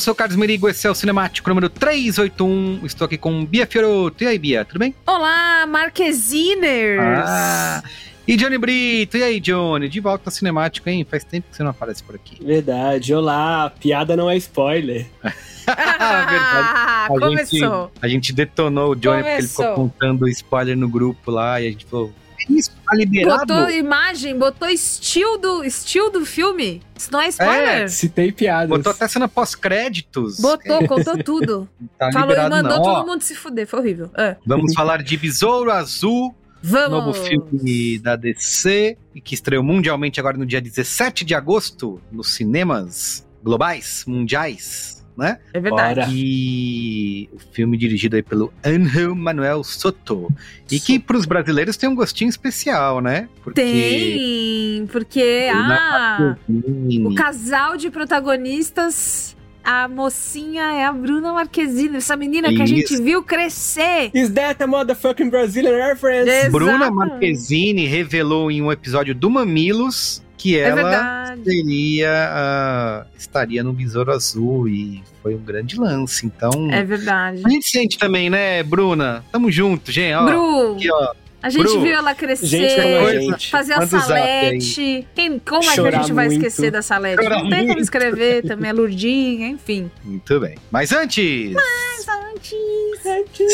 sou 0.00 0.12
o 0.12 0.14
Carlos 0.14 0.36
Merigo, 0.36 0.66
esse 0.68 0.86
é 0.86 0.90
o 0.90 0.94
Cinemático 0.94 1.48
número 1.48 1.68
381. 1.68 2.80
Estou 2.84 3.04
aqui 3.04 3.18
com 3.18 3.44
Bia 3.44 3.66
Fioroto. 3.66 4.24
E 4.24 4.26
aí, 4.26 4.38
Bia, 4.38 4.64
tudo 4.64 4.78
bem? 4.78 4.94
Olá, 5.06 5.66
Marqueziners! 5.66 6.98
Ah, 7.26 7.82
e 8.26 8.34
Johnny 8.36 8.56
Brito. 8.56 9.18
E 9.18 9.22
aí, 9.22 9.38
Johnny? 9.40 9.88
De 9.88 10.00
volta 10.00 10.28
ao 10.28 10.32
Cinemático, 10.32 10.88
hein? 10.88 11.06
Faz 11.08 11.22
tempo 11.22 11.48
que 11.50 11.56
você 11.56 11.62
não 11.62 11.70
aparece 11.70 12.02
por 12.02 12.14
aqui. 12.14 12.42
Verdade. 12.42 13.12
Olá, 13.14 13.70
piada 13.78 14.16
não 14.16 14.30
é 14.30 14.36
spoiler. 14.36 15.06
Ah, 15.72 17.04
A 17.06 17.08
começou. 17.08 17.84
Gente, 17.84 17.90
a 18.02 18.08
gente 18.08 18.32
detonou 18.32 18.92
o 18.92 18.96
Johnny 18.96 19.22
porque 19.22 19.38
ele 19.38 19.46
ficou 19.46 19.64
Começou. 19.66 19.84
contando 19.90 20.28
spoiler 20.28 20.76
no 20.76 20.88
grupo 20.88 21.30
lá 21.30 21.60
e 21.60 21.68
a 21.68 21.70
gente 21.70 21.84
falou: 21.86 22.08
"Que 22.08 22.12
Isso, 22.48 22.70
tá 22.70 22.96
liberado? 22.96 23.54
Botou 23.54 23.70
imagem, 23.70 24.38
botou 24.38 24.68
estilo 24.68 25.38
do, 25.38 25.64
estilo 25.64 26.10
do 26.10 26.24
filme. 26.24 26.82
Isso 26.96 27.12
não 27.12 27.20
é 27.20 27.28
spoiler. 27.28 27.90
Citei 27.90 28.32
piadas. 28.32 28.68
Botou 28.68 28.92
até 28.92 29.08
cena 29.08 29.28
pós-créditos. 29.28 30.38
Botou, 30.40 30.86
contou 30.88 31.22
tudo. 31.22 31.68
Tá 31.98 32.10
Falou 32.12 32.34
e 32.34 32.48
mandou 32.48 32.78
não. 32.78 32.82
Todo 32.82 33.06
mundo 33.06 33.22
se 33.22 33.34
fuder. 33.34 33.66
Foi 33.66 33.80
horrível. 33.80 34.10
É. 34.16 34.36
Vamos 34.46 34.74
falar 34.74 35.02
de 35.02 35.16
Besouro 35.16 35.70
Azul, 35.70 36.34
Vamos. 36.62 36.90
novo 36.90 37.14
filme 37.14 37.98
da 37.98 38.16
DC, 38.16 38.96
e 39.14 39.20
que 39.20 39.34
estreou 39.34 39.62
mundialmente 39.62 40.20
agora 40.20 40.36
no 40.36 40.46
dia 40.46 40.60
17 40.60 41.24
de 41.24 41.34
agosto, 41.34 42.00
nos 42.10 42.34
cinemas 42.34 43.26
globais, 43.42 44.04
mundiais, 44.06 44.99
né? 45.16 45.38
É 45.52 45.60
verdade. 45.60 46.10
E 46.12 47.28
o 47.32 47.38
filme 47.38 47.76
dirigido 47.76 48.16
aí 48.16 48.22
pelo 48.22 48.52
Angel 48.64 49.14
Manuel 49.14 49.62
Soto. 49.64 50.28
E 50.70 50.78
que 50.80 50.98
pros 50.98 51.26
brasileiros 51.26 51.76
tem 51.76 51.88
um 51.88 51.94
gostinho 51.94 52.28
especial, 52.28 53.00
né? 53.00 53.28
Porque 53.42 53.60
Tem, 53.60 54.86
porque 54.90 55.48
ah, 55.52 56.36
Marquezine- 56.48 57.06
o 57.06 57.14
casal 57.14 57.76
de 57.76 57.90
protagonistas, 57.90 59.36
a 59.64 59.88
mocinha 59.88 60.62
é 60.72 60.84
a 60.84 60.92
Bruna 60.92 61.32
Marquezine, 61.32 61.96
essa 61.98 62.16
menina 62.16 62.48
que 62.48 62.62
a 62.62 62.66
gente 62.66 62.92
Isso. 62.94 63.02
viu 63.02 63.22
crescer. 63.22 64.10
Is 64.14 64.30
that 64.30 64.62
a 64.62 64.66
motherfucking 64.66 65.30
Brazilian 65.30 65.76
reference? 65.76 66.28
Exato. 66.30 66.52
Bruna 66.52 66.90
Marquezine 66.90 67.86
revelou 67.86 68.50
em 68.50 68.62
um 68.62 68.70
episódio 68.72 69.14
do 69.14 69.28
Mamilos 69.30 70.22
que 70.36 70.56
É 70.58 70.70
ela 70.70 71.36
seria 71.44 72.10
ah, 72.32 73.06
estaria 73.18 73.62
no 73.62 73.74
Besouro 73.74 74.10
Azul 74.10 74.66
e 74.66 75.02
foi 75.22 75.34
um 75.34 75.38
grande 75.38 75.78
lance. 75.78 76.24
Então, 76.24 76.50
É 76.72 76.82
verdade. 76.82 77.42
a 77.44 77.48
gente 77.50 77.68
sente 77.68 77.98
também, 77.98 78.30
né, 78.30 78.62
Bruna? 78.62 79.22
Tamo 79.30 79.50
junto, 79.52 79.92
gente. 79.92 80.14
Ó, 80.14 80.24
Bru, 80.24 80.76
aqui, 80.76 80.90
ó. 80.90 81.12
A 81.42 81.48
gente 81.48 81.64
Bru, 81.64 81.80
viu 81.80 81.94
ela 81.94 82.14
crescer. 82.14 82.46
Gente 82.46 82.74
como. 82.74 83.50
Fazer 83.50 83.72
a 83.74 83.86
salete. 83.86 85.06
Quem, 85.14 85.38
como 85.38 85.62
é 85.62 85.64
que 85.64 85.68
a 85.70 85.74
Chorar 85.74 86.02
gente 86.02 86.12
vai 86.12 86.26
muito. 86.26 86.38
esquecer 86.38 86.70
da 86.70 86.82
salete? 86.82 87.22
Chorar 87.22 87.42
Não 87.42 87.48
tem 87.48 87.58
como 87.60 87.66
muito. 87.68 87.82
escrever 87.82 88.42
também, 88.42 88.70
a 88.70 88.74
Lurdinha, 88.74 89.48
enfim. 89.48 89.90
Muito 90.04 90.40
bem. 90.40 90.56
Mas 90.70 90.92
antes, 90.92 91.54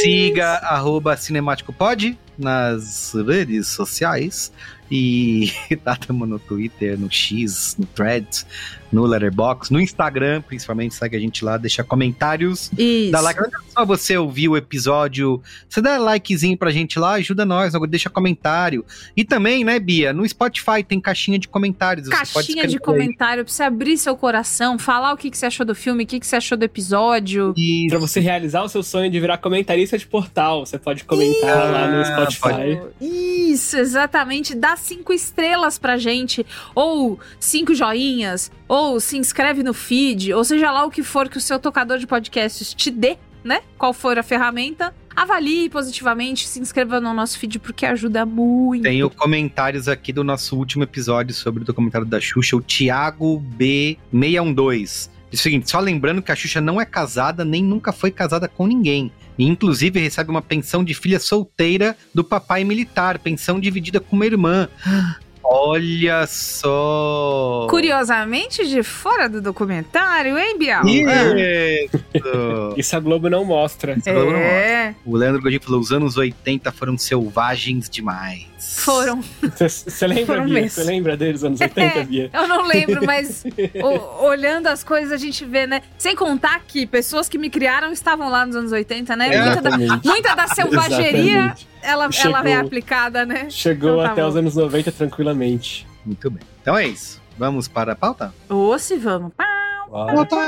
siga 0.02 0.54
arroba 0.62 1.16
cinemáticopod 1.16 2.18
nas 2.38 3.12
redes 3.14 3.68
sociais. 3.68 4.52
E 4.90 5.52
tá, 5.82 5.96
tamo 5.96 6.26
no 6.26 6.38
Twitter, 6.38 6.98
no 6.98 7.10
X, 7.10 7.76
no 7.78 7.86
Threads, 7.86 8.46
no 8.92 9.04
Letterboxd, 9.04 9.72
no 9.72 9.80
Instagram, 9.80 10.42
principalmente, 10.42 10.94
segue 10.94 11.16
a 11.16 11.20
gente 11.20 11.44
lá, 11.44 11.56
deixa 11.56 11.82
comentários. 11.84 12.70
Isso. 12.76 13.12
Dá 13.12 13.20
like, 13.20 13.40
não 13.40 13.46
é 13.48 13.62
só 13.70 13.84
você 13.84 14.16
ouvir 14.16 14.48
o 14.48 14.56
episódio, 14.56 15.42
você 15.68 15.80
dá 15.80 15.98
likezinho 15.98 16.56
pra 16.56 16.70
gente 16.70 16.98
lá, 16.98 17.14
ajuda 17.14 17.44
nós, 17.44 17.72
deixa 17.88 18.08
comentário. 18.10 18.84
E 19.16 19.24
também, 19.24 19.64
né, 19.64 19.78
Bia, 19.78 20.12
no 20.12 20.26
Spotify 20.28 20.82
tem 20.86 21.00
caixinha 21.00 21.38
de 21.38 21.48
comentários. 21.48 22.06
você 22.08 22.16
pode 22.16 22.46
Caixinha 22.46 22.66
de 22.66 22.78
comentário 22.78 23.44
pra 23.44 23.52
você 23.52 23.62
abrir 23.62 23.96
seu 23.98 24.16
coração, 24.16 24.78
falar 24.78 25.12
o 25.12 25.16
que, 25.16 25.30
que 25.30 25.38
você 25.38 25.46
achou 25.46 25.64
do 25.66 25.74
filme, 25.74 26.04
o 26.04 26.06
que, 26.06 26.20
que 26.20 26.26
você 26.26 26.36
achou 26.36 26.56
do 26.56 26.64
episódio. 26.64 27.54
E 27.56 27.86
Pra 27.88 27.98
você 27.98 28.20
realizar 28.20 28.62
o 28.62 28.68
seu 28.68 28.82
sonho 28.82 29.10
de 29.10 29.18
virar 29.18 29.38
comentarista 29.38 29.96
de 29.98 30.06
portal, 30.06 30.64
você 30.66 30.78
pode 30.78 31.04
comentar 31.04 31.70
lá 31.72 31.88
no 31.88 32.00
Ah, 32.00 32.04
Spotify. 32.04 32.80
Isso, 33.00 33.76
exatamente. 33.76 34.54
Dá 34.54 34.76
cinco 34.76 35.12
estrelas 35.12 35.78
pra 35.78 35.96
gente, 35.96 36.44
ou 36.74 37.18
cinco 37.38 37.74
joinhas, 37.74 38.50
ou 38.68 38.75
se 39.00 39.16
inscreve 39.16 39.62
no 39.62 39.72
feed, 39.72 40.32
ou 40.32 40.44
seja 40.44 40.70
lá 40.70 40.84
o 40.84 40.90
que 40.90 41.02
for 41.02 41.28
que 41.28 41.38
o 41.38 41.40
seu 41.40 41.58
tocador 41.58 41.98
de 41.98 42.06
podcasts 42.06 42.74
te 42.74 42.90
dê, 42.90 43.16
né? 43.42 43.62
Qual 43.78 43.92
for 43.92 44.18
a 44.18 44.22
ferramenta. 44.22 44.94
Avalie 45.14 45.70
positivamente, 45.70 46.46
se 46.46 46.60
inscreva 46.60 47.00
no 47.00 47.14
nosso 47.14 47.38
feed 47.38 47.58
porque 47.58 47.86
ajuda 47.86 48.26
muito. 48.26 48.82
Tenho 48.82 49.08
comentários 49.08 49.88
aqui 49.88 50.12
do 50.12 50.22
nosso 50.22 50.56
último 50.58 50.84
episódio 50.84 51.34
sobre 51.34 51.62
o 51.62 51.66
documentário 51.66 52.06
da 52.06 52.20
Xuxa, 52.20 52.54
o 52.54 52.60
Thiago 52.60 53.42
B612. 53.58 55.08
Diz 55.30 55.40
o 55.40 55.42
seguinte, 55.42 55.70
só 55.70 55.80
lembrando 55.80 56.20
que 56.20 56.30
a 56.30 56.36
Xuxa 56.36 56.60
não 56.60 56.78
é 56.78 56.84
casada, 56.84 57.44
nem 57.44 57.62
nunca 57.62 57.92
foi 57.92 58.10
casada 58.10 58.46
com 58.46 58.66
ninguém. 58.66 59.10
E, 59.38 59.44
inclusive, 59.44 60.00
recebe 60.00 60.30
uma 60.30 60.42
pensão 60.42 60.84
de 60.84 60.94
filha 60.94 61.18
solteira 61.18 61.96
do 62.14 62.22
papai 62.22 62.62
militar, 62.64 63.18
pensão 63.18 63.58
dividida 63.58 64.00
com 64.00 64.16
uma 64.16 64.26
irmã. 64.26 64.68
Olha 65.48 66.26
só! 66.26 67.68
Curiosamente, 67.70 68.66
de 68.68 68.82
fora 68.82 69.28
do 69.28 69.40
documentário, 69.40 70.36
hein, 70.36 70.58
Bial? 70.58 70.84
Isso! 70.84 72.74
Isso 72.76 72.96
a 72.96 73.00
Globo 73.00 73.30
não 73.30 73.44
mostra. 73.44 73.96
É, 74.04 74.94
O 75.04 75.16
Leandro 75.16 75.40
Godinho 75.40 75.62
falou: 75.62 75.80
os 75.80 75.92
anos 75.92 76.16
80 76.16 76.72
foram 76.72 76.98
selvagens 76.98 77.88
demais. 77.88 78.46
Foram. 78.74 79.20
Você 79.56 80.06
lembra, 80.06 80.26
Foram 80.26 80.44
Bia? 80.44 80.68
Você 80.68 80.82
lembra 80.84 81.16
deles 81.16 81.42
anos 81.44 81.60
80, 81.60 81.80
É, 81.98 82.04
Bia? 82.04 82.30
Eu 82.32 82.48
não 82.48 82.66
lembro, 82.66 83.04
mas 83.04 83.44
o- 83.82 84.24
olhando 84.26 84.66
as 84.66 84.82
coisas 84.84 85.12
a 85.12 85.16
gente 85.16 85.44
vê, 85.44 85.66
né? 85.66 85.82
Sem 85.98 86.14
contar 86.16 86.60
que 86.66 86.86
pessoas 86.86 87.28
que 87.28 87.38
me 87.38 87.48
criaram 87.50 87.92
estavam 87.92 88.28
lá 88.28 88.44
nos 88.46 88.56
anos 88.56 88.72
80, 88.72 89.14
né? 89.16 89.28
Muita, 89.44 89.62
da, 89.62 89.78
muita 90.04 90.34
da 90.34 90.46
selvageria, 90.48 91.36
Exatamente. 91.38 91.68
ela, 91.82 92.10
Chegou. 92.12 92.36
ela 92.38 92.48
é 92.50 92.56
aplicada, 92.56 93.24
né? 93.26 93.48
Chegou 93.50 93.90
Então 93.94 94.04
tá 94.04 94.12
até 94.12 94.22
bom. 94.22 94.28
os 94.28 94.36
anos 94.36 94.54
90 94.56 94.92
tranquilamente. 94.92 95.86
Muito 96.04 96.30
bem. 96.30 96.42
Então 96.62 96.76
é 96.76 96.86
isso. 96.86 97.20
Vamos 97.38 97.68
para 97.68 97.92
a 97.92 97.96
pauta? 97.96 98.32
Ou 98.48 98.78
se 98.78 98.96
vamos. 98.96 99.32
Pá, 99.36 99.44
Bora. 99.90 100.20
Okay. 100.22 100.38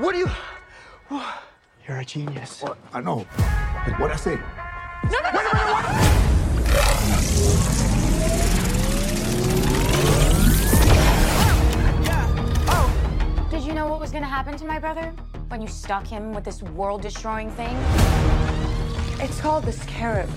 What 0.00 0.12
do 0.12 0.18
you? 0.18 0.30
You're 1.86 1.98
a 1.98 2.04
genius. 2.06 2.64
I 2.94 3.02
know. 3.02 3.18
What 3.98 4.10
I 4.10 4.16
say? 4.16 4.38
No, 5.10 5.20
no. 5.20 5.30
Did 13.50 13.62
you 13.62 13.74
know 13.74 13.88
what 13.88 14.00
was 14.00 14.10
gonna 14.10 14.24
happen 14.24 14.56
to 14.56 14.64
my 14.64 14.78
brother 14.78 15.12
when 15.48 15.60
you 15.60 15.68
stuck 15.68 16.06
him 16.06 16.32
with 16.32 16.44
this 16.44 16.62
world 16.62 17.02
destroying 17.02 17.50
thing? 17.50 17.76
It's 19.22 19.38
called 19.38 19.64
the 19.64 19.72
scarab. 19.72 20.30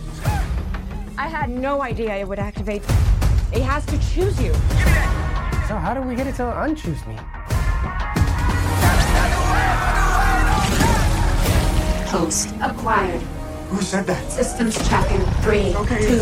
I 1.17 1.29
had 1.29 1.49
no 1.49 1.81
idea 1.81 2.13
it 2.17 2.27
would 2.27 2.37
activate. 2.37 2.83
It 3.53 3.61
has 3.61 3.85
to 3.85 3.97
choose 4.13 4.37
you. 4.41 4.51
So 5.69 5.77
how 5.77 5.93
do 5.93 6.01
we 6.01 6.15
get 6.15 6.27
it 6.27 6.35
to 6.35 6.43
unchoose 6.43 7.07
me? 7.07 7.17
Acquired. 12.13 13.23
Who 13.71 13.81
said 13.81 14.05
that? 14.05 14.31
Systems 14.31 14.77
tracking. 14.87 15.25
Three, 15.41 15.73
two, 15.73 16.19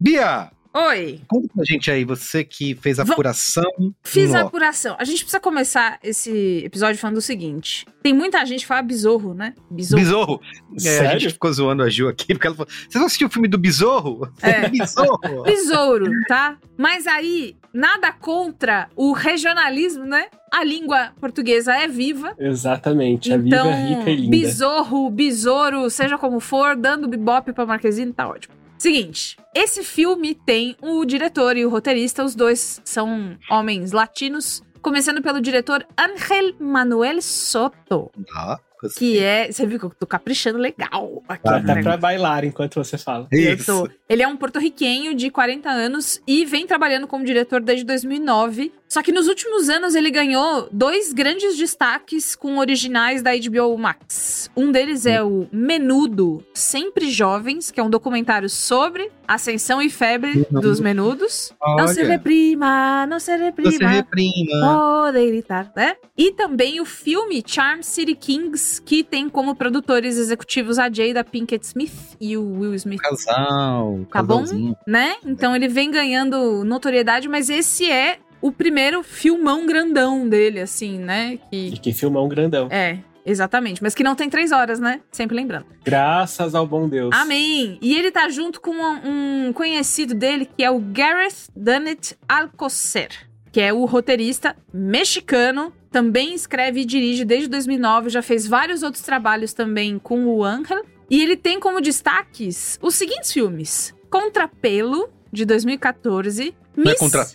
Bia, 0.00 0.50
Oi, 0.72 1.20
conta 1.28 1.48
pra 1.52 1.64
gente 1.64 1.90
aí, 1.90 2.04
você 2.04 2.44
que 2.44 2.76
fez 2.76 3.00
a 3.00 3.02
apuração. 3.02 3.64
fiz 4.04 4.32
a 4.34 4.42
apuração. 4.42 4.94
A 5.00 5.04
gente 5.04 5.18
precisa 5.18 5.40
começar 5.40 5.98
esse 6.02 6.62
episódio 6.64 7.00
falando 7.00 7.16
o 7.16 7.20
seguinte: 7.20 7.84
tem 8.02 8.14
muita 8.14 8.44
gente 8.46 8.60
que 8.60 8.66
fala 8.66 8.80
besorro, 8.82 9.34
né? 9.34 9.54
Besorro. 9.68 10.40
É, 10.84 11.00
a 11.00 11.18
gente 11.18 11.32
ficou 11.32 11.52
zoando 11.52 11.82
a 11.82 11.88
Ju 11.88 12.08
aqui, 12.08 12.34
porque 12.34 12.46
ela 12.46 12.54
falou: 12.54 12.72
Você 12.88 12.98
não 12.98 13.06
assistiu 13.06 13.26
o 13.26 13.30
filme 13.30 13.48
do 13.48 13.58
Besorro? 13.58 14.32
É. 14.42 14.68
Besorro. 14.70 15.42
Besouro, 15.42 16.10
tá? 16.28 16.56
Mas 16.76 17.06
aí, 17.08 17.56
nada 17.74 18.12
contra 18.12 18.88
o 18.94 19.12
regionalismo, 19.12 20.04
né? 20.04 20.26
A 20.52 20.64
língua 20.64 21.12
portuguesa 21.20 21.74
é 21.74 21.86
viva. 21.86 22.34
Exatamente. 22.38 23.32
A 23.32 23.36
Então, 23.36 23.64
vida 23.64 23.76
é 23.76 23.88
rica 23.88 24.10
e 24.10 24.16
linda. 24.16 24.30
besorro, 24.36 25.08
besouro, 25.10 25.88
seja 25.90 26.18
como 26.18 26.40
for, 26.40 26.76
dando 26.76 27.06
bebop 27.08 27.52
pra 27.52 27.64
Marquezine, 27.66 28.12
tá 28.12 28.28
ótimo. 28.28 28.54
Seguinte, 28.78 29.36
esse 29.54 29.82
filme 29.84 30.34
tem 30.34 30.74
o 30.80 31.04
diretor 31.04 31.56
e 31.56 31.64
o 31.66 31.68
roteirista, 31.68 32.24
os 32.24 32.34
dois 32.34 32.80
são 32.84 33.36
homens 33.50 33.92
latinos, 33.92 34.62
começando 34.80 35.20
pelo 35.22 35.40
diretor 35.40 35.86
Ángel 35.98 36.54
Manuel 36.58 37.20
Soto, 37.20 38.10
Ah, 38.34 38.58
que 38.96 39.18
é, 39.18 39.52
você 39.52 39.66
viu 39.66 39.78
que 39.78 39.84
eu 39.84 39.90
tô 39.90 40.06
caprichando 40.06 40.56
legal 40.58 41.22
aqui. 41.28 41.42
Tá, 41.44 41.60
no 41.60 41.66
tá 41.66 41.82
pra 41.82 41.96
bailar 41.98 42.42
enquanto 42.46 42.76
você 42.82 42.96
fala. 42.96 43.28
Isso. 43.30 43.86
Ele 44.08 44.22
é 44.22 44.26
um 44.26 44.36
porto-riquenho 44.38 45.14
de 45.14 45.30
40 45.30 45.68
anos 45.68 46.22
e 46.26 46.46
vem 46.46 46.66
trabalhando 46.66 47.06
como 47.06 47.22
diretor 47.22 47.60
desde 47.60 47.84
2009. 47.84 48.72
Só 48.90 49.04
que 49.04 49.12
nos 49.12 49.28
últimos 49.28 49.68
anos 49.68 49.94
ele 49.94 50.10
ganhou 50.10 50.68
dois 50.72 51.12
grandes 51.12 51.56
destaques 51.56 52.34
com 52.34 52.58
originais 52.58 53.22
da 53.22 53.30
HBO 53.36 53.78
Max. 53.78 54.50
Um 54.56 54.72
deles 54.72 55.06
é 55.06 55.22
o 55.22 55.46
Menudo 55.52 56.44
Sempre 56.52 57.08
Jovens, 57.08 57.70
que 57.70 57.78
é 57.78 57.84
um 57.84 57.88
documentário 57.88 58.48
sobre 58.48 59.08
ascensão 59.28 59.80
e 59.80 59.88
febre 59.88 60.44
dos 60.50 60.80
menudos. 60.80 61.52
Não 61.78 61.86
se 61.86 62.00
Olha. 62.00 62.08
reprima, 62.08 63.06
não 63.06 63.20
se 63.20 63.36
reprima. 63.36 63.70
Você 63.70 63.86
reprima. 63.86 64.60
Pode 64.60 65.24
gritar, 65.24 65.72
né? 65.76 65.94
E 66.18 66.32
também 66.32 66.80
o 66.80 66.84
filme 66.84 67.44
Charm 67.46 67.82
City 67.82 68.16
Kings, 68.16 68.82
que 68.82 69.04
tem 69.04 69.28
como 69.28 69.54
produtores 69.54 70.18
executivos 70.18 70.80
a 70.80 70.90
Jada 70.90 71.22
Pinkett 71.22 71.64
Smith 71.64 72.16
e 72.20 72.36
o 72.36 72.58
Will 72.58 72.74
Smith, 72.74 73.00
Casal. 73.00 74.00
Tá 74.10 74.20
bom? 74.20 74.42
né? 74.84 75.14
Então 75.24 75.54
ele 75.54 75.68
vem 75.68 75.92
ganhando 75.92 76.64
notoriedade, 76.64 77.28
mas 77.28 77.48
esse 77.48 77.88
é 77.88 78.18
o 78.40 78.50
primeiro 78.52 79.02
filmão 79.02 79.66
grandão 79.66 80.28
dele, 80.28 80.60
assim, 80.60 80.98
né? 80.98 81.38
E 81.52 81.70
Que 81.72 81.78
que 81.78 81.92
filmão 81.92 82.28
grandão. 82.28 82.68
é, 82.70 82.98
exatamente, 83.24 83.82
mas 83.82 83.94
que 83.94 84.02
não 84.02 84.14
tem 84.14 84.28
três 84.30 84.50
horas, 84.52 84.80
né? 84.80 85.00
Sempre 85.12 85.36
lembrando. 85.36 85.66
Graças 85.84 86.54
ao 86.54 86.66
bom 86.66 86.88
Deus. 86.88 87.14
Amém! 87.14 87.78
E 87.82 87.94
ele 87.96 88.10
tá 88.10 88.28
junto 88.28 88.60
com 88.60 88.70
um, 88.72 89.48
um 89.48 89.52
conhecido 89.52 90.14
dele, 90.14 90.48
que 90.56 90.62
é 90.64 90.70
o 90.70 90.78
Gareth 90.80 91.48
Dunnett 91.54 92.16
Alcocer, 92.28 93.08
que 93.52 93.60
é 93.60 93.72
o 93.72 93.84
roteirista 93.84 94.56
mexicano, 94.72 95.72
também 95.90 96.34
escreve 96.34 96.80
e 96.80 96.84
dirige 96.84 97.24
desde 97.24 97.48
2009, 97.48 98.10
já 98.10 98.22
fez 98.22 98.46
vários 98.46 98.82
outros 98.82 99.02
trabalhos 99.02 99.52
também 99.52 99.98
com 99.98 100.26
o 100.26 100.44
Angel. 100.44 100.84
E 101.10 101.20
ele 101.20 101.36
tem 101.36 101.58
como 101.58 101.80
destaques 101.80 102.78
os 102.80 102.94
seguintes 102.94 103.32
filmes: 103.32 103.92
Contrapelo, 104.08 105.08
de 105.32 105.44
2014. 105.44 106.54
Não 106.76 106.84
é 106.84 106.88
Miss- 106.90 106.98
contra? 106.98 107.26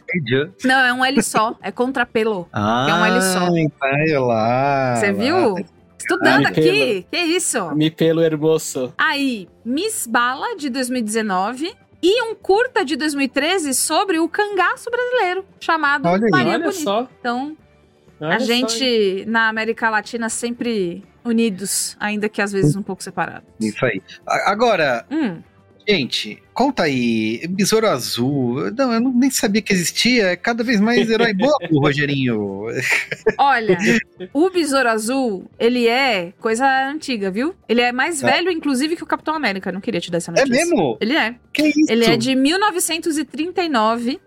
Não, 0.64 0.80
é 0.80 0.94
um 0.94 1.04
L 1.06 1.22
só, 1.24 1.56
é 1.62 1.72
Contrapelo. 1.72 2.48
Ah, 2.54 2.88
É 2.90 2.94
um 2.94 3.06
L 3.06 3.22
só. 3.22 3.46
Vai 3.80 4.08
lá. 4.14 4.96
Você 4.96 5.12
lá. 5.12 5.14
viu? 5.14 5.66
Estudando 5.98 6.46
Ah, 6.46 6.50
aqui, 6.50 6.62
pelo. 6.62 7.04
que 7.12 7.18
isso? 7.36 7.72
Me 7.76 7.90
pelo 7.90 8.22
hermoso. 8.22 8.94
Aí, 8.98 9.48
Miss 9.64 10.06
Bala, 10.08 10.56
de 10.56 10.70
2019. 10.70 11.74
E 12.04 12.22
um 12.24 12.36
curta 12.36 12.86
de 12.86 12.96
2013 12.96 13.74
sobre 13.74 14.20
o 14.20 14.30
cangaço 14.30 14.92
brasileiro, 14.92 15.44
chamado 15.60 16.08
Olha 16.08 16.26
aí. 16.26 16.30
Maria 16.32 16.54
Olha 16.54 16.60
Bonita. 16.66 16.84
só. 16.84 17.08
Então, 17.20 17.58
Olha 18.22 18.36
a 18.36 18.40
só, 18.40 18.46
gente, 18.46 19.26
na 19.28 19.48
América 19.48 19.90
Latina, 19.90 20.30
sempre 20.30 21.04
unidos, 21.24 21.98
ainda 22.00 22.30
que 22.30 22.44
às 22.44 22.52
vezes 22.52 22.76
um 22.76 22.84
pouco 22.84 23.02
separados. 23.02 23.48
Isso 23.60 23.84
aí. 23.84 24.00
Agora, 24.28 25.04
Hum, 25.10 25.42
gente, 25.88 26.42
conta 26.54 26.84
aí. 26.84 27.46
Besouro 27.50 27.88
Azul. 27.88 28.72
Não, 28.78 28.94
eu 28.94 29.00
nem 29.02 29.30
sabia 29.30 29.62
que 29.62 29.74
existia. 29.74 30.28
É 30.28 30.36
cada 30.36 30.64
vez 30.64 30.80
mais 30.80 31.10
herói 31.10 31.34
bobo, 31.36 31.80
Rogerinho. 31.80 32.66
olha, 33.38 33.78
o 34.34 34.50
Besouro 34.50 34.90
Azul, 34.90 35.50
ele 35.60 35.88
é 35.88 36.34
coisa 36.40 36.66
antiga, 36.90 37.30
viu? 37.32 37.54
Ele 37.68 37.82
é 37.82 37.92
mais 37.92 38.20
Tá. 38.22 38.32
velho, 38.32 38.50
inclusive, 38.52 38.96
que 38.96 39.04
o 39.04 39.08
Capitão 39.08 39.36
América. 39.36 39.72
Não 39.72 39.82
queria 39.82 40.00
te 40.02 40.10
dar 40.12 40.18
essa 40.18 40.32
É 40.32 40.40
notícia. 40.42 40.66
mesmo? 40.66 40.98
Ele 41.02 41.16
é. 41.16 41.36
Que 41.54 41.68
isso? 41.68 41.86
Ele 41.92 42.06
é 42.06 42.18
de 42.18 42.36
1939. 42.36 44.20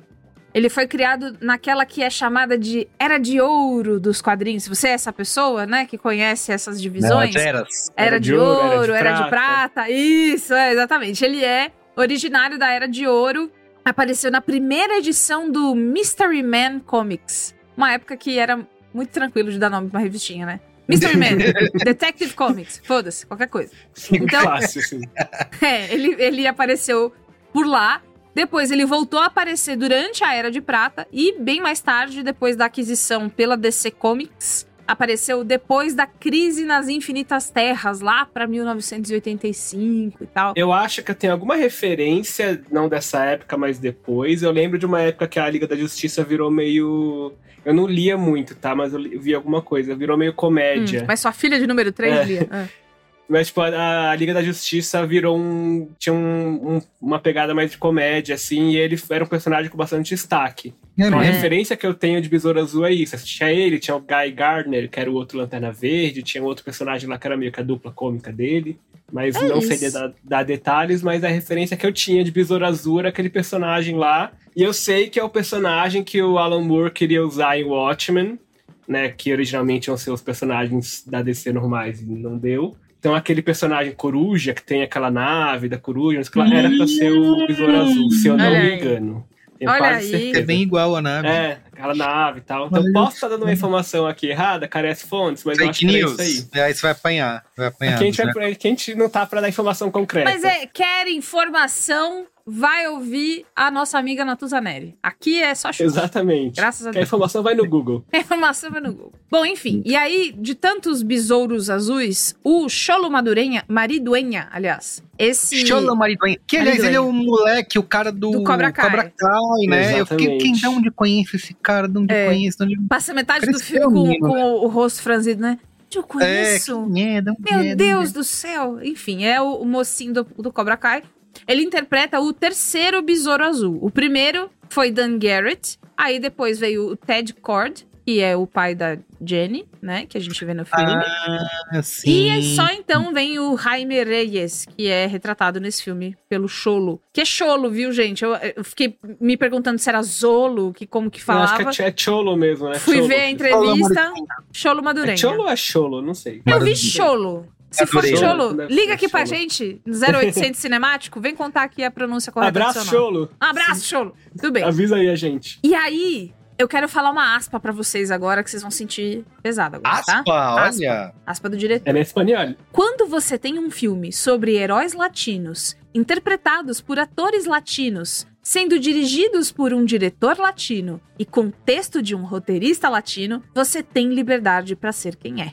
Ele 0.59 0.69
foi 0.69 0.89
criado 0.89 1.37
naquela 1.41 1.87
que 1.87 2.03
é 2.03 2.11
chamada 2.11 2.59
de 2.59 2.89
Era 2.99 3.17
de 3.17 3.41
Ouro 3.41 4.01
dos 4.01 4.21
quadrinhos. 4.21 4.67
Você 4.67 4.89
é 4.89 4.91
essa 4.91 5.13
pessoa, 5.13 5.65
né, 5.67 5.87
que 5.87 5.97
conhece 5.97 6.51
essas 6.51 6.75
Não, 6.75 6.83
divisões. 6.83 7.37
as 7.37 7.43
eras. 7.45 7.69
Era 7.97 8.19
de, 8.19 8.35
ouro, 8.35 8.93
era 8.93 9.13
de, 9.23 9.29
prata. 9.31 9.89
Isso, 9.89 10.53
é, 10.53 10.73
exatamente. 10.73 11.25
Ele 11.25 11.45
é 11.45 11.71
originário 11.95 12.59
da 12.59 12.73
Era 12.73 12.89
de 12.89 13.07
Ouro. 13.07 13.49
Apareceu 13.85 14.33
na 14.33 14.41
primeira 14.41 14.99
edição 14.99 15.49
do 15.49 15.77
Mystery 15.77 16.43
Man 16.43 16.81
Comics. 16.81 17.55
Uma 17.77 17.93
época 17.93 18.17
que 18.17 18.37
era 18.37 18.59
muito 18.93 19.11
tranquilo 19.11 19.53
de 19.53 19.61
dar 19.61 19.71
nome 19.71 19.89
pra 19.89 19.99
uma 20.01 20.03
revistinha, 20.03 20.45
né? 20.45 20.59
Mystery 20.89 21.17
Man, 21.17 21.37
Detective 21.85 22.35
Comics, 22.35 22.83
foda-se, 22.85 23.25
qualquer 23.27 23.47
coisa. 23.47 23.71
Então- 24.11 24.43
Fácil, 24.43 24.81
assim. 24.81 25.01
É, 25.65 25.95
ele, 25.95 26.17
ele 26.19 26.47
apareceu 26.49 27.15
por 27.53 27.65
lá. 27.65 28.03
Depois 28.39 28.71
ele 28.71 28.87
voltou 28.87 29.19
a 29.19 29.27
aparecer 29.27 29.75
durante 29.77 30.23
a 30.23 30.33
Era 30.33 30.49
de 30.49 30.61
Prata 30.61 31.09
e 31.13 31.37
bem 31.41 31.61
mais 31.61 31.81
tarde, 31.81 32.23
depois 32.23 32.55
da 32.55 32.67
aquisição 32.67 33.29
pela 33.29 33.57
DC 33.57 33.91
Comics, 33.91 34.65
apareceu 34.87 35.43
depois 35.43 35.93
da 35.93 36.07
crise 36.07 36.65
nas 36.65 36.89
Infinitas 36.89 37.51
Terras, 37.51 38.01
lá 38.01 38.25
pra 38.25 38.47
1985 38.47 40.23
e 40.23 40.27
tal. 40.29 40.53
Eu 40.57 40.73
acho 40.73 41.03
que 41.03 41.13
tem 41.15 41.29
alguma 41.31 41.57
referência, 41.57 42.63
não 42.71 42.89
dessa 42.89 43.25
época, 43.25 43.57
mas 43.57 43.77
depois. 43.81 44.43
Eu 44.45 44.53
lembro 44.53 44.79
de 44.79 44.87
uma 44.87 45.01
época 45.01 45.27
que 45.27 45.41
a 45.41 45.51
Liga 45.51 45.67
da 45.67 45.75
Justiça 45.75 46.23
virou 46.23 46.49
meio. 46.49 47.33
Eu 47.65 47.75
não 47.75 47.89
lia 47.89 48.17
muito, 48.17 48.55
tá? 48.55 48.73
Mas 48.73 48.93
eu 48.93 49.01
li- 49.01 49.19
vi 49.19 49.35
alguma 49.35 49.61
coisa. 49.61 49.97
Virou 49.97 50.17
meio 50.17 50.31
Hum, 50.31 50.37
comédia. 50.37 51.05
mas 51.09 51.19
sua 51.19 51.33
filha 51.33 51.59
de 51.59 51.67
número 51.67 51.91
3 51.91 52.15
É. 52.15 52.25
lia. 52.25 52.49
Ah. 52.53 52.67
Mas, 53.29 53.49
tipo, 53.49 53.61
a, 53.61 54.11
a 54.11 54.17
Liga 54.17 54.33
da 54.33 54.43
Justiça 54.43 55.05
virou 55.07 55.37
um. 55.39 55.89
tinha 55.99 56.15
um, 56.15 56.77
um- 56.77 56.83
uma 57.01 57.19
pegada 57.19 57.55
mais 57.55 57.71
de 57.71 57.77
comédia, 57.77 58.35
assim, 58.35 58.71
e 58.71 58.77
ele 58.79 58.99
era 59.11 59.23
um 59.23 59.27
personagem 59.27 59.71
com 59.71 59.77
bastante 59.77 60.09
destaque. 60.11 60.73
Então, 60.97 61.19
a 61.19 61.25
É. 61.25 61.31
referência 61.31 61.77
que 61.77 61.87
eu 61.87 61.93
tenho 61.93 62.21
de 62.23 62.29
Besouro 62.29 62.59
Azul 62.59 62.87
é 62.87 62.93
isso. 62.93 63.17
Tinha 63.25 63.53
ele, 63.53 63.79
tinha 63.79 63.95
o 63.95 64.01
Guy 64.01 64.33
Gardner, 64.35 64.89
que 64.91 64.99
era 64.99 65.11
o 65.11 65.15
outro 65.15 65.37
Lanterna 65.39 65.71
Verde, 65.71 66.23
tinha 66.23 66.43
um 66.43 66.47
outro 66.47 66.65
personagem 66.65 67.09
lá 67.09 67.19
que 67.19 67.27
era 67.27 67.37
meio 67.37 67.53
que 67.53 67.61
a 67.61 67.63
dupla 67.63 67.93
cômica 67.93 68.33
dele. 68.33 68.79
Mas 69.13 69.37
É 69.37 69.47
não 69.49 69.59
isso. 69.59 69.93
dar, 69.93 70.13
dar 70.25 70.43
detalhes, 70.45 71.03
mas 71.03 71.23
a 71.25 71.29
referência 71.29 71.77
que 71.77 71.87
eu 71.87 71.93
tinha 71.93 72.23
de 72.25 72.31
Besouro 72.31 72.65
Azul 72.67 72.99
era 73.01 73.09
aquele 73.11 73.31
personagem 73.31 73.97
lá. 73.97 74.33
E 74.57 74.63
eu 74.63 74.73
sei 74.73 75.09
que 75.09 75.19
é 75.21 75.25
o 75.25 75.31
personagem 75.31 76.03
que 76.03 76.21
o 76.23 76.37
Alan 76.39 76.61
Moore 76.63 76.91
queria 76.91 77.23
usar 77.25 77.59
em 77.59 77.65
Watchmen, 77.65 78.39
né? 78.87 79.09
Que 79.11 79.33
originalmente 79.33 79.89
iam 79.89 79.97
ser 79.97 80.11
os 80.11 80.21
personagens 80.23 81.05
da 81.07 81.23
DC 81.23 81.53
normais 81.53 82.01
e 82.03 82.07
não 82.07 82.37
deu. 82.37 82.77
Então 82.99 83.15
aquele 83.15 83.43
personagem 83.43 83.93
coruja, 83.93 84.53
que 84.53 84.63
tem 84.63 84.83
aquela 84.83 85.11
nave 85.11 85.69
da 85.69 85.79
coruja, 85.79 86.21
era 86.53 86.71
pra 86.71 86.87
ser 86.87 87.13
o 87.13 87.47
Besouro 87.47 87.77
Azul, 87.77 88.11
se 88.11 88.29
eu 88.29 88.37
não 88.37 88.51
me 88.51 88.77
engano. 88.77 89.29
Tenho 89.59 89.71
Olha 89.73 89.97
aí. 89.97 90.09
certeza. 90.09 90.39
É 90.39 90.43
bem 90.43 90.63
igual 90.63 90.95
a 90.95 91.03
nave. 91.03 91.27
É, 91.27 91.59
aquela 91.73 91.95
nave 91.95 92.39
e 92.39 92.43
tal. 92.43 92.69
Então 92.69 92.81
Olha 92.81 92.93
posso 92.93 93.17
estar 93.17 93.29
dando 93.29 93.43
uma 93.43 93.53
informação 93.53 94.07
aqui 94.07 94.29
errada, 94.29 94.69
carece 94.69 95.05
fontes, 95.07 95.43
mas 95.43 95.59
eu 95.59 95.69
acho 95.69 95.81
Fake 95.81 95.93
que 95.93 95.97
é 95.97 96.01
news. 96.01 96.19
isso 96.19 96.49
aí. 96.55 96.61
Aí 96.63 96.75
você 96.75 96.83
vai 96.83 96.93
apanhar. 96.93 97.45
Vai 97.57 97.67
apanhar. 97.67 97.95
Aqui 97.95 98.05
a, 98.05 98.07
gente 98.07 98.25
né? 98.25 98.33
vai, 98.33 98.45
a 98.45 98.51
gente 98.51 98.95
não 98.95 99.09
tá 99.09 99.27
pra 99.27 99.41
dar 99.41 99.49
informação 99.49 99.91
concreta. 99.91 100.31
Mas 100.31 100.45
é, 100.45 100.65
quer 100.67 101.09
informação, 101.09 102.27
vai 102.51 102.89
ouvir 102.89 103.45
a 103.55 103.71
nossa 103.71 103.99
amiga 103.99 104.25
Natuza 104.25 104.59
Neri. 104.61 104.97
Aqui 105.03 105.39
é 105.43 105.55
só 105.55 105.71
chuva. 105.71 105.85
Exatamente. 105.87 106.57
Graças 106.57 106.87
a 106.87 106.91
Que 106.91 106.97
a 106.97 107.01
Deus. 107.01 107.09
informação 107.09 107.43
vai 107.43 107.55
no 107.55 107.69
Google. 107.69 108.03
A 108.11 108.17
informação 108.19 108.71
vai 108.71 108.81
no 108.81 108.91
Google. 108.93 109.13
Bom, 109.31 109.45
enfim. 109.45 109.83
E 109.85 109.95
aí, 109.95 110.35
de 110.37 110.55
tantos 110.55 111.03
besouros 111.03 111.69
azuis, 111.69 112.35
o 112.43 112.67
Cholo 112.69 113.11
Madurenha, 113.11 113.63
Mariduenha, 113.69 114.49
aliás, 114.51 115.03
esse... 115.19 115.67
Cholo 115.67 115.95
Mariduenha. 115.95 116.39
Que, 116.47 116.57
aliás, 116.57 116.83
ele 116.83 116.97
é 116.97 117.01
o 117.01 117.13
moleque, 117.13 117.79
o 117.79 117.83
cara 117.83 118.11
do, 118.11 118.31
Do 118.31 118.45
Cobra 118.45 118.73
Kai. 118.73 119.13
Kai, 119.17 119.67
né? 119.69 120.01
Eu 120.01 120.07
fiquei, 120.07 120.27
Exatamente. 120.27 120.43
quem, 120.45 120.53
de 120.53 120.67
onde 120.67 120.91
conheço 120.91 121.37
esse 121.37 121.53
cara? 121.55 121.87
De 121.87 121.99
onde 121.99 122.15
É. 122.15 122.27
conheço? 122.29 122.59
De 122.59 122.65
onde... 122.65 122.89
Passa 122.89 123.13
metade 123.13 123.45
do 123.45 123.53
Cresceu, 123.53 123.91
filme 123.91 124.19
com, 124.21 124.29
com 124.29 124.35
né? 124.35 124.45
o, 124.45 124.65
o 124.65 124.69
rosto 124.69 125.03
franzido, 125.03 125.43
né? 125.43 125.59
Eu 125.95 126.03
conheço. 126.03 126.87
quem 126.93 127.17
é? 127.17 127.21
De 127.21 127.31
onde 127.31 127.41
Meu 127.51 127.61
é? 127.61 127.63
De 127.63 127.75
Deus 127.75 128.11
é? 128.11 128.13
do 128.13 128.25
céu! 128.25 128.79
Enfim, 128.83 129.25
é 129.25 129.41
o, 129.41 129.55
o 129.57 129.67
mocinho 129.67 130.13
do, 130.15 130.25
do 130.39 130.53
Cobra 130.53 130.77
Kai. 130.77 131.03
Ele 131.47 131.63
interpreta 131.63 132.21
o 132.21 132.33
terceiro 132.33 133.03
Besouro 133.03 133.45
Azul. 133.45 133.79
O 133.81 133.91
primeiro 133.91 134.51
foi 134.69 134.91
Dan 134.91 135.19
Garrett. 135.19 135.79
Aí 135.97 136.19
depois 136.19 136.59
veio 136.59 136.91
o 136.91 136.97
Ted 136.97 137.35
Cord, 137.35 137.85
que 138.07 138.21
é 138.21 138.37
o 138.37 138.47
pai 138.47 138.75
da 138.75 138.97
Jenny, 139.23 139.67
né? 139.83 140.07
Que 140.07 140.17
a 140.17 140.21
gente 140.21 140.43
vê 140.45 140.55
no 140.55 140.65
filme. 140.65 140.93
Ah, 140.93 141.83
sim. 141.83 142.09
E 142.09 142.31
aí 142.31 142.55
só 142.55 142.67
então 142.73 143.13
vem 143.13 143.39
o 143.39 143.57
Jaime 143.57 144.03
Reyes, 144.05 144.65
que 144.77 144.87
é 144.87 145.07
retratado 145.07 145.61
nesse 145.61 145.83
filme 145.83 146.17
pelo 146.29 146.49
Cholo. 146.49 147.03
Que 147.13 147.21
é 147.23 147.25
Cholo, 147.25 147.69
viu, 147.69 147.93
gente? 147.93 148.25
Eu, 148.25 148.35
eu 148.57 148.65
fiquei 148.65 148.97
me 149.21 149.37
perguntando 149.37 149.79
se 149.79 149.89
era 149.89 150.01
Zolo, 150.03 150.73
que 150.73 150.87
como 150.87 151.11
que 151.11 151.19
Eu 151.21 151.25
falava. 151.25 151.69
acho 151.69 151.77
que 151.77 151.83
é, 151.83 151.89
é 151.89 151.95
Cholo 151.97 152.37
mesmo, 152.37 152.69
né? 152.69 152.79
Fui 152.79 152.97
Cholo. 152.97 153.09
ver 153.09 153.21
a 153.21 153.31
entrevista. 153.31 154.13
Cholo 154.53 154.83
Madurenha. 154.83 155.15
É 155.15 155.17
Cholo 155.17 155.43
ou 155.43 155.49
é 155.49 155.57
Cholo? 155.57 156.01
Não 156.01 156.15
sei. 156.15 156.41
Eu 156.47 156.61
vi 156.61 156.77
Cholo. 156.77 157.47
Se 157.71 157.87
for. 157.87 158.05
Cholo, 158.05 158.55
Deve 158.55 158.75
liga 158.75 158.95
aqui 158.95 159.09
pra 159.09 159.27
Cholo. 159.27 159.39
gente, 159.39 159.81
0800 159.87 160.59
Cinemático, 160.61 161.21
vem 161.21 161.35
contar 161.35 161.63
aqui 161.65 161.85
a 161.85 161.91
pronúncia 161.91 162.33
correta. 162.33 162.51
Abraço. 162.51 162.85
Cholo. 162.87 163.31
Um 163.41 163.45
abraço, 163.45 163.85
Cholo. 163.87 164.15
Tudo 164.37 164.53
bem. 164.53 164.63
Avisa 164.65 164.97
aí 164.97 165.09
a 165.09 165.15
gente. 165.17 165.59
E 165.63 165.75
aí, 165.75 166.33
eu 166.59 166.67
quero 166.67 166.89
falar 166.89 167.11
uma 167.11 167.37
aspa 167.37 167.61
pra 167.61 167.71
vocês 167.71 168.11
agora, 168.11 168.43
que 168.43 168.51
vocês 168.51 168.63
vão 168.63 168.71
sentir 168.71 169.25
pesado 169.43 169.77
agora, 169.77 169.97
Aspa, 170.01 170.25
tá? 170.25 170.55
olha. 170.55 171.15
Aspa 171.27 171.49
do 171.49 171.57
diretor. 171.57 171.89
É 171.89 171.93
na 171.93 172.01
espanhol. 172.01 172.55
Quando 172.73 173.07
você 173.09 173.39
tem 173.39 173.59
um 173.59 173.71
filme 173.71 174.13
sobre 174.13 174.57
heróis 174.57 174.93
latinos, 174.95 175.77
interpretados 175.95 176.81
por 176.81 176.99
atores 176.99 177.45
latinos, 177.47 178.27
sendo 178.49 178.79
dirigidos 178.79 179.53
por 179.53 179.75
um 179.75 179.85
diretor 179.85 180.39
latino 180.39 180.99
e 181.19 181.27
com 181.27 181.51
texto 181.51 182.01
de 182.01 182.15
um 182.15 182.25
roteirista 182.25 182.89
latino, 182.89 183.43
você 183.55 183.83
tem 183.83 184.09
liberdade 184.09 184.75
pra 184.75 184.91
ser 184.91 185.17
quem 185.17 185.43
é. 185.43 185.53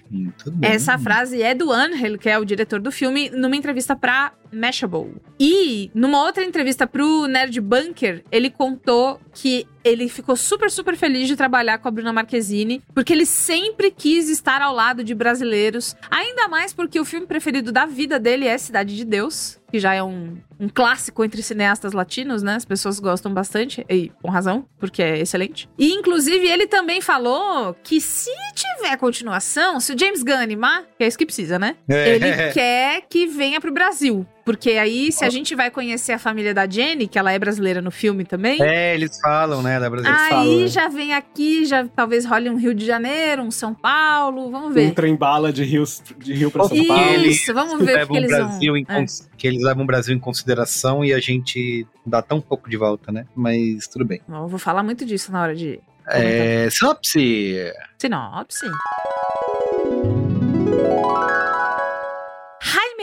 Essa 0.61 0.97
frase 0.97 1.41
é 1.41 1.53
do 1.53 1.73
Angel, 1.73 2.17
que 2.17 2.29
é 2.29 2.39
o 2.39 2.45
diretor 2.45 2.79
do 2.79 2.93
filme, 2.93 3.29
numa 3.29 3.57
entrevista 3.57 3.97
pra 3.97 4.31
Mashable. 4.55 5.15
E 5.39 5.91
numa 5.93 6.23
outra 6.23 6.43
entrevista 6.43 6.87
pro 6.87 7.27
Nerd 7.27 7.59
Bunker, 7.59 8.23
ele 8.31 8.49
contou 8.49 9.19
que 9.33 9.67
ele 9.83 10.09
ficou 10.09 10.35
super, 10.35 10.71
super 10.71 10.95
feliz 10.95 11.27
de 11.27 11.35
trabalhar 11.35 11.77
com 11.77 11.87
a 11.87 11.91
Bruna 11.91 12.11
Marquezine, 12.11 12.81
porque 12.93 13.13
ele 13.13 13.25
sempre 13.25 13.91
quis 13.91 14.29
estar 14.29 14.59
ao 14.59 14.73
lado 14.73 15.03
de 15.03 15.13
brasileiros, 15.13 15.95
ainda 16.09 16.47
mais 16.47 16.73
porque 16.73 16.99
o 16.99 17.05
filme 17.05 17.27
preferido 17.27 17.71
da 17.71 17.85
vida 17.85 18.17
dele 18.17 18.47
é 18.47 18.57
Cidade 18.57 18.95
de 18.95 19.05
Deus, 19.05 19.59
que 19.71 19.77
já 19.77 19.93
é 19.93 20.01
um, 20.01 20.37
um 20.59 20.67
clássico 20.67 21.23
entre 21.23 21.43
cineastas 21.43 21.93
latinos, 21.93 22.41
né? 22.41 22.55
As 22.55 22.65
pessoas 22.65 22.99
gostam 22.99 23.31
bastante, 23.31 23.85
e 23.87 24.09
com 24.23 24.29
razão, 24.31 24.65
porque 24.79 25.03
é 25.03 25.19
excelente. 25.19 25.69
E, 25.77 25.91
inclusive, 25.93 26.47
ele 26.47 26.65
também 26.65 26.99
falou 26.99 27.75
que 27.83 28.01
se 28.01 28.31
tiver 28.55 28.97
continuação, 28.97 29.79
se 29.79 29.93
o 29.93 29.99
James 29.99 30.23
Gunn 30.23 30.41
animar, 30.41 30.83
que 30.97 31.03
é 31.03 31.07
isso 31.07 31.17
que 31.17 31.25
precisa, 31.27 31.59
né? 31.59 31.75
É. 31.87 32.15
Ele 32.15 32.25
quer 32.53 33.03
que 33.07 33.27
venha 33.27 33.61
pro 33.61 33.71
Brasil. 33.71 34.25
Porque 34.45 34.71
aí, 34.73 35.11
se 35.11 35.25
a 35.25 35.29
gente 35.29 35.55
vai 35.55 35.71
conhecer 35.71 36.11
a 36.13 36.19
família 36.19 36.53
da 36.53 36.69
Jenny, 36.69 37.07
que 37.07 37.17
ela 37.17 37.31
é 37.31 37.39
brasileira 37.39 37.81
no 37.81 37.89
filme 37.89 38.23
também, 38.23 38.61
É, 38.61 38.93
eles 38.93 39.19
falam, 39.19 39.63
né, 39.63 39.79
da 39.79 39.89
Brasil. 39.89 40.11
aí 40.11 40.29
falam, 40.29 40.59
né? 40.59 40.67
já 40.67 40.87
vem 40.87 41.13
aqui, 41.15 41.65
já 41.65 41.83
talvez 41.87 42.25
role 42.25 42.47
um 42.51 42.55
Rio 42.55 42.75
de 42.75 42.85
Janeiro, 42.85 43.41
um 43.41 43.49
São 43.49 43.73
Paulo, 43.73 44.51
vamos 44.51 44.69
Um 44.69 44.73
ver. 44.73 44.93
trem 44.93 45.15
bala 45.15 45.51
de 45.51 45.63
Rio, 45.63 45.83
de 46.19 46.33
Rio 46.35 46.51
pra 46.51 46.63
São 46.65 46.77
Isso, 46.77 46.87
Paulo. 46.87 47.69
vamos 47.69 47.85
ver 47.85 48.03
o 48.03 48.07
que, 48.07 48.17
eles 48.17 48.29
Brasil 48.29 48.73
vão... 48.73 48.77
em 48.77 48.85
É. 48.87 49.05
que 49.35 49.47
eles 49.47 49.63
levam 49.63 49.83
o 49.83 49.87
Brasil 49.87 50.15
em 50.15 50.19
consideração 50.19 51.03
e 51.03 51.11
a 51.11 51.19
gente 51.19 51.87
dá 52.05 52.21
tão 52.21 52.39
pouco 52.39 52.69
de 52.69 52.77
volta, 52.77 53.11
né? 53.11 53.25
Mas 53.35 53.87
tudo 53.87 54.05
bem. 54.05 54.21
Eu 54.29 54.47
vou 54.47 54.59
falar 54.59 54.83
muito 54.83 55.05
disso 55.07 55.31
na 55.31 55.41
hora 55.41 55.55
de 55.55 55.79
É, 56.07 56.69
sinopse. 56.69 57.73
sinopse. 57.97 58.65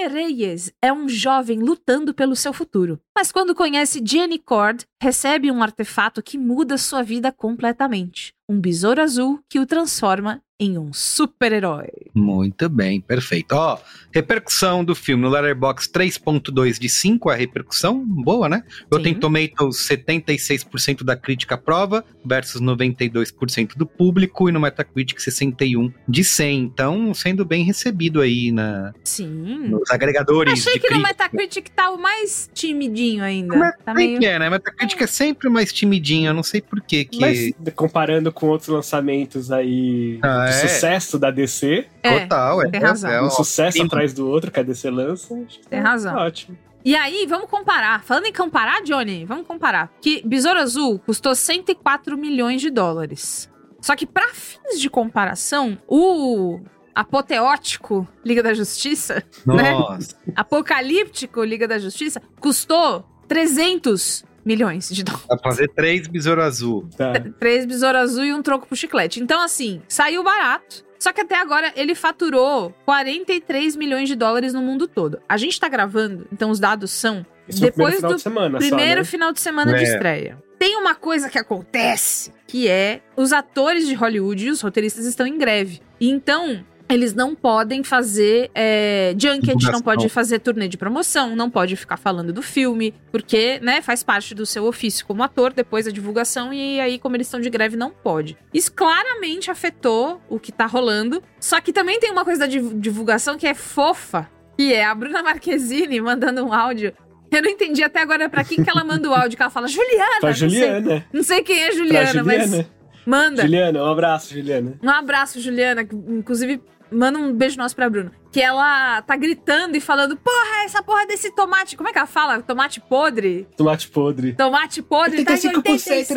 Jaime 0.03 0.09
Reyes 0.09 0.73
é 0.81 0.93
um 0.93 1.09
jovem 1.09 1.59
lutando 1.59 2.15
pelo 2.15 2.35
seu 2.35 2.53
futuro, 2.53 2.99
mas 3.17 3.31
quando 3.31 3.55
conhece 3.55 4.03
Jenny 4.05 4.39
Cord, 4.39 4.85
recebe 5.01 5.51
um 5.51 5.63
artefato 5.63 6.23
que 6.23 6.39
muda 6.39 6.79
sua 6.79 7.03
vida 7.03 7.31
completamente. 7.31 8.35
Um 8.49 8.61
besouro 8.61 9.01
azul 9.01 9.41
que 9.49 9.61
o 9.61 9.67
transforma 9.67 10.43
em 10.59 10.79
um 10.79 10.93
super-herói. 10.93 11.89
Muito 12.15 12.69
bem, 12.69 13.01
perfeito. 13.01 13.53
Ó, 13.53 13.79
repercussão 14.13 14.85
do 14.85 14.95
filme 14.95 15.23
no 15.23 15.29
Letterboxd 15.29 15.93
3.2 15.93 16.79
de 16.79 16.89
5, 16.89 17.31
a 17.31 17.35
repercussão 17.35 18.05
boa, 18.07 18.49
né? 18.49 18.63
Rotten 18.93 19.15
Sim. 19.15 19.21
Tomatoes 19.21 19.77
76% 19.89 21.03
da 21.03 21.17
crítica 21.17 21.57
aprova 21.57 22.05
versus 22.25 22.61
92% 22.61 23.77
do 23.77 23.87
público 23.87 24.49
e 24.49 24.53
no 24.53 24.61
Metacritic 24.61 25.19
61 25.21 25.93
de 26.09 26.23
100. 26.23 26.59
Então, 26.61 27.13
sendo 27.13 27.45
bem 27.45 27.65
recebido 27.65 28.21
aí 28.21 28.53
na, 28.53 28.93
Sim. 29.03 29.69
nos 29.69 29.91
agregadores 29.91 30.53
Achei 30.53 30.75
de 30.75 30.81
que 30.81 30.95
no 30.95 31.03
crítica. 31.03 31.25
Metacritic 31.25 31.69
tá 31.71 31.91
o 31.91 31.99
mais 31.99 32.49
timidinho 32.55 33.25
ainda. 33.25 33.57
Mas 33.57 33.73
Tá 33.85 33.95
Sempre 33.95 34.19
meio... 34.21 34.31
é, 34.31 34.39
né? 34.39 34.51
Metacritic 34.51 35.01
é 35.01 35.07
sempre 35.07 35.49
mais 35.49 35.73
timidinho, 35.73 36.29
eu 36.29 36.35
não 36.35 36.43
sei 36.43 36.61
por 36.61 36.81
quê 36.81 37.05
que... 37.05 37.19
Mas 37.19 37.53
comparando 37.75 38.31
com 38.31 38.47
outros 38.47 38.69
lançamentos 38.69 39.51
aí 39.51 40.19
Ah, 40.23 40.42
de 40.45 40.51
é? 40.51 40.69
sucesso 40.69 41.19
da 41.19 41.31
DC, 41.31 41.87
É, 42.03 42.21
Total, 42.21 42.63
é. 42.63 42.71
tem 42.71 42.81
razão. 42.81 43.11
é 43.11 43.23
um 43.23 43.31
sucesso 43.31 43.79
sim. 43.79 43.85
atrás 43.85 44.13
do 44.13 44.29
outro 44.29 44.51
que 44.51 44.61
a 44.61 44.63
DC 44.63 44.91
lança, 44.91 45.35
Tem 45.69 45.83
tá 45.83 45.89
razão. 45.89 46.17
Ótimo. 46.17 46.57
E 46.85 46.97
aí, 46.97 47.27
vamos 47.29 47.49
comparar. 47.49 48.03
Falando 48.03 48.27
em 48.27 48.33
comparar, 48.33 48.83
Johnny, 48.83 49.25
vamos 49.25 49.47
comparar. 49.47 49.93
Que 50.01 50.21
Besouro 50.27 50.59
Azul 50.59 50.99
custou 50.99 51.35
104 51.35 52.19
milhões 52.19 52.61
de 52.61 52.71
dólares. 52.71 53.49
Só 53.81 53.95
que, 53.95 54.05
pra 54.07 54.29
fins 54.35 54.81
de 54.81 54.91
comparação, 54.91 55.79
o 55.89 56.61
apoteótico 56.95 58.07
Liga 58.25 58.43
da 58.43 58.53
Justiça, 58.55 59.23
né? 59.47 59.73
Nossa, 59.73 60.17
apocalíptico 60.35 61.43
Liga 61.45 61.67
da 61.69 61.79
Justiça, 61.79 62.21
custou 62.41 63.05
300 63.29 64.25
milhões 64.45 64.89
de 64.91 65.03
dólares. 65.05 65.27
dá 65.29 65.37
pra 65.37 65.51
fazer 65.51 65.69
três 65.69 66.07
besouro 66.09 66.43
azul. 66.43 66.89
Tá. 66.97 67.13
Três 67.39 67.65
Besouro 67.67 67.99
Azul 67.99 68.25
e 68.25 68.33
um 68.33 68.43
troco 68.43 68.67
pro 68.67 68.77
chiclete. 68.77 69.21
Então, 69.21 69.41
assim, 69.41 69.81
saiu 69.89 70.23
barato. 70.23 70.85
Só 70.99 71.13
que 71.13 71.21
até 71.21 71.37
agora 71.37 71.73
ele 71.75 71.95
faturou 71.97 72.73
43 72.85 73.75
milhões 73.75 74.09
de 74.09 74.15
dólares 74.15 74.53
no 74.55 74.63
mundo 74.63 74.87
todo. 74.87 75.19
A 75.29 75.37
gente 75.37 75.59
tá 75.59 75.69
gravando, 75.69 76.27
então 76.33 76.49
os 76.51 76.61
dados 76.61 76.93
são 76.93 77.27
Isso 77.49 77.65
é 77.65 77.69
o 77.69 77.73
primeiro 77.73 77.93
depois 77.93 77.97
final 77.97 78.11
do 78.13 78.17
de 78.17 78.23
semana 78.23 78.59
primeiro 78.59 78.91
só, 78.93 78.99
né? 78.99 79.05
final 79.05 79.33
de 79.33 79.41
semana 79.41 79.73
de 79.75 79.81
É. 79.81 79.83
estreia. 79.83 80.39
Tem 80.61 80.77
uma 80.77 80.95
coisa 80.95 81.29
que 81.29 81.37
acontece, 81.39 82.33
que 82.47 82.69
é 82.69 83.01
os 83.17 83.33
atores 83.33 83.89
de 83.89 83.95
Hollywood 83.95 84.47
e 84.47 84.51
os 84.51 84.61
roteiristas 84.61 85.05
estão 85.05 85.27
em 85.27 85.37
greve. 85.37 85.81
E 85.99 86.09
então, 86.09 86.65
eles 86.93 87.15
não 87.15 87.35
podem 87.35 87.83
fazer 87.83 88.51
é, 88.55 89.15
junket, 89.19 89.47
não 89.49 89.57
Divulgação. 89.57 89.83
pode 89.83 90.09
fazer 90.09 90.39
turnê 90.41 90.69
de 90.69 90.77
promoção, 90.77 91.35
não 91.35 91.51
pode 91.51 91.75
ficar 91.77 91.97
falando 91.97 92.33
do 92.33 92.43
filme, 92.43 92.95
porque, 93.11 93.59
né, 93.61 93.81
faz 93.81 94.03
parte 94.03 94.35
do 94.35 94.45
seu 94.45 94.65
ofício 94.65 95.07
como 95.07 95.23
ator, 95.23 95.53
depois 95.53 95.87
a 95.87 95.91
divulgação, 95.91 96.53
e 96.53 96.79
aí, 96.81 96.99
como 96.99 97.17
eles 97.17 97.27
estão 97.27 97.41
de 97.41 97.49
greve, 97.51 97.77
não 97.77 97.91
pode. 97.91 98.37
Isso 98.53 98.73
claramente 98.73 99.51
afetou 99.51 100.21
o 100.29 100.39
que 100.39 100.53
tá 100.53 100.67
rolando. 100.67 101.23
Só 101.41 101.61
que 101.61 101.73
também 101.73 101.99
tem 101.99 102.11
uma 102.11 102.25
coisa 102.25 102.41
da 102.41 102.47
div- 102.47 102.75
divulgação 102.79 103.37
que 103.39 103.47
é 103.47 103.55
fofa, 103.55 104.29
que 104.57 104.73
é 104.73 104.85
a 104.85 104.95
Bruna 104.95 105.23
Marquezine 105.23 106.01
mandando 106.01 106.45
um 106.45 106.53
áudio. 106.53 106.93
Eu 107.31 107.41
não 107.43 107.49
entendi 107.49 107.83
até 107.83 108.01
agora 108.03 108.29
pra 108.29 108.45
quem 108.45 108.63
que 108.63 108.69
ela 108.69 108.85
manda 108.85 109.09
o 109.09 109.15
áudio, 109.15 109.37
que 109.37 109.43
ela 109.43 109.51
fala 109.51 109.67
Juliana. 109.67 110.21
Pra 110.21 110.29
não 110.31 110.37
sei- 110.37 110.49
Juliana. 110.51 111.07
Não 111.13 111.23
sei, 111.23 111.43
quem 111.43 111.59
é 111.63 111.67
Pra 111.69 111.77
Juliana, 111.77 112.23
mas 112.25 112.43
Juliana. 112.45 112.67
manda. 113.07 113.43
Juliana, 113.43 113.83
um 113.83 113.87
abraço, 113.91 114.35
Juliana. 114.35 114.79
Um 114.83 114.91
abraço, 114.91 115.41
Juliana. 115.41 115.83
que, 115.85 115.97
Inclusive, 115.97 116.61
manda 116.93 117.19
um 117.19 117.33
beijo 117.33 117.57
nosso 117.57 117.75
pra 117.75 117.89
Bruna. 117.89 118.13
Que 118.31 118.41
ela 118.41 119.03
tá 119.03 119.17
gritando 119.17 119.77
e 119.77 119.81
falando: 119.81 120.17
Porra, 120.17 120.65
essa 120.65 120.83
porra 120.83 121.07
desse 121.07 121.31
tomate. 121.31 121.77
Como 121.77 121.89
é 121.89 121.93
que 121.93 121.99
ela 121.99 122.07
fala? 122.07 122.43
Tomate 122.43 122.81
podre? 122.81 123.47
Tomate 123.57 123.89
podre. 123.89 124.33
Tomate 124.35 124.83
podre 124.83 125.25
tá 125.25 125.35
de 125.35 125.49
86. 125.49 126.09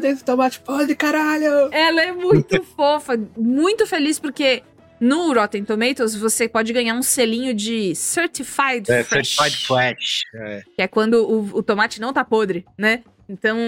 desse 0.00 0.24
tomate 0.24 0.60
podre, 0.60 0.94
caralho! 0.94 1.68
Ela 1.72 2.02
é 2.02 2.12
muito 2.12 2.62
fofa, 2.76 3.18
muito 3.36 3.86
feliz 3.86 4.18
porque 4.18 4.62
no 5.00 5.32
Rotten 5.32 5.64
Tomatoes 5.64 6.14
você 6.14 6.48
pode 6.48 6.72
ganhar 6.72 6.94
um 6.94 7.02
selinho 7.02 7.54
de 7.54 7.94
Certified 7.94 8.90
É, 8.90 9.04
Fresh, 9.04 9.36
Certified 9.36 9.66
Fresh. 9.66 10.22
É, 10.34 10.62
que 10.74 10.82
é 10.82 10.88
quando 10.88 11.14
o, 11.14 11.58
o 11.58 11.62
tomate 11.62 12.00
não 12.00 12.12
tá 12.12 12.24
podre, 12.24 12.64
né? 12.76 13.02
Então, 13.28 13.58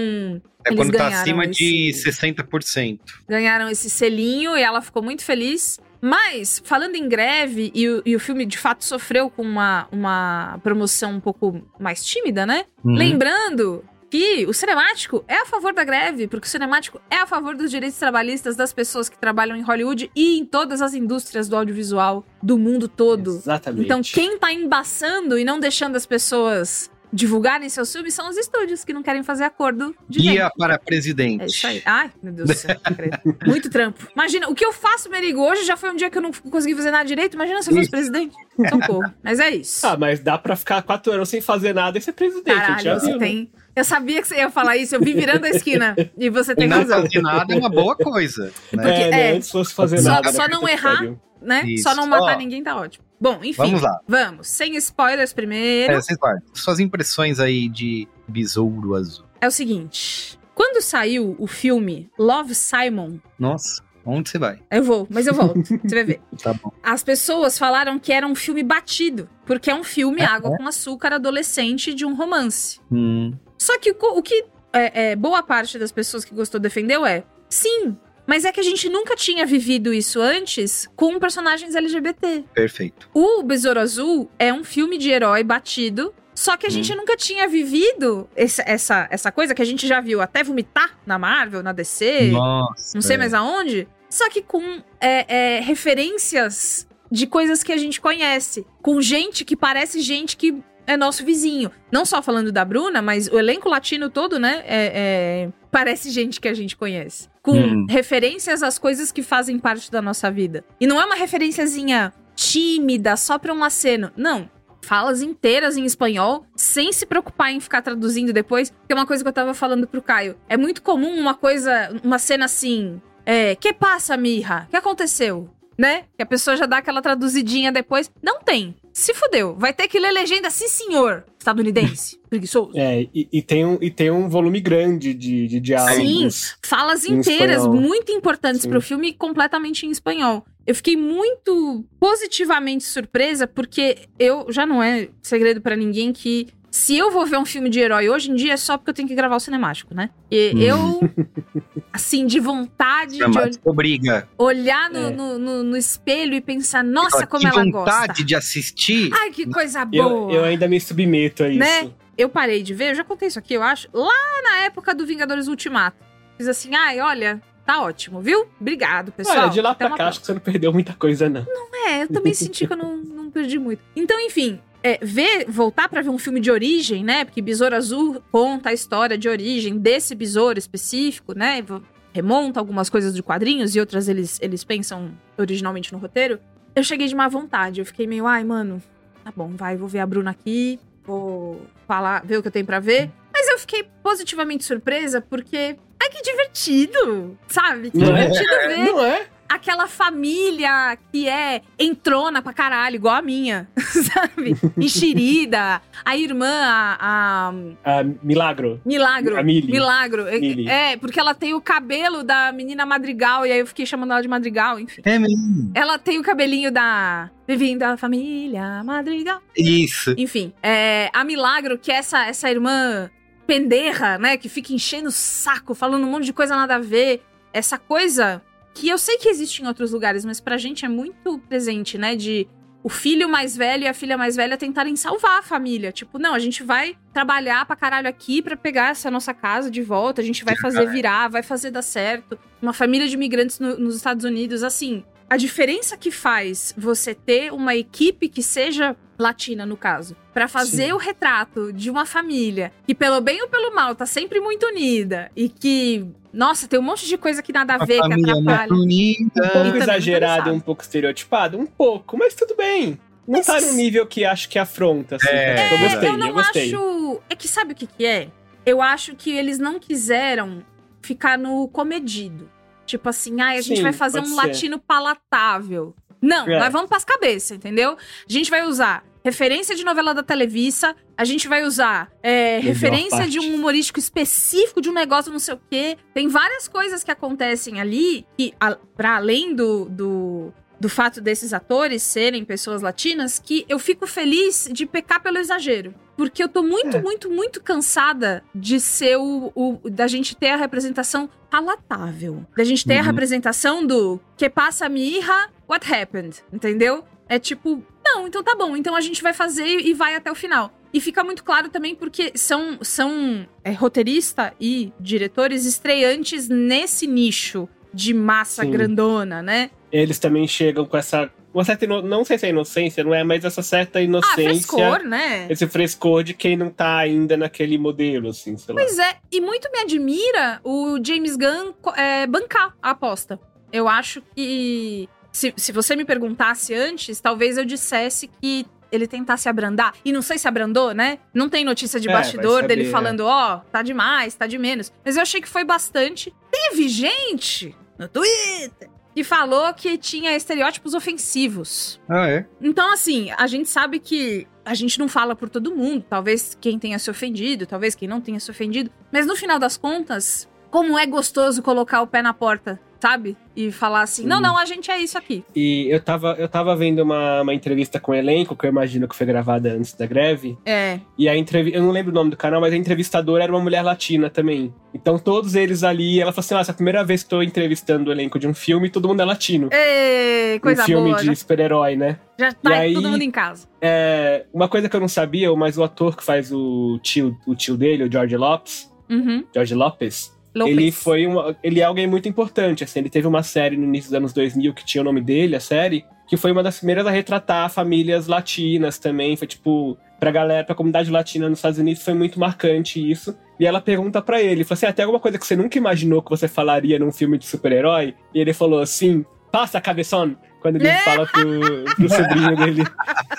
é 0.65 0.71
eles 0.71 0.77
quando 0.77 0.93
tá 0.93 0.99
ganharam 1.05 1.21
acima 1.23 1.47
de 1.47 1.89
esse- 1.91 2.05
60%. 2.05 2.99
ganharam 3.29 3.69
esse 3.69 3.91
selinho 3.91 4.57
e 4.57 4.63
ela 4.63 4.81
ficou 4.81 5.03
muito 5.03 5.25
feliz. 5.25 5.79
Mas, 6.03 6.63
falando 6.65 6.95
em 6.95 7.07
greve, 7.09 7.71
e 7.75 7.87
o, 7.87 8.03
e 8.07 8.17
o 8.17 8.21
filme 8.21 8.47
de 8.47 8.57
fato 8.57 8.83
sofreu 8.85 9.29
com 9.29 9.43
uma, 9.43 9.87
uma 9.93 10.59
promoção 10.63 11.13
um 11.13 11.21
pouco 11.21 11.61
mais 11.79 12.03
tímida, 12.03 12.47
né? 12.47 12.65
Uhum. 12.83 12.95
Lembrando 12.95 13.85
que 14.09 14.45
o 14.47 14.53
cinemático 14.55 15.23
é 15.29 15.37
a 15.43 15.47
favor 15.47 15.73
da 15.75 15.85
greve, 15.85 16.27
porque 16.27 16.47
o 16.47 16.51
cinemático 16.51 17.01
é 17.11 17.17
a 17.17 17.27
favor 17.27 17.55
dos 17.55 17.71
direitos 17.71 17.99
trabalhistas 17.99 18.57
das 18.57 18.73
pessoas 18.73 19.09
que 19.11 19.17
trabalham 19.19 19.55
em 19.57 19.61
Hollywood 19.63 20.11
e 20.17 20.39
em 20.39 20.45
todas 20.45 20.81
as 20.83 20.95
indústrias 20.95 21.49
do 21.49 21.55
audiovisual 21.55 22.25
do 22.43 22.59
mundo 22.59 22.89
todo. 22.89 23.31
Exatamente. 23.37 23.85
Então, 23.85 24.01
quem 24.03 24.39
tá 24.39 24.53
embaçando 24.53 25.39
e 25.39 25.45
não 25.45 25.61
deixando 25.61 25.95
as 25.97 26.07
pessoas 26.07 26.91
divulgarem 27.13 27.69
seus 27.69 27.93
filmes 27.93 28.15
são 28.15 28.29
os 28.29 28.37
estúdios 28.37 28.85
que 28.85 28.93
não 28.93 29.03
querem 29.03 29.23
fazer 29.23 29.45
acordo 29.45 29.95
de. 30.09 30.21
Guia 30.21 30.51
para 30.57 30.79
presidente. 30.79 31.43
É 31.43 31.47
isso 31.47 31.67
aí. 31.67 31.83
Ai, 31.85 32.11
meu 32.23 32.33
Deus 32.33 32.49
do 32.49 32.55
céu. 32.55 32.77
Muito 33.47 33.69
trampo. 33.71 34.07
Imagina, 34.15 34.49
o 34.49 34.55
que 34.55 34.65
eu 34.65 34.73
faço, 34.73 35.11
Merigo, 35.11 35.41
hoje 35.41 35.65
já 35.65 35.77
foi 35.77 35.91
um 35.91 35.97
dia 35.97 36.11
que 36.11 36.19
eu 36.19 36.23
não 36.23 36.33
consegui 36.33 36.75
fazer 36.75 36.91
nada 36.91 37.05
direito. 37.05 37.35
Imagina 37.35 37.63
se 37.63 37.71
eu 37.71 37.75
fosse 37.75 37.83
Isso. 37.85 37.91
presidente. 37.91 38.35
Socorro. 38.69 39.13
Mas 39.23 39.41
é 39.41 39.51
isso. 39.51 39.87
Ah, 39.87 39.97
mas 39.97 40.21
dá 40.21 40.37
pra 40.39 40.55
ficar 40.55 40.83
quatro 40.83 41.13
anos 41.13 41.29
sem 41.29 41.41
fazer 41.41 41.75
nada 41.75 41.97
e 41.99 42.01
ser 42.01 42.13
presidente. 42.13 42.55
Caralho, 42.57 43.01
você 43.01 43.07
viu, 43.07 43.19
né? 43.19 43.27
tem. 43.27 43.53
Eu 43.75 43.85
sabia 43.85 44.21
que 44.21 44.29
você 44.29 44.37
ia 44.37 44.51
falar 44.51 44.77
isso. 44.77 44.95
Eu 44.97 45.01
vi 45.01 45.13
virando 45.15 45.45
a 45.47 45.51
esquina. 45.51 45.97
E 46.19 46.29
você 46.29 46.55
tem 46.55 46.69
não 46.69 46.79
razão. 46.79 47.03
fazer 47.03 47.23
nada 47.23 47.55
é 47.55 47.57
uma 47.57 47.71
boa 47.71 47.97
coisa. 47.97 48.45
Né? 48.47 48.53
Porque- 48.71 48.89
É, 48.89 49.11
né? 49.11 49.21
é. 49.31 49.37
Antes 49.37 49.51
fosse 49.51 49.73
fazer 49.75 49.99
Só- 49.99 50.11
nada. 50.11 50.33
só 50.33 50.43
né? 50.43 50.49
não 50.51 50.69
errar. 50.69 51.15
Né? 51.41 51.63
Isso. 51.67 51.85
Só 51.85 51.95
não 51.95 52.07
matar 52.07 52.35
Ó. 52.35 52.39
ninguém 52.39 52.63
tá 52.63 52.77
ótimo. 52.77 53.05
Bom, 53.21 53.39
enfim. 53.43 53.57
Vamos 53.57 53.83
lá. 53.83 54.01
Vamos. 54.09 54.49
Sem 54.49 54.77
spoilers 54.77 55.33
primeiro. 55.33 55.93
É, 55.93 55.97
vocês 56.01 56.19
guardam. 56.19 56.43
Suas 56.55 56.81
impressões 56.81 57.39
aí 57.39 57.69
de 57.69 58.09
Besouro 58.27 58.95
Azul. 58.95 59.27
É 59.41 59.47
o 59.47 59.51
seguinte. 59.51 60.39
Quando 60.55 60.83
saiu 60.83 61.37
o 61.39 61.47
filme 61.47 62.11
Love 62.19 62.55
Simon, 62.55 63.19
Nossa, 63.39 63.83
onde 64.05 64.29
você 64.31 64.39
vai? 64.39 64.61
eu 64.71 64.83
vou, 64.83 65.07
mas 65.11 65.27
eu 65.27 65.35
volto. 65.35 65.63
você 65.65 65.95
vai 65.95 66.05
ver. 66.05 66.21
Tá 66.43 66.53
bom. 66.55 66.71
As 66.83 67.03
pessoas 67.03 67.59
falaram 67.59 67.99
que 67.99 68.13
era 68.13 68.27
um 68.27 68.35
filme 68.35 68.63
batido, 68.63 69.29
porque 69.47 69.71
é 69.71 69.75
um 69.75 69.85
filme 69.85 70.21
É, 70.21 70.25
água 70.27 70.57
com 70.57 70.67
açúcar 70.67 71.15
adolescente 71.15 71.95
de 71.95 72.05
um 72.05 72.15
romance. 72.15 72.79
Hum, 72.91 73.33
Só 73.59 73.79
que 73.79 73.91
o 73.99 74.23
que 74.23 74.45
é, 74.73 75.11
é, 75.11 75.17
boa 75.17 75.43
parte 75.43 75.79
das 75.79 75.91
pessoas 75.93 76.25
que 76.25 76.35
gostou 76.35 76.61
defendeu 76.61 77.05
é: 77.07 77.25
sim, 77.49 77.97
mas 78.31 78.45
é 78.45 78.53
que 78.53 78.61
a 78.61 78.63
gente 78.63 78.89
nunca 78.89 79.17
tinha 79.17 79.45
vivido 79.45 79.93
isso 79.93 80.21
antes 80.21 80.89
com 80.95 81.19
personagens 81.19 81.75
LGBT. 81.75 82.45
perfeito. 82.55 83.09
O 83.13 83.43
Besouro 83.43 83.81
Azul 83.81 84.31
é 84.39 84.53
um 84.55 84.63
filme 84.63 84.97
de 84.97 85.11
herói 85.11 85.43
batido. 85.43 86.15
Só 86.33 86.57
que 86.57 86.65
a 86.67 86.71
gente 86.71 86.95
nunca 86.95 87.17
tinha 87.17 87.47
vivido 87.49 88.27
esse- 88.37 88.63
essa, 88.65 89.07
essa 89.11 89.33
coisa 89.33 89.53
que 89.55 89.61
a 89.61 89.65
gente 89.65 89.85
já 89.87 90.01
viu 90.01 90.23
até 90.23 90.43
vomitar 90.45 90.97
na 91.05 91.19
Marvel, 91.19 91.61
na 91.63 91.73
DC, 91.73 92.31
Nossa. 92.31 92.93
não 92.95 93.03
sei 93.03 93.17
é. 93.17 93.19
mais 93.19 93.35
aonde. 93.35 93.87
Só 94.09 94.31
que 94.31 94.41
com 94.41 94.63
é, 95.01 95.57
é, 95.57 95.61
referências 95.61 96.87
de 97.13 97.27
coisas 97.27 97.63
que 97.63 97.73
a 97.73 97.77
gente 97.77 98.01
conhece. 98.01 98.65
Com 98.81 99.03
gente 99.03 99.45
que 99.45 99.57
parece 99.57 100.01
gente 100.01 100.37
que 100.37 100.63
é 100.93 100.97
nosso 100.97 101.25
vizinho. 101.25 101.71
Não 101.91 102.05
só 102.05 102.23
falando 102.23 102.51
da 102.53 102.65
Bruna, 102.65 103.01
mas 103.03 103.29
o 103.29 103.39
elenco 103.39 103.69
latino 103.69 104.11
todo, 104.11 104.39
né? 104.39 104.63
é- 104.67 104.93
é, 104.95 105.49
parece 105.71 106.11
gente 106.11 106.41
que 106.41 106.49
a 106.49 106.55
gente 106.55 106.77
conhece. 106.77 107.29
Com 107.43 107.53
Hum. 107.59 107.87
referências 107.89 108.63
às 108.63 108.79
coisas 108.79 109.11
que 109.13 109.23
fazem 109.23 109.59
parte 109.59 109.91
da 109.91 110.03
nossa 110.03 110.31
vida. 110.31 110.65
E 110.81 110.87
não 110.87 111.01
é 111.01 111.05
uma 111.05 111.15
referenciazinha 111.15 112.13
tímida, 112.35 113.17
só 113.17 113.39
pra 113.39 113.53
um 113.55 113.63
aceno. 113.65 114.11
Não. 114.17 114.49
Falas 114.83 115.21
inteiras 115.23 115.77
em 115.77 115.85
espanhol, 115.85 116.45
sem 116.57 116.91
se 116.93 117.05
preocupar 117.07 117.53
em 117.53 117.61
ficar 117.61 117.83
traduzindo 117.83 118.33
depois, 118.33 118.71
que 118.71 118.93
é 118.93 118.95
uma 118.95 119.07
coisa 119.07 119.23
que 119.23 119.29
eu 119.29 119.33
tava 119.33 119.53
falando 119.55 119.87
pro 119.87 120.01
Caio. 120.03 120.37
É 120.49 120.57
muito 120.57 120.83
comum 120.83 121.15
uma 121.19 121.35
coisa, 121.35 121.91
uma 122.03 122.19
cena 122.19 122.47
assim. 122.47 123.01
É, 123.27 123.55
que 123.55 123.73
passa, 123.75 124.17
Mirra? 124.17 124.65
O 124.69 124.71
que 124.71 124.77
aconteceu? 124.77 125.51
Né? 125.81 126.05
Que 126.15 126.23
a 126.23 126.27
pessoa 126.27 126.59
já 126.59 126.67
dá 126.67 126.77
aquela 126.77 127.01
traduzidinha 127.01 127.73
depois. 127.73 128.11
Não 128.23 128.43
tem. 128.43 128.75
Se 128.93 129.15
fudeu. 129.15 129.57
Vai 129.57 129.73
ter 129.73 129.89
que 129.89 129.99
ler 129.99 130.11
legenda, 130.11 130.51
sim, 130.51 130.69
senhor. 130.69 131.25
Estadunidense. 131.39 132.21
Preguiçoso. 132.29 132.73
É, 132.75 133.09
e, 133.15 133.27
e 133.33 133.41
tem 133.41 133.65
um, 133.65 133.79
e 133.81 133.91
tem 133.91 134.11
um 134.11 134.29
volume 134.29 134.61
grande 134.61 135.15
de, 135.15 135.49
de 135.49 135.59
diálogos. 135.59 136.55
Falas 136.63 137.07
Em 137.07 137.15
inteiras 137.15 137.67
muito 137.67 138.13
importantes 138.13 138.61
Sim. 138.63 138.69
pro 138.69 138.83
filme 138.83 139.15
completamente 139.15 139.87
em 139.87 139.91
espanhol. 139.91 140.45
Eu 140.67 140.75
fiquei 140.75 140.97
muito 140.97 141.85
positivamente 141.99 142.85
surpresa 142.85 143.47
porque 143.47 143.97
eu 144.19 144.47
já 144.51 144.67
não 144.67 144.83
é 144.83 145.09
segredo 145.23 145.63
pra 145.63 145.75
ninguém 145.75 146.13
que 146.13 146.49
se 146.71 146.97
eu 146.97 147.11
vou 147.11 147.27
ver 147.27 147.37
um 147.39 147.45
filme 147.45 147.69
de 147.69 147.81
herói 147.81 148.09
hoje 148.09 148.31
em 148.31 148.35
dia 148.37 148.53
é 148.53 148.57
só 148.57 148.79
porque 148.79 148.91
eu 148.91 148.95
tenho 148.95 149.09
que 149.09 149.15
gravar 149.15 149.37
o 149.37 149.41
cinemático, 149.41 149.95
né? 149.95 150.11
E 150.31 150.53
Hum. 150.55 150.61
eu 150.61 151.01
assim 151.93 152.27
de 152.27 152.39
vontade 152.39 153.17
de 153.17 153.25
ol- 153.25 153.51
obriga. 153.65 154.29
olhar 154.39 154.89
no, 154.91 154.99
É. 154.99 155.11
no, 155.11 155.39
no- 155.39 155.63
no 155.65 155.77
espelho 155.77 156.35
e 156.35 156.41
pensar, 156.41 156.85
nossa, 156.85 157.27
como 157.27 157.47
ela 157.47 157.65
vontade 157.65 158.07
gosta. 158.09 158.25
de 158.25 158.35
assistir. 158.35 159.11
Ai, 159.13 159.31
que 159.31 159.47
coisa 159.47 159.85
boa. 159.85 160.03
Eu, 160.03 160.31
eu 160.31 160.45
ainda 160.45 160.69
me 160.69 160.81
submeto 160.81 161.43
a 161.43 161.49
isso. 161.49 161.59
Né? 161.59 161.91
Eu 162.17 162.29
parei 162.29 162.63
de 162.63 162.75
ver, 162.75 162.91
eu 162.91 162.95
já 162.95 163.05
contei 163.05 163.29
isso 163.29 163.39
aqui, 163.39 163.55
eu 163.55 163.63
acho, 163.63 163.89
lá 163.93 164.13
na 164.43 164.59
época 164.61 164.95
do 164.95 165.07
Vingadores 165.07 165.49
Ultimato. 165.49 165.97
Fiz 166.37 166.47
assim, 166.49 166.75
ai, 166.75 167.01
olha, 167.01 167.41
tá 167.67 167.83
ótimo, 167.83 168.21
viu? 168.21 168.47
Obrigado, 168.61 169.11
pessoal. 169.13 169.39
Olha, 169.45 169.49
de 169.51 169.61
lá 169.61 169.71
Até 169.73 169.87
pra 169.89 169.97
cá, 169.97 170.09
acho 170.09 170.21
que 170.21 170.27
você 170.27 170.33
não 170.35 170.41
perdeu 170.41 170.73
muita 170.73 170.93
coisa, 170.93 171.29
não. 171.29 171.45
É, 171.89 172.03
eu 172.03 172.09
também 172.09 172.33
senti 172.35 172.67
que 172.67 172.73
eu 172.73 172.77
não, 172.77 172.97
não 172.99 173.31
perdi 173.31 173.59
muito. 173.59 173.83
Então, 173.97 174.21
enfim, 174.21 174.61
é, 174.83 174.99
ver, 175.03 175.47
voltar 175.49 175.89
pra 175.89 176.03
ver 176.03 176.09
um 176.11 176.19
filme 176.19 176.41
de 176.41 176.51
origem, 176.51 177.05
né? 177.05 177.25
Porque 177.25 177.43
Besouro 177.43 177.77
Azul 177.77 178.23
conta 178.31 178.71
a 178.71 178.73
história 178.73 179.17
de 179.19 179.29
origem 179.29 179.79
desse 179.79 180.15
besouro 180.15 180.59
específico, 180.59 181.35
né? 181.35 181.65
Remonta 182.13 182.59
algumas 182.59 182.91
coisas 182.91 183.15
de 183.15 183.23
quadrinhos 183.23 183.75
e 183.77 183.81
outras 183.81 184.09
eles, 184.09 184.39
eles 184.43 184.65
pensam 184.65 185.11
originalmente 185.39 185.93
no 185.93 185.99
roteiro. 185.99 186.41
Eu 186.75 186.83
cheguei 186.83 187.07
de 187.07 187.15
má 187.15 187.29
vontade, 187.29 187.81
eu 187.81 187.87
fiquei 187.87 188.07
meio, 188.07 188.27
ai, 188.27 188.43
mano, 188.45 188.83
tá 189.25 189.33
bom, 189.37 189.55
vai, 189.55 189.77
vou 189.77 189.89
ver 189.89 190.01
a 190.01 190.07
Bruna 190.07 190.31
aqui, 190.31 190.79
vou 191.05 191.61
falar, 191.87 192.25
ver 192.25 192.39
o 192.39 192.43
que 192.43 192.49
eu 192.49 192.53
tenho 192.53 192.67
pra 192.67 192.81
ver. 192.81 193.11
Mas 193.33 193.49
eu 193.49 193.59
fiquei 193.59 193.87
positivamente 194.03 194.65
surpresa 194.65 195.21
porque. 195.21 195.77
Ai, 196.03 196.09
que 196.09 196.23
divertido! 196.23 197.39
Sabe? 197.47 197.91
Que 197.91 197.99
Não 197.99 198.17
é? 198.17 198.29
divertido 198.29 198.69
ver 198.69 198.79
Não 198.79 199.05
é? 199.05 199.27
Aquela 199.51 199.89
família 199.89 200.97
que 201.13 201.29
é 201.29 201.61
entrona 201.77 202.41
pra 202.41 202.53
caralho, 202.53 202.95
igual 202.95 203.17
a 203.17 203.21
minha, 203.23 203.69
sabe? 203.77 204.55
Enxerida, 204.79 205.83
a 206.05 206.17
irmã, 206.17 206.47
a, 206.47 206.97
a 207.01 207.53
Ah, 207.85 208.05
milagro. 208.23 208.81
Milagro. 208.87 209.37
A 209.37 209.43
Millie. 209.43 209.73
Milagro. 209.73 210.27
É- 210.29 210.39
Millie. 210.39 210.69
É, 210.69 210.97
porque 210.97 211.19
ela 211.19 211.35
tem 211.35 211.53
o 211.53 211.61
cabelo 211.61 212.23
da 212.23 212.53
menina 212.53 212.87
Madrigal, 212.87 213.45
e 213.45 213.51
aí 213.51 213.59
eu 213.59 213.67
fiquei 213.67 213.85
chamando 213.85 214.13
ela 214.13 214.23
de 214.23 214.29
Madrigal, 214.29 214.79
enfim. 214.79 215.03
É 215.05 215.19
mesmo. 215.19 215.73
Ela 215.75 215.99
tem 215.99 216.19
o 216.19 216.23
cabelinho 216.23 216.71
da. 216.71 217.29
Bem-vindo 217.47 217.85
à 217.85 217.97
família 217.97 218.85
Madrigal. 218.85 219.43
Isso. 219.57 220.15
Enfim, 220.17 220.53
é, 220.63 221.11
a 221.13 221.25
Milagro, 221.25 221.77
que 221.77 221.91
é 221.91 221.97
essa, 221.97 222.25
essa 222.27 222.49
irmã 222.49 223.11
penderra, 223.47 224.17
né? 224.19 224.37
Que 224.37 224.49
fica 224.49 224.73
enchendo 224.73 225.09
o 225.09 225.13
saco, 225.13 225.75
falando 225.75 226.05
um 226.07 226.11
monte 226.11 226.25
de 226.27 226.33
coisa 226.33 226.55
nada 226.55 226.77
a 226.77 226.79
ver. 226.79 227.23
Essa 227.53 227.77
coisa 227.77 228.41
que 228.75 228.89
eu 228.89 228.99
sei 228.99 229.19
que 229.19 229.29
existe 229.29 229.63
em 229.63 229.67
outros 229.67 229.93
lugares, 229.93 230.25
mas 230.25 230.41
pra 230.41 230.57
gente 230.57 230.85
é 230.85 230.89
muito 230.89 231.39
presente, 231.49 231.99
né? 231.99 232.15
De 232.17 232.47
o 232.83 232.89
filho 232.89 233.29
mais 233.29 233.55
velho 233.57 233.85
e 233.85 233.87
a 233.87 233.93
filha 233.93 234.17
mais 234.17 234.37
velha 234.37 234.57
tentarem 234.57 234.97
salvar 234.97 235.41
a 235.41 235.43
família. 235.43 235.93
Tipo, 235.93 236.19
não, 236.19 236.33
a 236.33 236.39
gente 236.39 236.63
vai 236.63 236.97
trabalhar 237.13 237.67
pra 237.67 237.77
caralho 237.77 238.09
aqui 238.09 238.41
pra 238.41 238.57
pegar 238.57 238.91
essa 238.93 239.11
nossa 239.11 239.35
casa 239.35 239.71
de 239.71 239.83
volta, 239.83 240.23
a 240.23 240.25
gente 240.25 240.45
vai 240.45 240.57
fazer 240.57 240.87
virar, 240.89 241.29
vai 241.29 241.43
fazer 241.43 241.71
dar 241.71 241.83
certo. 241.83 242.39
Uma 242.63 242.73
família 242.73 243.07
de 243.07 243.15
imigrantes 243.15 243.59
no- 243.59 243.79
nos 243.79 243.97
Estados 243.97 244.25
Unidos, 244.25 244.63
assim. 244.63 245.05
A 245.29 245.37
diferença 245.37 245.97
que 245.97 246.11
faz 246.11 246.75
você 246.77 247.15
ter 247.15 247.53
uma 247.53 247.77
equipe 247.77 248.29
que 248.31 248.43
seja 248.43 248.97
latina, 249.21 249.65
no 249.67 249.77
caso, 249.77 250.17
pra 250.33 250.49
fazer 250.49 250.87
Sim. 250.87 250.93
o 250.93 250.97
retrato 250.97 251.73
de 251.73 251.91
uma 251.91 252.07
família 252.07 252.73
que, 252.87 252.95
pelo 252.95 253.21
bem 253.21 253.41
ou 253.43 253.49
pelo 253.49 253.75
mal, 253.75 253.95
tá 253.95 254.07
sempre 254.07 254.41
muito 254.41 254.67
unida 254.67 255.31
e 255.37 255.49
que, 255.49 256.07
nossa, 256.33 256.67
tem 256.67 256.79
um 256.79 256.83
monte 256.83 257.07
de 257.07 257.17
coisa 257.19 257.43
que 257.43 257.53
nada 257.53 257.75
a 257.75 257.79
ver, 257.85 258.01
que 258.01 258.09
família 258.09 258.33
atrapalha. 258.35 258.73
unida. 258.73 259.45
Um 259.45 259.49
pouco 259.63 259.77
exagerado, 259.77 260.53
um 260.53 260.61
pouco 260.61 260.83
estereotipado, 260.83 261.59
um 261.59 261.67
pouco, 261.67 262.17
mas 262.17 262.35
tudo 262.35 262.55
bem. 262.57 262.99
não 263.29 263.43
tá 263.43 263.61
num 263.61 263.75
nível 263.75 264.07
que 264.07 264.25
acho 264.25 264.49
que 264.49 264.59
afronta, 264.59 265.17
assim. 265.17 265.29
É, 265.29 265.75
eu 265.75 265.79
gostei, 265.79 266.09
eu 266.09 266.17
não 266.19 266.29
eu 266.29 266.35
gostei. 266.35 266.75
acho. 266.75 267.21
É 267.29 267.37
que 267.37 267.47
sabe 267.47 267.73
o 267.73 267.77
que, 267.77 267.87
que 267.87 268.05
é? 268.07 268.29
Eu 268.67 268.81
acho 268.83 269.15
que 269.15 269.31
eles 269.31 269.59
não 269.59 269.79
quiseram 269.79 270.65
ficar 271.03 271.39
no 271.39 271.67
comedido. 271.69 272.51
Tipo 272.85 273.09
assim, 273.09 273.41
ah, 273.41 273.51
a 273.51 273.61
gente 273.61 273.77
Sim, 273.77 273.83
vai 273.83 273.93
fazer 273.93 274.21
um 274.21 274.25
ser. 274.25 274.35
latino 274.35 274.79
palatável. 274.79 275.95
Não, 276.21 276.47
É. 276.49 276.59
nós 276.59 276.73
vamos 276.73 276.89
pras 276.89 277.05
cabeças, 277.05 277.53
entendeu? 277.57 277.93
A 277.93 277.97
gente 278.33 278.51
vai 278.51 278.65
usar 278.67 279.05
referência 279.25 279.75
de 279.75 279.85
novela 279.85 280.15
da 280.15 280.23
Televisa, 280.23 280.95
a 281.17 281.25
gente 281.25 281.47
vai 281.49 281.65
usar 281.65 282.11
é, 282.23 282.59
referência 282.59 283.19
parte. 283.19 283.31
de 283.31 283.41
um 283.41 283.55
humorístico 283.55 283.99
específico 283.99 284.81
de 284.81 284.89
um 284.89 284.93
negócio 284.93 285.31
não 285.33 285.39
sei 285.39 285.55
o 285.55 285.61
quê. 285.71 285.97
Tem 286.15 286.29
várias 286.29 286.67
coisas 286.69 287.05
que 287.05 287.11
acontecem 287.11 287.81
ali 287.81 288.27
que, 288.37 288.53
a, 288.61 288.77
pra 288.97 289.17
além 289.17 289.55
do, 289.55 289.85
do, 289.87 290.53
do 290.81 290.89
fato 290.89 291.21
desses 291.21 291.53
atores 291.53 292.03
serem 292.03 292.45
pessoas 292.45 292.81
latinas, 292.83 293.39
que 293.39 293.65
eu 293.69 293.79
fico 293.79 294.07
feliz 294.07 294.69
de 294.73 294.87
pecar 294.87 295.23
pelo 295.23 295.39
exagero. 295.39 295.95
Porque 296.17 296.43
eu 296.43 296.49
tô 296.49 296.63
muito, 296.63 296.99
É. 296.99 297.03
muito, 297.03 297.31
muito 297.31 297.63
cansada 297.63 298.43
de 298.55 298.79
ser 298.79 299.17
o, 299.17 299.51
o- 299.55 299.81
da 299.91 300.07
gente 300.07 300.37
ter 300.37 300.49
a 300.51 300.57
representação 300.57 301.31
palatável. 301.51 302.45
Da 302.57 302.65
gente 302.65 302.85
ter 302.87 302.97
a 302.97 303.01
Uhum. 303.01 303.07
representação 303.07 303.87
do 303.87 304.21
que 304.37 304.49
passa 304.51 304.89
mi 304.89 305.19
hija, 305.19 305.49
what 305.69 305.93
happened, 305.93 306.37
entendeu? 306.53 307.05
É 307.31 307.39
tipo, 307.39 307.81
não, 308.05 308.27
então 308.27 308.43
tá 308.43 308.57
bom, 308.57 308.77
então 308.77 308.95
a 308.97 309.01
gente 309.01 309.23
vai 309.23 309.33
fazer 309.33 309.65
e 309.65 309.95
vai 309.95 310.17
até 310.17 310.31
o 310.31 310.35
final. 310.35 310.73
E 310.93 311.01
fica 311.01 311.23
muito 311.23 311.45
claro 311.45 311.69
também 311.69 311.95
porque 311.95 312.33
são, 312.35 312.79
são 312.83 313.47
é, 313.63 313.71
roteirista 313.71 314.53
e 314.61 314.93
diretores 314.99 315.65
estreantes 315.65 316.49
nesse 316.49 317.07
nicho 317.07 317.69
de 317.95 318.13
massa 318.13 318.65
Sim. 318.65 318.71
grandona, 318.73 319.41
né? 319.41 319.71
Eles 319.93 320.19
também 320.19 320.47
chegam 320.49 320.85
com 320.85 320.97
essa. 320.97 321.31
Uma 321.55 321.65
certa 321.65 321.85
ino- 321.85 322.03
Não 322.03 322.25
sei 322.25 322.39
se 322.39 322.47
é 322.47 322.51
inocência, 322.51 323.03
não 323.05 323.15
é, 323.15 323.23
mas 323.23 323.45
essa 323.45 323.63
certa 323.63 324.01
Ah, 324.01 324.03
inocência. 324.03 324.45
frescor, 324.45 325.03
né? 325.05 325.47
Esse 325.49 325.67
frescor 325.69 326.23
de 326.25 326.35
quem 326.35 326.57
não 326.57 326.71
tá 326.71 326.99
ainda 326.99 327.37
naquele 327.37 327.79
modelo, 327.79 328.29
assim, 328.31 328.57
sei 328.57 328.75
lá. 328.75 328.81
Pois 328.81 328.99
é, 328.99 329.17
e 329.31 329.41
muito 329.41 329.69
me 329.73 329.79
admira 329.81 330.61
o 330.65 330.99
James 331.05 331.37
Gunn 331.37 331.73
é, 331.97 332.27
bancar 332.27 332.77
a 332.83 332.91
aposta. 332.91 333.39
Eu 333.73 333.87
acho 333.89 334.21
que. 334.35 335.09
Se, 335.33 335.53
se 335.57 335.73
você 335.73 335.95
me 335.97 336.05
perguntasse 336.05 336.75
antes, 336.75 337.21
talvez 337.21 337.57
eu 337.57 337.65
dissesse 337.65 338.29
que 338.41 338.67
ele 338.91 339.07
tentasse 339.07 339.49
abrandar. 339.49 339.95
E 340.05 340.13
não 340.13 340.21
sei 340.23 340.37
se 340.37 340.49
abrandou, 340.49 340.93
né? 340.93 341.19
Não 341.33 341.49
tem 341.49 341.65
notícia 341.65 342.01
de 342.01 342.09
É, 342.09 342.13
bastidor 342.13 342.63
saber, 342.63 342.69
dele 342.69 342.89
é. 342.89 342.91
falando, 342.91 343.21
ó, 343.21 343.59
tá 343.71 343.83
demais, 343.83 344.35
tá 344.35 344.47
de 344.49 344.59
menos. 344.59 344.93
Mas 345.05 345.17
eu 345.17 345.23
achei 345.23 345.41
que 345.41 345.49
foi 345.49 345.63
bastante. 345.65 346.35
Teve 346.51 346.89
gente 346.89 347.77
no 347.99 348.09
Twitter 348.09 348.91
que 349.15 349.23
falou 349.25 349.73
que 349.75 349.97
tinha 349.99 350.35
estereótipos 350.37 350.95
ofensivos. 350.95 352.01
Ah, 352.09 352.29
é? 352.29 352.47
Então, 352.61 352.93
assim, 352.93 353.31
a 353.37 353.47
gente 353.47 353.69
sabe 353.69 353.99
que 353.99 354.47
a 354.65 354.75
gente 354.75 354.99
não 354.99 355.09
fala 355.09 355.35
por 355.37 355.49
todo 355.49 355.75
mundo. 355.75 356.05
Talvez 356.09 356.57
quem 356.61 356.79
tenha 356.79 356.99
se 356.99 357.11
ofendido, 357.11 357.67
talvez 357.67 357.95
quem 357.95 358.09
não 358.09 358.21
tenha 358.21 358.39
se 358.41 358.51
ofendido. 358.51 358.91
Mas 359.13 359.27
no 359.27 359.35
final 359.37 359.59
das 359.59 359.77
contas, 359.77 360.49
como 360.71 360.99
é 360.99 361.07
gostoso 361.07 361.63
colocar 361.63 362.03
o 362.03 362.07
pé 362.07 362.23
na 362.23 362.33
porta, 362.35 362.81
sabe? 363.01 363.37
E 363.57 363.73
falar 363.73 364.03
assim: 364.03 364.25
não, 364.27 364.41
não, 364.41 364.57
a 364.57 364.65
gente 364.65 364.91
é 364.91 364.99
isso 365.01 365.19
aqui. 365.19 365.45
E 365.55 365.87
eu 365.91 366.01
tava, 366.01 366.37
eu 366.39 366.49
tava 366.49 366.75
vendo 366.77 367.01
uma, 367.03 367.43
uma 367.43 367.53
entrevista 367.55 367.99
com 367.99 368.13
o 368.13 368.15
elenco, 368.15 368.55
que 368.57 368.65
eu 368.67 368.71
imagino 368.71 369.09
que 369.09 369.17
foi 369.17 369.27
gravada 369.27 369.73
antes 369.73 369.93
da 369.95 370.07
greve. 370.07 370.57
É. 370.65 371.01
E 371.19 371.29
a 371.29 371.37
entrevista. 371.37 371.79
Eu 371.79 371.83
não 371.83 371.91
lembro 371.91 372.11
o 372.13 372.15
nome 372.15 372.31
do 372.31 372.37
canal, 372.37 372.61
mas 372.61 372.73
a 372.73 372.77
entrevistadora 372.77 373.43
era 373.45 373.53
uma 373.53 373.61
mulher 373.61 373.83
latina 373.83 374.31
também. 374.31 374.73
Então 374.95 375.19
todos 375.19 375.55
eles 375.55 375.83
ali, 375.83 376.21
ela 376.21 376.33
falou 376.33 376.41
assim: 376.45 376.55
nossa, 376.55 376.71
é 376.71 376.73
a 376.73 376.77
primeira 376.77 377.03
vez 377.05 377.23
que 377.23 377.29
tô 377.31 377.43
entrevistando 377.43 378.11
o 378.11 378.13
elenco 378.13 378.39
de 378.39 378.47
um 378.47 378.55
filme 378.55 378.87
e 378.87 378.91
todo 378.91 379.09
mundo 379.09 379.21
é 379.21 379.25
latino. 379.25 379.69
Ei, 379.73 380.59
coisa 380.61 380.83
um 380.83 380.87
filme 380.87 381.09
boa. 381.11 381.21
de 381.21 381.27
Já, 381.27 381.35
super-herói, 381.35 381.97
né? 381.97 382.19
já 382.39 382.53
tá 382.53 382.71
aí- 382.71 382.95
todo 382.95 383.09
mundo 383.09 383.23
em 383.23 383.31
casa. 383.31 383.69
É, 383.83 384.47
uma 384.53 384.69
coisa 384.69 384.89
que 384.89 384.97
eu 384.97 385.01
não 385.01 385.09
sabia, 385.09 385.55
mas 385.55 385.77
o 385.77 385.85
ator 385.85 386.17
que 386.17 386.25
faz 386.25 386.51
o 386.53 386.99
tio, 387.03 387.37
o 387.47 387.55
tio 387.55 387.77
dele, 387.77 388.05
o 388.05 388.11
George 388.13 388.37
Lopes, 388.37 388.89
Uhum. 389.11 389.45
George 389.53 389.75
Lopes, 389.75 390.33
Lopes. 390.55 390.77
ele 390.77 390.91
foi 390.91 391.27
uma, 391.27 391.57
ele 391.63 391.81
é 391.81 391.85
alguém 391.85 392.07
muito 392.07 392.29
importante, 392.29 392.83
assim, 392.83 393.01
ele 393.01 393.11
teve 393.11 393.27
uma 393.27 393.43
série 393.43 393.77
no 393.77 393.85
início 393.85 394.11
dos 394.11 394.17
anos 394.17 394.33
2000 394.33 394.75
que 394.75 394.85
tinha 394.85 395.01
o 395.01 395.05
nome 395.05 395.21
dele, 395.21 395.55
a 395.55 395.61
série, 395.61 396.05
que 396.27 396.37
foi 396.37 396.51
uma 396.53 396.63
das 396.63 396.79
primeiras 396.79 397.07
a 397.07 397.11
retratar 397.11 397.71
famílias 397.71 398.27
latinas 398.27 398.99
também, 398.99 399.37
foi 399.37 399.47
tipo, 399.47 399.97
pra 400.19 400.31
galera, 400.31 400.65
pra 400.65 400.75
comunidade 400.75 401.11
latina 401.11 401.49
nos 401.49 401.59
Estados 401.59 401.79
Unidos 401.79 402.03
foi 402.03 402.15
muito 402.15 402.39
marcante 402.39 403.11
isso. 403.11 403.37
E 403.59 403.67
ela 403.67 403.81
pergunta 403.81 404.23
pra 404.23 404.41
ele, 404.41 404.65
falou 404.65 404.77
assim, 404.77 404.87
ah, 404.87 404.93
tem 404.93 405.05
alguma 405.05 405.21
coisa 405.21 405.39
que 405.39 405.47
você 405.47 405.55
nunca 405.55 405.77
imaginou 405.77 406.23
que 406.23 406.31
você 406.31 406.49
falaria 406.49 406.99
num 406.99 407.13
filme 407.13 407.37
de 407.37 407.47
super-herói? 407.47 408.15
E 408.35 408.41
ele 408.41 408.53
falou 408.53 408.81
assim, 408.81 409.25
passa, 409.51 409.81
cabeção! 409.81 410.37
Quando 410.61 410.77
ele 410.77 410.93
fala 410.99 411.27
pro, 411.27 411.85
pro 411.97 412.09
sobrinho 412.09 412.57
dele. 412.57 412.85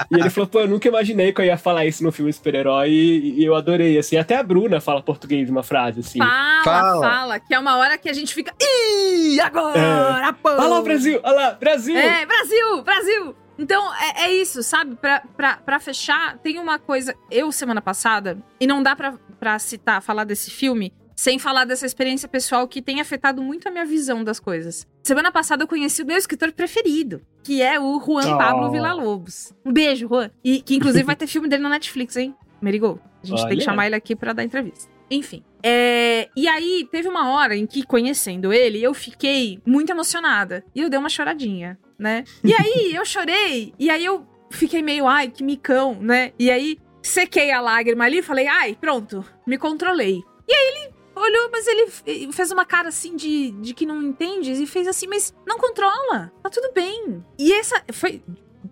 E 0.10 0.16
ele 0.16 0.30
falou, 0.30 0.48
pô, 0.48 0.62
eu 0.62 0.68
nunca 0.68 0.88
imaginei 0.88 1.32
que 1.32 1.40
eu 1.40 1.46
ia 1.46 1.58
falar 1.58 1.86
isso 1.86 2.04
no 2.04 2.12
filme 2.12 2.34
super-herói 2.34 2.90
e, 2.90 3.40
e 3.40 3.46
eu 3.46 3.56
adorei, 3.56 3.98
assim. 3.98 4.18
Até 4.18 4.38
a 4.38 4.44
Bruna 4.44 4.82
fala 4.82 5.02
português 5.02 5.50
uma 5.50 5.64
frase, 5.64 6.00
assim. 6.00 6.20
Fala, 6.20 6.64
Fala. 6.64 7.10
fala, 7.10 7.40
que 7.40 7.54
é 7.54 7.60
uma 7.60 7.78
hora 7.78 7.98
que 7.98 8.10
a 8.10 8.14
gente 8.14 8.34
fica. 8.34 8.54
Ih, 8.60 9.40
agora, 9.40 10.34
pô! 10.34 10.50
Olha 10.50 10.68
lá 10.68 10.80
o 10.80 10.84
Brasil, 10.84 11.20
olha 11.24 11.36
lá, 11.36 11.52
Brasil! 11.52 11.98
É, 11.98 12.26
Brasil, 12.26 12.84
Brasil! 12.84 13.36
Então, 13.58 13.94
é, 13.94 14.26
é 14.26 14.34
isso, 14.34 14.64
sabe? 14.64 14.96
Pra, 14.96 15.22
pra, 15.38 15.58
pra 15.58 15.80
fechar, 15.80 16.38
tem 16.40 16.58
uma 16.58 16.80
coisa. 16.80 17.14
Eu, 17.30 17.52
semana 17.52 17.82
passada, 17.82 18.38
e 18.60 18.66
não 18.66 18.82
dá 18.82 18.96
pra, 18.96 19.14
pra 19.40 19.60
citar, 19.60 20.02
falar 20.02 20.24
desse 20.24 20.50
filme, 20.50 20.92
sem 21.22 21.38
falar 21.38 21.66
dessa 21.66 21.86
experiência 21.86 22.28
pessoal 22.28 22.68
que 22.68 22.82
tem 22.82 23.00
afetado 23.00 23.44
muito 23.44 23.68
a 23.68 23.72
minha 23.72 23.86
visão 23.86 24.24
das 24.24 24.40
coisas. 24.40 24.88
Semana 25.04 25.32
passada 25.32 25.62
eu 25.62 25.68
conheci 25.68 26.02
o 26.02 26.06
meu 26.06 26.18
escritor 26.18 26.52
preferido, 26.52 27.22
que 27.44 27.62
é 27.62 27.80
o 27.80 28.02
Juan 28.04 28.34
Oh. 28.34 28.38
Pablo 28.40 28.72
Villa-Lobos. 28.72 29.54
Um 29.64 29.72
beijo, 29.72 30.08
Juan. 30.08 30.32
E 30.44 30.64
que 30.64 30.76
inclusive 30.76 31.04
vai 31.04 31.16
ter 31.16 31.28
filme 31.30 31.48
dele 31.48 31.62
na 31.62 31.70
Netflix, 31.70 32.18
hein? 32.18 32.34
Merigo. 32.60 33.00
A 33.22 33.28
gente 33.28 33.48
tem 33.48 33.58
que 33.60 33.64
chamar 33.64 33.86
ele 33.86 33.94
aqui 33.94 34.16
pra 34.16 34.34
dar 34.34 34.44
entrevista. 34.44 34.90
Enfim. 35.12 35.44
É, 35.62 36.28
e 36.36 36.48
aí, 36.48 36.88
teve 36.92 37.08
uma 37.08 37.30
hora 37.30 37.56
em 37.56 37.68
que, 37.68 37.84
conhecendo 37.84 38.52
ele, 38.52 38.82
eu 38.82 38.92
fiquei 38.92 39.62
muito 39.64 39.92
emocionada. 39.92 40.64
E 40.74 40.82
eu 40.82 40.90
dei 40.90 40.98
uma 40.98 41.08
choradinha, 41.08 41.78
né? 42.00 42.24
E 42.44 42.52
aí, 42.52 42.96
eu 42.98 43.06
chorei. 43.06 43.76
E 43.78 43.92
aí, 43.92 44.04
eu 44.04 44.26
fiquei 44.50 44.82
meio, 44.82 45.06
ai, 45.06 45.28
que 45.28 45.44
micão, 45.44 45.94
né? 46.02 46.34
E 46.40 46.50
aí, 46.50 46.80
sequei 47.04 47.52
a 47.52 47.62
lágrima 47.62 48.06
ali 48.06 48.18
e 48.18 48.24
falei, 48.24 48.48
ai, 48.48 48.76
pronto, 48.82 49.24
me 49.46 49.60
controlei. 49.60 50.20
E 50.48 50.54
aí, 50.54 50.68
ele 50.70 50.91
olhou, 51.16 51.50
mas 51.52 51.68
ele 51.68 52.32
fez 52.32 52.52
uma 52.52 52.66
cara 52.66 52.90
assim 52.90 53.16
de, 53.16 53.52
de 53.52 53.74
que 53.74 53.86
não 53.86 54.02
entende 54.02 54.52
e 54.52 54.68
fez 54.68 54.88
assim, 54.88 55.08
mas 55.08 55.34
não 55.46 55.58
controla, 55.58 56.32
tá 56.42 56.50
tudo 56.50 56.72
bem. 56.74 57.24
E 57.38 57.52
essa 57.54 57.84
foi 57.92 58.22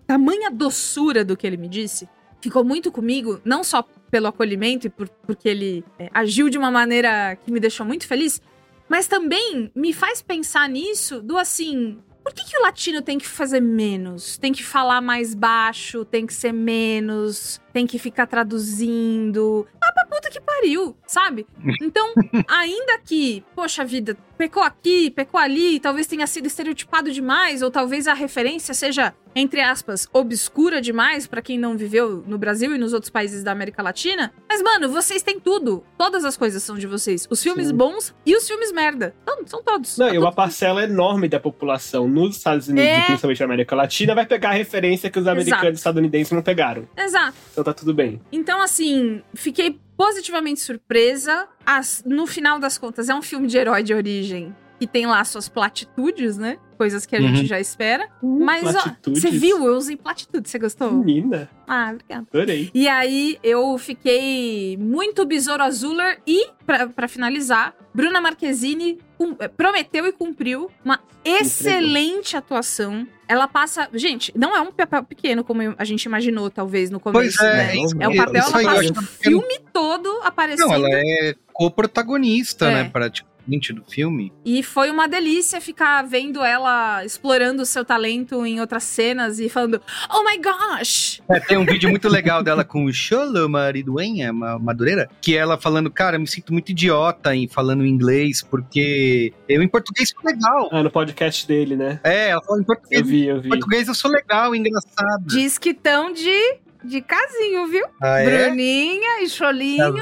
tamanha 0.06 0.50
doçura 0.50 1.24
do 1.24 1.36
que 1.36 1.46
ele 1.46 1.56
me 1.56 1.68
disse. 1.68 2.08
Ficou 2.40 2.64
muito 2.64 2.90
comigo, 2.90 3.40
não 3.44 3.62
só 3.62 3.84
pelo 4.10 4.26
acolhimento 4.26 4.86
e 4.86 4.90
por, 4.90 5.08
porque 5.08 5.48
ele 5.48 5.84
é, 5.98 6.10
agiu 6.12 6.48
de 6.48 6.58
uma 6.58 6.70
maneira 6.70 7.36
que 7.36 7.52
me 7.52 7.60
deixou 7.60 7.86
muito 7.86 8.06
feliz, 8.06 8.40
mas 8.88 9.06
também 9.06 9.70
me 9.74 9.92
faz 9.92 10.20
pensar 10.20 10.68
nisso 10.68 11.20
do 11.20 11.38
assim. 11.38 11.98
Por 12.24 12.34
que, 12.34 12.44
que 12.44 12.58
o 12.58 12.62
latino 12.62 13.00
tem 13.00 13.18
que 13.18 13.26
fazer 13.26 13.60
menos? 13.60 14.36
Tem 14.36 14.52
que 14.52 14.62
falar 14.62 15.00
mais 15.00 15.34
baixo, 15.34 16.04
tem 16.04 16.26
que 16.26 16.34
ser 16.34 16.52
menos, 16.52 17.60
tem 17.72 17.86
que 17.86 17.98
ficar 17.98 18.26
traduzindo. 18.26 19.66
Ah, 19.82 19.92
pra 19.92 20.06
puta 20.06 20.30
que 20.30 20.40
pariu, 20.40 20.96
sabe? 21.06 21.46
Então, 21.82 22.12
ainda 22.48 22.98
que, 23.04 23.42
poxa 23.54 23.84
vida, 23.84 24.16
pecou 24.36 24.62
aqui, 24.62 25.10
pecou 25.10 25.40
ali, 25.40 25.80
talvez 25.80 26.06
tenha 26.06 26.26
sido 26.26 26.46
estereotipado 26.46 27.10
demais, 27.12 27.62
ou 27.62 27.70
talvez 27.70 28.06
a 28.06 28.14
referência 28.14 28.72
seja, 28.74 29.12
entre 29.34 29.60
aspas, 29.60 30.08
obscura 30.12 30.80
demais 30.80 31.26
pra 31.26 31.42
quem 31.42 31.58
não 31.58 31.76
viveu 31.76 32.22
no 32.26 32.38
Brasil 32.38 32.74
e 32.74 32.78
nos 32.78 32.92
outros 32.92 33.10
países 33.10 33.42
da 33.42 33.52
América 33.52 33.82
Latina. 33.82 34.32
Mas, 34.48 34.62
mano, 34.62 34.88
vocês 34.90 35.22
têm 35.22 35.38
tudo. 35.40 35.82
Todas 35.98 36.24
as 36.24 36.36
coisas 36.36 36.62
são 36.62 36.76
de 36.78 36.86
vocês. 36.86 37.26
Os 37.30 37.42
filmes 37.42 37.68
Sim. 37.68 37.74
bons 37.74 38.14
e 38.24 38.36
os 38.36 38.46
filmes 38.46 38.72
merda. 38.72 39.14
Então, 39.22 39.38
são 39.46 39.62
todos. 39.62 39.96
Não, 39.98 40.08
Tá 40.08 40.14
e 40.14 40.18
uma 40.18 40.26
tudo- 40.26 40.36
parcela 40.36 40.84
enorme 40.84 41.28
da 41.28 41.40
população 41.40 42.08
nos 42.08 42.36
Estados 42.36 42.68
Unidos 42.68 42.88
É. 42.90 43.02
principalmente 43.06 43.40
na 43.40 43.44
América 43.46 43.74
Latina 43.76 44.14
vai 44.14 44.26
pegar 44.26 44.50
a 44.50 44.52
referência 44.54 45.10
que 45.10 45.18
os 45.18 45.26
americanos 45.26 45.62
Exato. 45.62 45.74
e 45.74 45.76
estadunidenses 45.76 46.32
não 46.32 46.42
pegaram. 46.42 46.88
Exato. 46.96 47.34
Então 47.60 47.72
tá 47.72 47.78
tudo 47.78 47.92
bem. 47.92 48.20
Então, 48.32 48.62
assim, 48.62 49.22
fiquei 49.34 49.78
positivamente 49.96 50.60
surpresa. 50.60 51.46
As- 51.66 52.02
no 52.06 52.26
final 52.26 52.58
das 52.58 52.78
contas, 52.78 53.08
é 53.10 53.14
um 53.14 53.20
filme 53.20 53.46
de 53.46 53.58
herói 53.58 53.82
de 53.82 53.92
origem 53.92 54.54
que 54.80 54.86
tem 54.86 55.04
lá 55.06 55.22
suas 55.24 55.46
platitudes, 55.46 56.38
né? 56.38 56.56
Coisas 56.78 57.04
que 57.04 57.14
a 57.14 57.20
Uhum. 57.20 57.36
gente 57.36 57.46
já 57.46 57.60
espera. 57.60 58.08
Mas, 58.22 58.64
ó, 58.66 58.72
platitudes? 58.82 59.20
você 59.22 59.30
viu? 59.30 59.62
Eu 59.66 59.76
usei 59.76 59.94
platitude. 59.94 60.48
Você 60.48 60.58
gostou? 60.58 60.90
Menina, 60.90 61.50
Ah, 61.68 61.90
obrigada. 61.92 62.26
adorei. 62.32 62.70
E 62.72 62.88
aí, 62.88 63.38
eu 63.42 63.76
fiquei 63.76 64.78
muito 64.78 65.26
Besouro 65.26 65.62
Azuler 65.62 66.18
e, 66.26 66.48
pra, 66.64 66.86
pra 66.88 67.06
finalizar, 67.06 67.74
Bruna 67.92 68.20
Marquezine 68.22 68.98
cum- 69.18 69.36
eh, 69.38 69.48
prometeu 69.48 70.06
e 70.06 70.12
cumpriu 70.12 70.70
uma 70.82 70.98
excelente 71.22 72.36
atuação. 72.36 73.06
Ela 73.28 73.46
passa. 73.46 73.88
Gente, 73.92 74.32
não 74.34 74.56
é 74.56 74.60
um 74.60 74.72
papel 74.72 75.04
pequeno, 75.04 75.44
como 75.44 75.74
a 75.76 75.84
gente 75.84 76.04
imaginou, 76.04 76.50
talvez, 76.50 76.90
no 76.90 76.98
começo. 76.98 77.36
Pois 77.38 77.48
é, 77.48 77.74
né? 77.74 77.76
É 78.00 78.08
um 78.08 78.16
papel, 78.16 78.42
ela 78.42 78.50
passa 78.50 78.90
o 78.90 78.94
que- 78.94 79.04
filme 79.22 79.58
todo 79.72 80.08
aparecendo. 80.24 80.66
Não, 80.68 80.74
ela 80.74 80.88
é 80.90 81.34
co-protagonista, 81.52 82.66
É. 82.66 82.74
né? 82.84 82.90
Pra, 82.90 83.08
tipo, 83.10 83.28
seguinte 83.50 83.72
do 83.72 83.84
filme. 83.84 84.32
E 84.44 84.62
foi 84.62 84.90
uma 84.90 85.08
delícia 85.08 85.60
ficar 85.60 86.02
vendo 86.02 86.42
ela 86.44 87.04
explorando 87.04 87.62
o 87.62 87.66
seu 87.66 87.84
talento 87.84 88.46
em 88.46 88.60
outras 88.60 88.84
cenas 88.84 89.40
e 89.40 89.48
falando, 89.48 89.82
oh 90.08 90.22
my 90.22 90.38
gosh! 90.38 91.20
É, 91.28 91.40
tem 91.40 91.58
um 91.58 91.64
vídeo 91.64 91.90
muito 91.90 92.08
legal 92.08 92.42
dela 92.42 92.64
com 92.64 92.84
o 92.84 92.92
Cholo 92.92 93.48
Mariduenha, 93.48 94.32
Madureira, 94.32 95.08
que 95.20 95.36
ela 95.36 95.58
falando, 95.58 95.90
cara, 95.90 96.16
eu 96.16 96.20
me 96.20 96.28
sinto 96.28 96.52
muito 96.52 96.70
idiota 96.70 97.34
em 97.34 97.48
falando 97.48 97.84
inglês, 97.84 98.42
porque 98.42 99.32
eu 99.48 99.62
em 99.62 99.68
português 99.68 100.10
sou 100.10 100.22
legal. 100.24 100.68
Ah, 100.70 100.82
no 100.82 100.90
podcast 100.90 101.46
dele, 101.46 101.74
né? 101.74 102.00
É, 102.04 102.30
ela 102.30 102.42
fala 102.42 102.60
em 102.60 102.64
português. 102.64 103.00
Eu 103.00 103.06
vi, 103.06 103.26
eu 103.26 103.40
vi. 103.40 103.48
Em 103.48 103.50
português 103.50 103.88
eu 103.88 103.94
sou 103.94 104.10
legal, 104.10 104.54
engraçado. 104.54 105.26
Diz 105.26 105.58
que 105.58 105.74
tão 105.74 106.12
de 106.12 106.60
de 106.82 107.00
casinho, 107.00 107.66
viu? 107.68 107.84
Ah, 108.00 108.20
é? 108.20 108.46
Bruninha 108.48 109.22
e 109.22 109.28
Cholinho. 109.28 109.94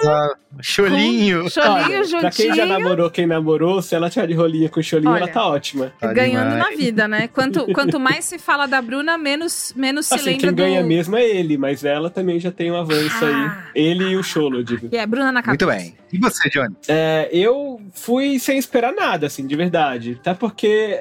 Cholinho. 0.61 1.51
Cholinho 1.51 1.75
Olha, 1.75 2.05
juntinho. 2.05 2.21
Pra 2.21 2.31
quem 2.31 2.55
já 2.55 2.67
namorou, 2.67 3.11
quem 3.11 3.27
namorou, 3.27 3.83
se 3.83 3.95
ela 3.95 4.09
tiver 4.11 4.27
de 4.29 4.35
rolinha 4.35 4.69
com 4.69 4.81
o 4.81 4.83
Cholinho, 4.83 5.11
Olha, 5.13 5.25
ela 5.25 5.29
tá 5.33 5.47
ótima. 5.47 5.93
Tá 6.01 6.13
Ganhando 6.13 6.51
demais. 6.53 6.71
na 6.71 6.77
vida, 6.77 7.09
né? 7.09 7.29
Quanto, 7.29 7.67
quanto 7.73 7.99
mais 8.01 8.25
se 8.25 8.39
fala 8.39 8.67
da 8.67 8.81
Bruna, 8.81 9.17
menos, 9.19 9.73
menos 9.77 10.07
se 10.07 10.15
Assim, 10.15 10.25
lembra 10.31 10.41
quem 10.41 10.51
do... 10.51 10.57
ganha 10.57 10.83
mesmo 10.83 11.17
é 11.17 11.25
ele, 11.25 11.57
mas 11.59 11.85
ela 11.85 12.11
também 12.11 12.39
já 12.41 12.51
tem 12.51 12.71
um 12.71 12.77
avanço 12.77 13.25
Ah. 13.25 13.65
aí. 13.75 13.83
Ele 13.83 14.05
e 14.11 14.17
o 14.17 14.23
Cholo, 14.23 14.63
digo. 14.65 14.89
E 14.93 14.97
é 14.97 15.07
Bruna 15.07 15.31
na 15.33 15.43
cabeça. 15.43 15.67
Muito 15.67 15.79
bem. 15.81 15.97
E 16.13 16.19
você, 16.19 16.49
Johnny? 16.49 16.75
É, 16.89 17.29
eu 17.33 17.81
fui 17.93 18.39
sem 18.39 18.59
esperar 18.59 18.93
nada, 18.93 19.27
assim, 19.27 19.47
de 19.47 19.55
verdade. 19.55 20.17
Até 20.21 20.33
porque 20.35 20.99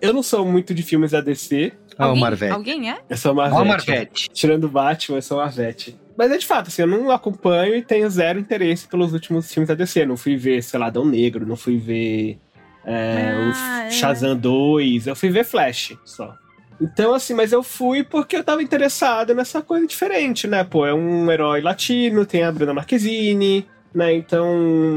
eu 0.00 0.12
não 0.12 0.22
sou 0.22 0.44
muito 0.44 0.72
de 0.74 0.82
filmes 0.82 1.10
da 1.12 1.20
DC. 1.20 1.72
O 1.98 2.02
Alguém, 2.02 2.20
Marvete. 2.22 2.52
alguém 2.52 2.90
é? 2.90 2.98
Eu 3.08 3.16
sou 3.16 3.30
Ó, 3.30 3.34
o 3.34 3.36
Marvete. 3.36 3.66
Marvete. 3.68 4.30
Tirando 4.32 4.64
o 4.64 4.68
Batman, 4.68 5.18
eu 5.18 5.22
sou 5.22 5.38
Marvete. 5.38 5.96
Mas 6.16 6.30
é 6.30 6.36
de 6.38 6.46
fato, 6.46 6.68
assim, 6.68 6.82
eu 6.82 6.88
não 6.88 7.10
acompanho 7.10 7.74
e 7.74 7.82
tenho 7.82 8.08
zero 8.10 8.38
interesse 8.38 8.86
pelos 8.86 9.12
últimos 9.12 9.52
filmes 9.52 9.68
da 9.68 9.74
DC. 9.74 10.04
Não 10.06 10.16
fui 10.16 10.36
ver, 10.36 10.62
sei 10.62 10.78
lá, 10.78 10.90
Dão 10.90 11.04
Negro, 11.04 11.46
não 11.46 11.56
fui 11.56 11.76
ver 11.78 12.38
é, 12.84 13.32
Ah, 13.34 13.82
o 13.84 13.86
é. 13.86 13.90
Shazam 13.90 14.36
2, 14.36 15.06
eu 15.06 15.16
fui 15.16 15.30
ver 15.30 15.44
Flash 15.44 15.96
só. 16.04 16.34
Então, 16.80 17.14
assim, 17.14 17.32
mas 17.34 17.52
eu 17.52 17.62
fui 17.62 18.02
porque 18.02 18.36
eu 18.36 18.42
tava 18.44 18.62
interessado 18.62 19.34
nessa 19.34 19.62
coisa 19.62 19.86
diferente, 19.86 20.48
né? 20.48 20.64
Pô, 20.64 20.84
é 20.84 20.92
um 20.92 21.30
herói 21.30 21.60
latino, 21.60 22.26
tem 22.26 22.42
a 22.42 22.50
Bruna 22.50 22.74
Marquezine, 22.74 23.66
né? 23.94 24.12
Então, 24.14 24.46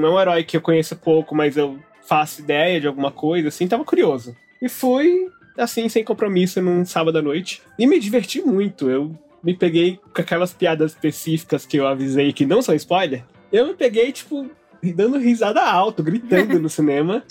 é 0.03 0.10
um 0.10 0.19
herói 0.19 0.43
que 0.43 0.58
eu 0.58 0.62
conheço 0.62 0.95
pouco, 0.95 1.36
mas 1.36 1.55
eu 1.58 1.77
faço 2.08 2.41
ideia 2.41 2.81
de 2.81 2.88
alguma 2.88 3.12
coisa, 3.12 3.49
assim, 3.49 3.67
tava 3.67 3.84
curioso. 3.84 4.36
E 4.62 4.67
fui, 4.67 5.27
assim, 5.58 5.88
sem 5.89 6.04
compromisso, 6.04 6.62
num 6.62 6.86
sábado 6.86 7.18
à 7.18 7.22
noite. 7.22 7.62
E 7.78 7.86
me 7.88 8.00
diverti 8.00 8.41
muito. 8.41 8.89
Eu 8.89 9.18
me 9.44 9.56
peguei 9.56 10.00
com 10.13 10.22
aquelas 10.22 10.54
piadas 10.54 10.91
específicas 10.94 11.65
que 11.65 11.78
eu 11.78 11.88
avisei 11.88 12.34
que 12.34 12.46
não 12.46 12.62
são 12.62 12.74
spoiler. 12.76 13.24
Eu 13.52 13.68
me 13.68 13.74
peguei, 13.74 14.12
tipo, 14.12 14.50
dando 14.96 15.18
risada 15.18 15.62
alto, 15.62 16.02
gritando 16.04 16.60
no 16.60 16.68
cinema. 16.70 17.24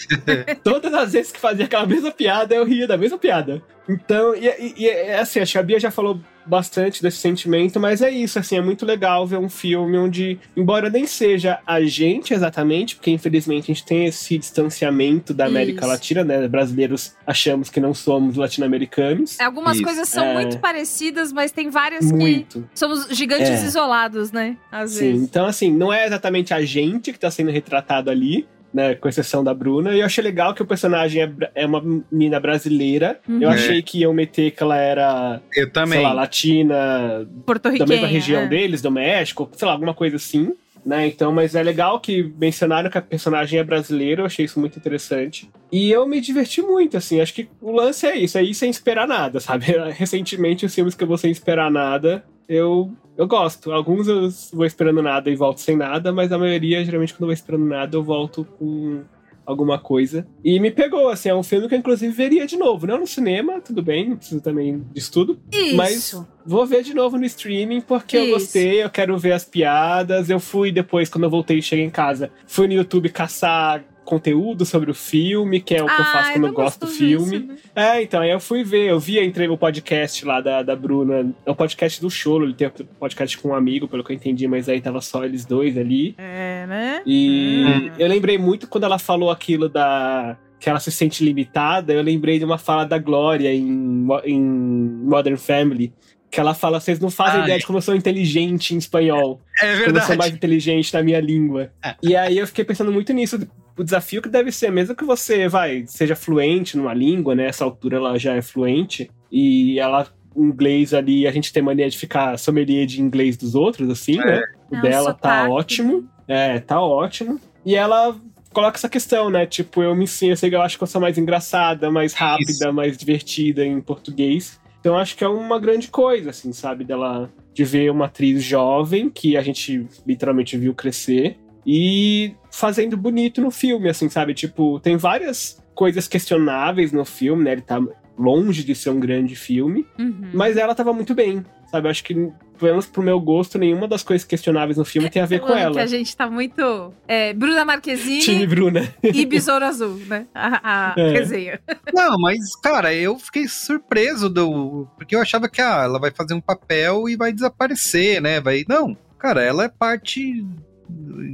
Todas 0.62 0.92
as 0.94 1.12
vezes 1.12 1.32
que 1.32 1.40
fazia 1.40 1.64
aquela 1.66 1.86
mesma 1.86 2.10
piada, 2.10 2.54
eu 2.54 2.64
ria 2.64 2.86
da 2.86 2.96
mesma 2.96 3.18
piada. 3.18 3.62
Então, 3.88 4.34
e, 4.34 4.46
e- 4.46 4.74
e 4.78 4.88
é 4.88 5.18
assim, 5.18 5.40
acho 5.40 5.52
que 5.52 5.58
a 5.58 5.62
Bia 5.62 5.78
já 5.80 5.90
falou 5.90 6.18
bastante 6.46 7.02
desse 7.02 7.18
sentimento, 7.18 7.80
mas 7.80 8.02
é 8.02 8.10
isso, 8.10 8.38
assim, 8.38 8.56
é 8.56 8.60
muito 8.60 8.84
legal 8.84 9.26
ver 9.26 9.38
um 9.38 9.48
filme 9.48 9.96
onde, 9.98 10.38
embora 10.56 10.90
nem 10.90 11.06
seja 11.06 11.58
a 11.66 11.80
gente 11.82 12.32
exatamente, 12.34 12.96
porque 12.96 13.10
infelizmente 13.10 13.64
a 13.70 13.74
gente 13.74 13.84
tem 13.84 14.06
esse 14.06 14.36
distanciamento 14.38 15.32
da 15.34 15.46
América 15.46 15.80
Isso. 15.80 15.88
Latina, 15.88 16.24
né? 16.24 16.46
Brasileiros 16.48 17.14
achamos 17.26 17.70
que 17.70 17.80
não 17.80 17.94
somos 17.94 18.36
latino-americanos. 18.36 19.38
Algumas 19.40 19.76
Isso. 19.76 19.84
coisas 19.84 20.08
são 20.08 20.24
É. 20.24 20.34
muito 20.34 20.58
parecidas, 20.58 21.32
mas 21.32 21.52
tem 21.52 21.70
várias 21.70 22.06
que 22.10 22.16
Muito. 22.16 22.68
somos 22.74 23.06
gigantes 23.10 23.48
É. 23.62 23.66
isolados, 23.66 24.32
né? 24.32 24.56
Às 24.70 24.92
Sim, 24.92 25.12
vezes. 25.12 25.22
então 25.22 25.46
assim, 25.46 25.70
não 25.72 25.92
é 25.92 26.06
exatamente 26.06 26.52
a 26.54 26.62
gente 26.64 27.12
que 27.12 27.18
tá 27.18 27.30
sendo 27.30 27.50
retratado 27.50 28.10
ali, 28.10 28.46
né, 28.74 28.96
com 28.96 29.08
exceção 29.08 29.44
da 29.44 29.54
Bruna, 29.54 29.94
e 29.94 30.00
eu 30.00 30.06
achei 30.06 30.22
legal 30.22 30.52
que 30.52 30.60
o 30.60 30.66
personagem 30.66 31.22
é, 31.22 31.32
é 31.54 31.64
uma 31.64 31.80
menina 32.10 32.40
brasileira. 32.40 33.20
Uhum. 33.28 33.40
Eu 33.40 33.48
achei 33.48 33.80
que 33.80 34.00
iam 34.00 34.12
meter 34.12 34.50
que 34.50 34.60
ela 34.64 34.76
era, 34.76 35.40
Eu 35.54 35.70
também. 35.70 36.00
sei 36.00 36.02
lá, 36.02 36.12
latina, 36.12 37.24
Porto 37.46 37.70
da 37.70 37.86
mesma 37.86 38.08
região 38.08 38.42
é. 38.42 38.46
deles, 38.48 38.82
do 38.82 38.90
México, 38.90 39.48
sei 39.52 39.66
lá, 39.66 39.72
alguma 39.72 39.94
coisa 39.94 40.16
assim. 40.16 40.52
Né, 40.84 41.06
então, 41.06 41.32
mas 41.32 41.54
é 41.54 41.62
legal 41.62 41.98
que 41.98 42.30
mencionaram 42.38 42.90
que 42.90 42.98
a 42.98 43.00
personagem 43.00 43.58
é 43.58 43.64
brasileira, 43.64 44.20
eu 44.20 44.26
achei 44.26 44.44
isso 44.44 44.60
muito 44.60 44.78
interessante. 44.78 45.48
E 45.72 45.90
eu 45.90 46.06
me 46.06 46.20
diverti 46.20 46.60
muito, 46.60 46.98
assim, 46.98 47.22
acho 47.22 47.32
que 47.32 47.48
o 47.62 47.72
lance 47.72 48.06
é 48.06 48.14
isso, 48.14 48.36
é 48.36 48.42
ir 48.42 48.52
sem 48.52 48.68
esperar 48.68 49.08
nada, 49.08 49.40
sabe? 49.40 49.66
Recentemente, 49.96 50.66
os 50.66 50.74
filmes 50.74 50.94
que 50.94 51.02
eu 51.02 51.08
vou 51.08 51.16
sem 51.16 51.30
esperar 51.30 51.70
nada, 51.70 52.22
eu, 52.46 52.92
eu 53.16 53.26
gosto. 53.26 53.72
Alguns 53.72 54.08
eu 54.08 54.28
vou 54.52 54.66
esperando 54.66 55.02
nada 55.02 55.30
e 55.30 55.36
volto 55.36 55.60
sem 55.60 55.76
nada, 55.76 56.12
mas 56.12 56.32
a 56.32 56.38
maioria, 56.38 56.84
geralmente, 56.84 57.14
quando 57.14 57.22
eu 57.22 57.28
vou 57.28 57.34
esperando 57.34 57.64
nada, 57.64 57.96
eu 57.96 58.02
volto 58.02 58.44
com 58.58 59.02
alguma 59.46 59.78
coisa. 59.78 60.26
E 60.42 60.58
me 60.58 60.70
pegou, 60.70 61.08
assim, 61.08 61.28
é 61.28 61.34
um 61.34 61.42
filme 61.42 61.68
que 61.68 61.74
eu 61.74 61.78
inclusive 61.78 62.12
veria 62.12 62.46
de 62.46 62.56
novo. 62.56 62.86
Não 62.86 62.98
no 62.98 63.06
cinema, 63.06 63.60
tudo 63.60 63.82
bem, 63.82 64.08
não 64.08 64.16
preciso 64.16 64.40
também 64.40 64.84
disso 64.92 65.12
tudo. 65.12 65.38
Isso. 65.52 65.76
Mas 65.76 66.24
vou 66.46 66.66
ver 66.66 66.82
de 66.82 66.94
novo 66.94 67.18
no 67.18 67.24
streaming 67.24 67.80
porque 67.82 68.16
eu 68.16 68.24
Isso. 68.24 68.32
gostei, 68.32 68.82
eu 68.82 68.90
quero 68.90 69.16
ver 69.18 69.32
as 69.32 69.44
piadas. 69.44 70.30
Eu 70.30 70.40
fui 70.40 70.72
depois, 70.72 71.08
quando 71.08 71.24
eu 71.24 71.30
voltei 71.30 71.58
e 71.58 71.62
cheguei 71.62 71.84
em 71.84 71.90
casa, 71.90 72.30
fui 72.46 72.66
no 72.66 72.72
YouTube 72.72 73.08
caçar 73.10 73.84
conteúdo 74.04 74.64
sobre 74.64 74.90
o 74.90 74.94
filme, 74.94 75.60
que 75.60 75.74
é 75.74 75.82
o 75.82 75.86
que 75.86 75.92
eu 76.00 76.04
faço 76.04 76.32
quando 76.32 76.46
eu 76.46 76.52
gosto 76.52 76.80
do 76.80 76.86
filme. 76.86 77.36
isso, 77.36 77.46
né? 77.46 77.56
É, 77.74 78.02
então, 78.02 78.20
aí 78.20 78.30
eu 78.30 78.38
fui 78.40 78.62
ver, 78.62 78.88
eu 78.90 79.00
vi, 79.00 79.18
entrei 79.24 79.48
no 79.48 79.56
podcast 79.58 80.24
lá 80.24 80.40
da, 80.40 80.62
da 80.62 80.76
Bruna, 80.76 81.32
é 81.44 81.50
o 81.50 81.54
podcast 81.54 82.00
do 82.00 82.10
Cholo, 82.10 82.44
ele 82.44 82.54
tem 82.54 82.68
um 82.68 82.84
podcast 82.98 83.38
com 83.38 83.48
um 83.48 83.54
amigo, 83.54 83.88
pelo 83.88 84.04
que 84.04 84.12
eu 84.12 84.16
entendi, 84.16 84.46
mas 84.46 84.68
aí 84.68 84.80
tava 84.80 85.00
só 85.00 85.24
eles 85.24 85.44
dois 85.44 85.76
ali. 85.78 86.14
É, 86.18 86.66
né? 86.66 87.02
E 87.06 87.64
Hum. 87.66 87.90
eu 87.98 88.08
lembrei 88.08 88.36
muito 88.38 88.66
quando 88.68 88.84
ela 88.84 88.98
falou 88.98 89.30
aquilo 89.30 89.68
da. 89.68 90.36
que 90.60 90.68
ela 90.70 90.80
se 90.80 90.90
sente 90.90 91.22
limitada, 91.24 91.92
eu 91.92 92.02
lembrei 92.02 92.38
de 92.38 92.44
uma 92.44 92.56
fala 92.58 92.84
da 92.84 92.96
Glória 92.98 93.52
em, 93.52 94.06
em 94.24 94.40
Modern 94.40 95.36
Family. 95.36 95.92
Que 96.34 96.40
ela 96.40 96.52
fala, 96.52 96.80
vocês 96.80 96.98
não 96.98 97.10
fazem 97.10 97.40
Ah, 97.40 97.44
ideia 97.44 97.56
é. 97.56 97.58
de 97.60 97.66
como 97.66 97.78
eu 97.78 97.82
sou 97.82 97.94
inteligente 97.94 98.74
em 98.74 98.78
espanhol. 98.78 99.40
É 99.60 99.60
Como 99.60 99.70
eu 99.70 99.76
sou 99.84 99.92
verdade. 99.94 100.18
mais 100.18 100.34
inteligente 100.34 100.92
na 100.92 101.02
minha 101.02 101.20
língua. 101.20 101.70
E 102.02 102.16
aí 102.16 102.36
eu 102.38 102.46
fiquei 102.46 102.64
pensando 102.64 102.90
muito 102.90 103.12
nisso. 103.12 103.38
O 103.76 103.84
desafio 103.84 104.20
que 104.20 104.28
deve 104.28 104.50
ser, 104.50 104.70
mesmo 104.72 104.94
que 104.96 105.04
você 105.04 105.48
vai, 105.48 105.84
seja 105.86 106.16
fluente 106.16 106.76
numa 106.76 106.92
língua, 106.92 107.34
né? 107.34 107.46
Essa 107.46 107.64
altura 107.64 107.98
ela 107.98 108.18
já 108.18 108.34
é 108.34 108.42
fluente. 108.42 109.08
E 109.30 109.78
ela, 109.78 110.08
inglês 110.36 110.92
ali, 110.92 111.26
a 111.26 111.30
gente 111.30 111.52
tem 111.52 111.62
mania 111.62 111.88
de 111.88 111.96
ficar 111.96 112.36
sommelier 112.38 112.84
de 112.86 113.00
inglês 113.00 113.36
dos 113.36 113.54
outros, 113.54 113.88
assim, 113.88 114.18
É. 114.20 114.24
né? 114.24 114.42
O 114.72 114.76
É, 114.76 114.80
dela 114.82 115.14
tá 115.14 115.48
ótimo. 115.48 116.08
É, 116.26 116.58
tá 116.58 116.80
ótimo. 116.80 117.40
E 117.64 117.76
ela 117.76 118.16
coloca 118.52 118.76
essa 118.76 118.88
questão, 118.88 119.30
né? 119.30 119.46
Tipo, 119.46 119.82
eu 119.82 119.94
me 119.94 120.04
ensino, 120.04 120.32
eu 120.32 120.36
sei 120.36 120.50
que 120.50 120.56
eu 120.56 120.62
acho 120.62 120.76
que 120.78 120.82
eu 120.82 120.88
sou 120.88 121.00
mais 121.00 121.16
engraçada, 121.18 121.90
mais 121.90 122.12
rápida, 122.12 122.50
Isso. 122.50 122.72
mais 122.72 122.96
divertida 122.96 123.64
em 123.64 123.80
português. 123.80 124.60
Então 124.84 124.98
acho 124.98 125.16
que 125.16 125.24
é 125.24 125.28
uma 125.28 125.58
grande 125.58 125.88
coisa, 125.88 126.28
assim, 126.28 126.52
sabe? 126.52 126.84
Dela 126.84 127.30
de 127.54 127.64
ver 127.64 127.90
uma 127.90 128.04
atriz 128.04 128.42
jovem 128.44 129.08
que 129.08 129.34
a 129.34 129.40
gente 129.40 129.86
literalmente 130.06 130.58
viu 130.58 130.74
crescer 130.74 131.38
e 131.66 132.34
fazendo 132.50 132.94
bonito 132.94 133.40
no 133.40 133.50
filme, 133.50 133.88
assim, 133.88 134.10
sabe? 134.10 134.34
Tipo, 134.34 134.78
tem 134.80 134.98
várias 134.98 135.58
coisas 135.74 136.06
questionáveis 136.06 136.92
no 136.92 137.02
filme, 137.06 137.44
né? 137.44 137.52
Ele 137.52 137.62
tá 137.62 137.82
longe 138.18 138.62
de 138.62 138.74
ser 138.74 138.90
um 138.90 139.00
grande 139.00 139.34
filme, 139.34 139.86
Uhum. 139.98 140.28
mas 140.34 140.58
ela 140.58 140.74
tava 140.74 140.92
muito 140.92 141.14
bem, 141.14 141.42
sabe? 141.74 141.86
Eu 141.88 141.90
acho 141.90 142.04
que, 142.04 142.14
pelo 142.14 142.32
menos 142.60 142.86
pro 142.86 143.02
meu 143.02 143.18
gosto, 143.20 143.58
nenhuma 143.58 143.88
das 143.88 144.02
coisas 144.04 144.24
questionáveis 144.24 144.76
no 144.78 144.84
filme 144.84 145.10
tem 145.10 145.20
a 145.20 145.26
ver 145.26 145.40
com 145.40 145.52
ela. 145.52 145.74
Que 145.74 145.80
a 145.80 145.86
gente 145.86 146.16
tá 146.16 146.30
muito. 146.30 146.92
É, 147.08 147.32
Bruna 147.32 147.54
Time 147.54 147.64
Marquezine 147.66 148.46
Bruna. 148.46 148.94
e 149.02 149.26
Besouro 149.26 149.64
Azul, 149.64 149.96
né? 150.06 150.26
A, 150.34 150.92
a 150.92 151.00
É. 151.00 151.10
resenha. 151.10 151.60
Não, 151.92 152.16
mas, 152.18 152.38
cara, 152.56 152.94
eu 152.94 153.18
fiquei 153.18 153.48
surpreso 153.48 154.28
do. 154.30 154.86
Porque 154.96 155.16
eu 155.16 155.20
achava 155.20 155.48
que 155.48 155.60
ah, 155.60 155.82
ela 155.84 155.98
vai 155.98 156.12
fazer 156.12 156.34
um 156.34 156.40
papel 156.40 157.08
e 157.08 157.16
vai 157.16 157.32
desaparecer, 157.32 158.20
né? 158.22 158.40
Vai. 158.40 158.64
Não, 158.68 158.96
cara, 159.18 159.42
ela 159.42 159.64
é 159.64 159.68
parte 159.68 160.44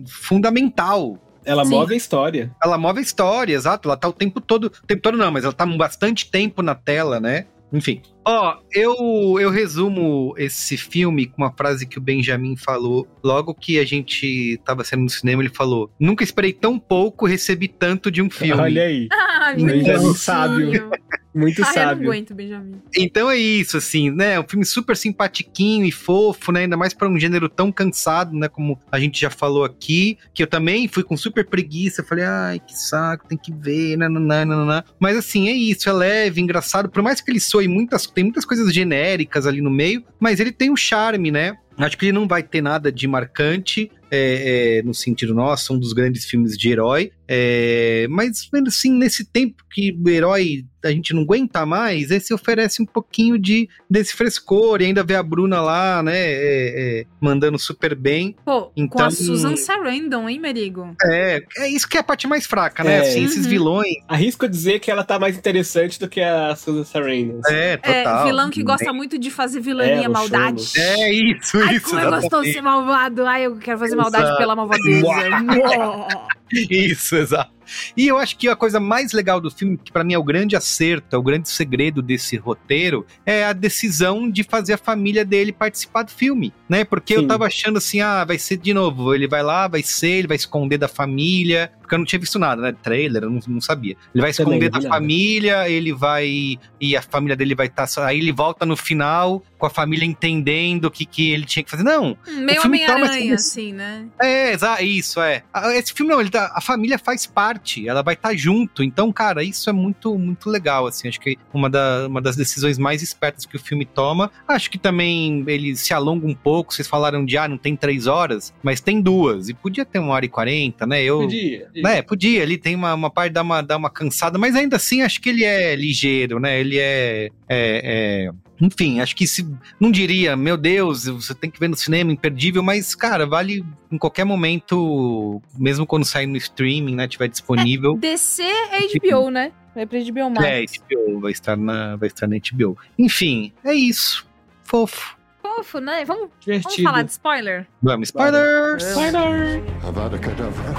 fundamental. 0.07 1.18
Ela 1.44 1.64
Sim. 1.64 1.70
move 1.70 1.94
a 1.94 1.96
história. 1.96 2.50
Ela 2.62 2.76
move 2.79 2.98
a 2.98 3.03
história, 3.03 3.55
exato. 3.55 3.88
Ela 3.88 3.96
tá 3.96 4.09
o 4.09 4.12
tempo 4.12 4.40
todo. 4.40 4.64
O 4.66 4.87
tempo 4.87 5.03
todo 5.03 5.16
não, 5.16 5.31
mas 5.31 5.44
ela 5.44 5.53
tá 5.53 5.66
bastante 5.66 6.31
tempo 6.31 6.62
na 6.62 6.74
tela, 6.74 7.18
né? 7.18 7.46
Enfim. 7.72 8.03
Ó, 8.24 8.59
eu, 8.72 9.38
eu 9.40 9.50
resumo 9.50 10.35
esse 10.37 10.76
filme 10.76 11.26
com 11.26 11.42
uma 11.42 11.52
frase 11.52 11.87
que 11.87 11.98
o 11.98 12.00
Benjamin 12.00 12.56
falou 12.56 13.09
logo 13.22 13.54
que 13.54 13.78
a 13.78 13.85
gente 13.85 14.61
tava 14.64 14.85
saindo 14.85 15.04
no 15.04 15.11
cinema. 15.11 15.42
Ele 15.42 15.52
falou: 15.52 15.90
Nunca 15.98 16.22
esperei 16.22 16.52
tão 16.52 16.78
pouco, 16.78 17.26
recebi 17.26 17.68
tanto 17.68 18.11
de 18.11 18.20
um 18.20 18.30
filme. 18.30 18.61
Olha 18.61 18.83
aí. 18.83 19.09
Ai, 19.11 19.56
Benjamin 19.62 20.14
sábio. 20.14 20.90
Muito 21.33 21.62
Ai, 21.62 21.70
eu 21.70 21.74
não 21.76 21.88
sábio. 21.88 22.09
aguento, 22.09 22.35
Benjamin. 22.35 22.83
Então 22.96 23.30
é 23.30 23.37
isso, 23.37 23.76
assim, 23.76 24.11
né? 24.11 24.38
Um 24.40 24.48
filme 24.48 24.64
super 24.64 24.96
simpatiquinho 24.96 25.87
e 25.87 25.92
fofo, 25.92 26.50
né? 26.50 26.61
Ainda 26.62 26.76
mais 26.76 26.92
pra 26.92 27.09
um 27.09 27.18
gênero 27.18 27.48
tão 27.48 27.70
cansado, 27.70 28.37
né? 28.37 28.48
Como 28.48 28.78
a 28.90 28.98
gente 28.98 29.20
já 29.20 29.30
falou 29.30 29.64
aqui, 29.64 30.18
que 30.35 30.42
eu 30.42 30.46
também 30.46 30.88
fui 30.88 31.04
com 31.04 31.16
super 31.16 31.46
preguiça. 31.46 32.02
Falei, 32.02 32.24
ai, 32.24 32.59
que 32.59 32.76
saco, 32.76 33.28
tem 33.28 33.38
que 33.38 33.52
ver, 33.52 33.96
nananã. 33.96 34.83
Mas 34.98 35.16
assim, 35.16 35.48
é 35.48 35.52
isso, 35.52 35.88
é 35.88 35.92
leve, 35.92 36.40
engraçado. 36.40 36.88
Por 36.90 37.02
mais 37.02 37.20
que 37.20 37.30
ele 37.30 37.40
soe 37.40 37.68
muitas, 37.68 38.06
tem 38.14 38.24
muitas 38.24 38.44
coisas 38.44 38.72
genéricas 38.72 39.46
ali 39.46 39.60
no 39.60 39.70
meio, 39.70 40.04
mas 40.18 40.40
ele 40.40 40.52
tem 40.52 40.70
um 40.70 40.76
charme, 40.76 41.30
né? 41.30 41.56
Acho 41.78 41.96
que 41.96 42.06
ele 42.06 42.12
não 42.12 42.28
vai 42.28 42.42
ter 42.42 42.61
nada 42.61 42.92
de 42.92 43.06
marcante, 43.06 43.90
é, 44.11 44.78
é, 44.78 44.83
no 44.83 44.92
sentido, 44.92 45.33
nossa, 45.35 45.72
um 45.72 45.78
dos 45.78 45.92
grandes 45.92 46.24
filmes 46.24 46.56
de 46.59 46.70
herói. 46.70 47.12
É, 47.28 48.06
mas, 48.11 48.48
assim, 48.66 48.92
nesse 48.92 49.24
tempo 49.24 49.62
que 49.72 49.96
o 50.04 50.09
herói 50.09 50.64
a 50.85 50.90
gente 50.90 51.12
não 51.14 51.22
aguenta 51.22 51.64
mais, 51.66 52.11
esse 52.11 52.33
oferece 52.35 52.83
um 52.83 52.87
pouquinho 52.87 53.38
de 53.38 53.68
desse 53.88 54.14
frescor 54.14 54.80
e 54.80 54.87
ainda 54.87 55.04
vê 55.04 55.14
a 55.14 55.22
Bruna 55.22 55.61
lá, 55.61 56.02
né, 56.02 56.16
é, 56.16 57.00
é, 57.02 57.04
mandando 57.20 57.59
super 57.59 57.94
bem. 57.94 58.35
Pô, 58.44 58.72
então, 58.74 58.88
com 58.98 59.02
a 59.04 59.11
Susan 59.11 59.54
Sarandon, 59.56 60.28
hein, 60.28 60.40
Merigo? 60.40 60.96
É, 61.04 61.40
é 61.59 61.68
isso 61.68 61.87
que 61.87 61.96
é 61.98 62.00
a 62.00 62.02
parte 62.02 62.26
mais 62.26 62.46
fraca, 62.46 62.83
né? 62.83 62.96
É. 62.96 63.00
Assim, 63.00 63.24
esses 63.24 63.44
Uhum. 63.44 63.50
vilões. 63.50 63.94
Arrisco 64.09 64.48
dizer 64.48 64.80
que 64.80 64.90
ela 64.90 65.04
tá 65.04 65.18
mais 65.18 65.37
interessante 65.37 66.00
do 66.00 66.09
que 66.09 66.20
a 66.20 66.56
Susan 66.56 66.83
Sarandon. 66.85 67.40
É, 67.46 67.76
total. 67.76 68.22
É, 68.22 68.24
vilão 68.26 68.50
que 68.50 68.62
gosta 68.62 68.92
muito 68.92 69.18
de 69.18 69.30
fazer 69.30 69.61
vilania, 69.61 70.06
É, 70.06 70.09
maldade. 70.09 70.61
luxuoso. 70.62 70.78
É 70.80 71.12
isso, 71.12 71.59
Ai, 71.70 71.80
como 71.80 72.00
é 72.00 72.11
gostoso 72.11 72.52
ser 72.52 72.62
malvado. 72.62 73.26
Ai, 73.26 73.46
eu 73.46 73.56
quero 73.56 73.78
fazer 73.78 73.96
maldade 73.96 74.24
Exato. 74.24 74.38
pela 74.38 74.56
malvadeza. 74.56 75.06
Isso, 76.52 77.16
exato. 77.16 77.59
E 77.96 78.06
eu 78.09 78.18
acho 78.18 78.37
que 78.37 78.48
a 78.48 78.56
coisa 78.56 78.78
mais 78.80 79.12
legal 79.12 79.40
do 79.40 79.50
filme, 79.50 79.78
que 79.83 79.92
pra 79.92 80.04
mim 80.04 80.14
é 80.14 80.18
o 80.18 80.22
grande 80.24 80.56
acerto, 80.56 81.14
é 81.14 81.18
o 81.18 81.22
grande 81.22 81.48
segredo 81.48 82.02
desse 82.02 82.37
roteiro, 82.37 83.06
é 83.24 83.44
a 83.44 83.52
decisão 83.52 84.30
de 84.30 84.42
fazer 84.42 84.74
a 84.74 84.78
família 84.78 85.24
dele 85.24 85.52
participar 85.52 86.02
do 86.02 86.11
filme, 86.11 86.52
né? 86.68 86.85
Porque 86.85 87.14
eu 87.14 87.20
Sim. 87.22 87.26
tava 87.26 87.46
achando 87.46 87.78
assim, 87.78 88.00
ah, 88.00 88.24
vai 88.24 88.38
ser 88.38 88.56
de 88.56 88.72
novo, 88.74 89.14
ele 89.14 89.26
vai 89.28 89.42
lá, 89.42 89.68
vai 89.68 89.83
ser, 89.83 90.11
ele 90.11 90.28
vai 90.28 90.37
esconder 90.37 90.78
da 90.78 90.88
família, 90.88 91.72
porque 91.80 91.94
eu 91.94 91.98
não 91.98 92.06
tinha 92.06 92.18
visto 92.20 92.38
nada, 92.38 92.62
né? 92.62 92.72
Trailer, 92.83 93.24
eu 93.24 93.30
não, 93.30 93.40
não 93.48 93.61
sabia. 93.61 93.96
Ele 94.14 94.22
vai 94.22 94.33
Também 94.33 94.59
esconder 94.59 94.64
vi 94.66 94.70
da 94.70 94.78
nada. 94.78 94.88
família, 94.88 95.68
ele 95.68 95.92
vai. 95.92 96.59
E 96.80 96.96
a 96.96 97.02
família 97.02 97.37
dele 97.37 97.54
vai 97.54 97.66
estar. 97.66 97.87
aí 98.06 98.18
ele 98.18 98.33
volta 98.33 98.64
no 98.64 98.76
final 98.76 99.42
com 99.59 99.66
a 99.66 99.70
família 99.70 100.04
entendendo 100.06 100.85
o 100.87 100.90
que, 100.90 101.04
que 101.04 101.30
ele 101.33 101.44
tinha 101.44 101.62
que 101.64 101.70
fazer. 101.70 101.83
Não, 101.83 102.16
Meio 102.26 102.59
O 102.59 102.62
filme 102.62 102.78
toma 102.87 102.98
Homem-Aranha, 103.00 103.35
essa- 103.35 103.50
assim, 103.50 103.72
né? 103.72 104.06
é, 104.20 104.83
isso, 104.83 105.20
é. 105.20 105.42
Ah, 105.52 105.74
Esse 105.74 105.92
filme 105.92 106.12
não, 106.12 106.20
ele 106.20 106.30
tá, 106.30 106.50
a 106.54 106.61
família 106.61 106.98
faz 106.98 107.26
parte, 107.26 107.59
ela 107.86 108.02
vai 108.02 108.14
estar 108.14 108.34
junto. 108.36 108.82
Então, 108.82 109.12
cara, 109.12 109.42
isso 109.44 109.68
é 109.68 109.72
muito, 109.72 110.16
muito 110.18 110.48
legal, 110.50 110.86
assim. 110.86 111.08
Acho 111.08 111.20
que 111.20 111.36
uma, 111.52 111.68
da- 111.68 112.06
uma 112.08 112.20
das 112.20 112.36
decisões 112.36 112.78
mais 112.78 113.02
espertas 113.02 113.44
que 113.46 113.56
o 113.56 113.60
filme 113.60 113.84
toma. 113.84 114.30
Acho 114.46 114.70
que 114.70 114.78
também 114.78 115.44
ele 115.46 115.76
se 115.76 115.92
alonga 115.94 116.26
um 116.26 116.34
pouco. 116.34 116.72
Vocês 116.74 116.88
falaram 116.88 117.24
de, 117.24 117.36
ah, 117.36 117.48
não 117.48 117.58
tem 117.58 117.76
três 117.76 118.06
horas, 118.06 118.52
mas 118.62 118.80
tem 118.80 119.00
duas. 119.00 119.48
E 119.48 119.54
podia 119.54 119.84
ter 119.84 119.98
uma 119.98 120.12
hora 120.14 120.24
e 120.24 120.28
quarenta, 120.28 120.86
né? 120.86 121.02
Eu, 121.02 121.20
Podia. 121.20 121.68
né, 121.76 122.02
podia, 122.02 122.42
ali 122.42 122.56
tem 122.58 122.74
uma, 122.74 122.94
uma 122.94 123.10
parte 123.10 123.32
dá 123.32 123.42
uma, 123.42 123.60
dá 123.62 123.76
uma 123.76 123.90
cansada, 123.90 124.38
mas 124.38 124.54
ainda 124.56 124.76
assim 124.76 125.02
acho 125.02 125.20
que 125.20 125.28
ele 125.28 125.44
é 125.44 125.74
ligeiro, 125.76 126.38
né? 126.40 126.58
Ele 126.60 126.78
é. 126.78 127.30
é- 127.48 128.28
é- 128.28 128.30
enfim, 128.60 129.00
acho 129.00 129.16
que 129.16 129.26
se. 129.26 129.46
Não 129.78 129.90
diria, 129.90 130.36
meu 130.36 130.56
Deus, 130.56 131.06
você 131.06 131.34
tem 131.34 131.50
que 131.50 131.58
ver 131.58 131.68
no 131.68 131.76
cinema, 131.76 132.12
imperdível, 132.12 132.62
mas, 132.62 132.94
cara, 132.94 133.26
vale 133.26 133.64
em 133.90 133.98
qualquer 133.98 134.24
momento, 134.24 135.40
mesmo 135.58 135.86
quando 135.86 136.04
sair 136.04 136.26
no 136.26 136.36
streaming, 136.36 136.94
né? 136.94 137.08
Tiver 137.08 137.28
disponível. 137.28 137.96
DC 137.96 138.42
é 138.42 138.80
HBO, 138.98 139.30
né? 139.30 139.52
É 139.74 139.86
pra 139.86 139.98
HBO 139.98 140.30
Max. 140.30 140.44
É, 140.44 140.64
HBO, 140.64 141.20
vai 141.20 141.32
estar, 141.32 141.56
na, 141.56 141.96
vai 141.96 142.08
estar 142.08 142.26
na 142.26 142.36
HBO. 142.36 142.76
Enfim, 142.98 143.52
é 143.64 143.72
isso. 143.72 144.26
Fofo. 144.64 145.16
Fofo, 145.42 145.78
né? 145.80 146.04
Vamos, 146.04 146.30
vamos 146.46 146.76
falar 146.82 147.02
de 147.02 147.12
spoiler? 147.12 147.66
Vamos, 147.82 148.08
spoilers! 148.08 148.82
Spider! 148.82 149.62
Avada 149.86 150.18
Kedavra. 150.18 150.74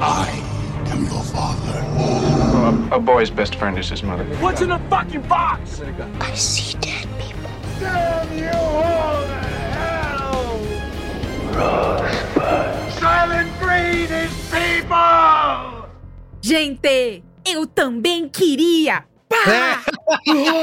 I 0.00 0.28
am 0.92 1.04
your 1.06 1.22
father. 1.24 2.35
A 2.66 2.98
boy's 2.98 3.30
best 3.30 3.54
friend 3.54 3.78
is 3.78 3.88
his 3.88 4.02
mother. 4.02 4.24
What's 4.40 4.60
in 4.60 4.70
the 4.70 4.80
fucking 4.90 5.22
box? 5.28 5.80
I 6.20 6.34
see 6.34 6.76
dead 6.80 7.06
people. 7.20 7.48
Damn 7.78 8.36
you 8.36 8.50
all 8.50 9.22
to 9.22 9.40
hell! 9.76 10.58
Silent 12.90 13.52
Green 13.60 14.10
is 14.10 14.32
people! 14.50 15.86
Gente, 16.42 17.22
eu 17.46 17.66
também 17.68 18.28
queria! 18.28 19.04
Pá! 19.28 19.84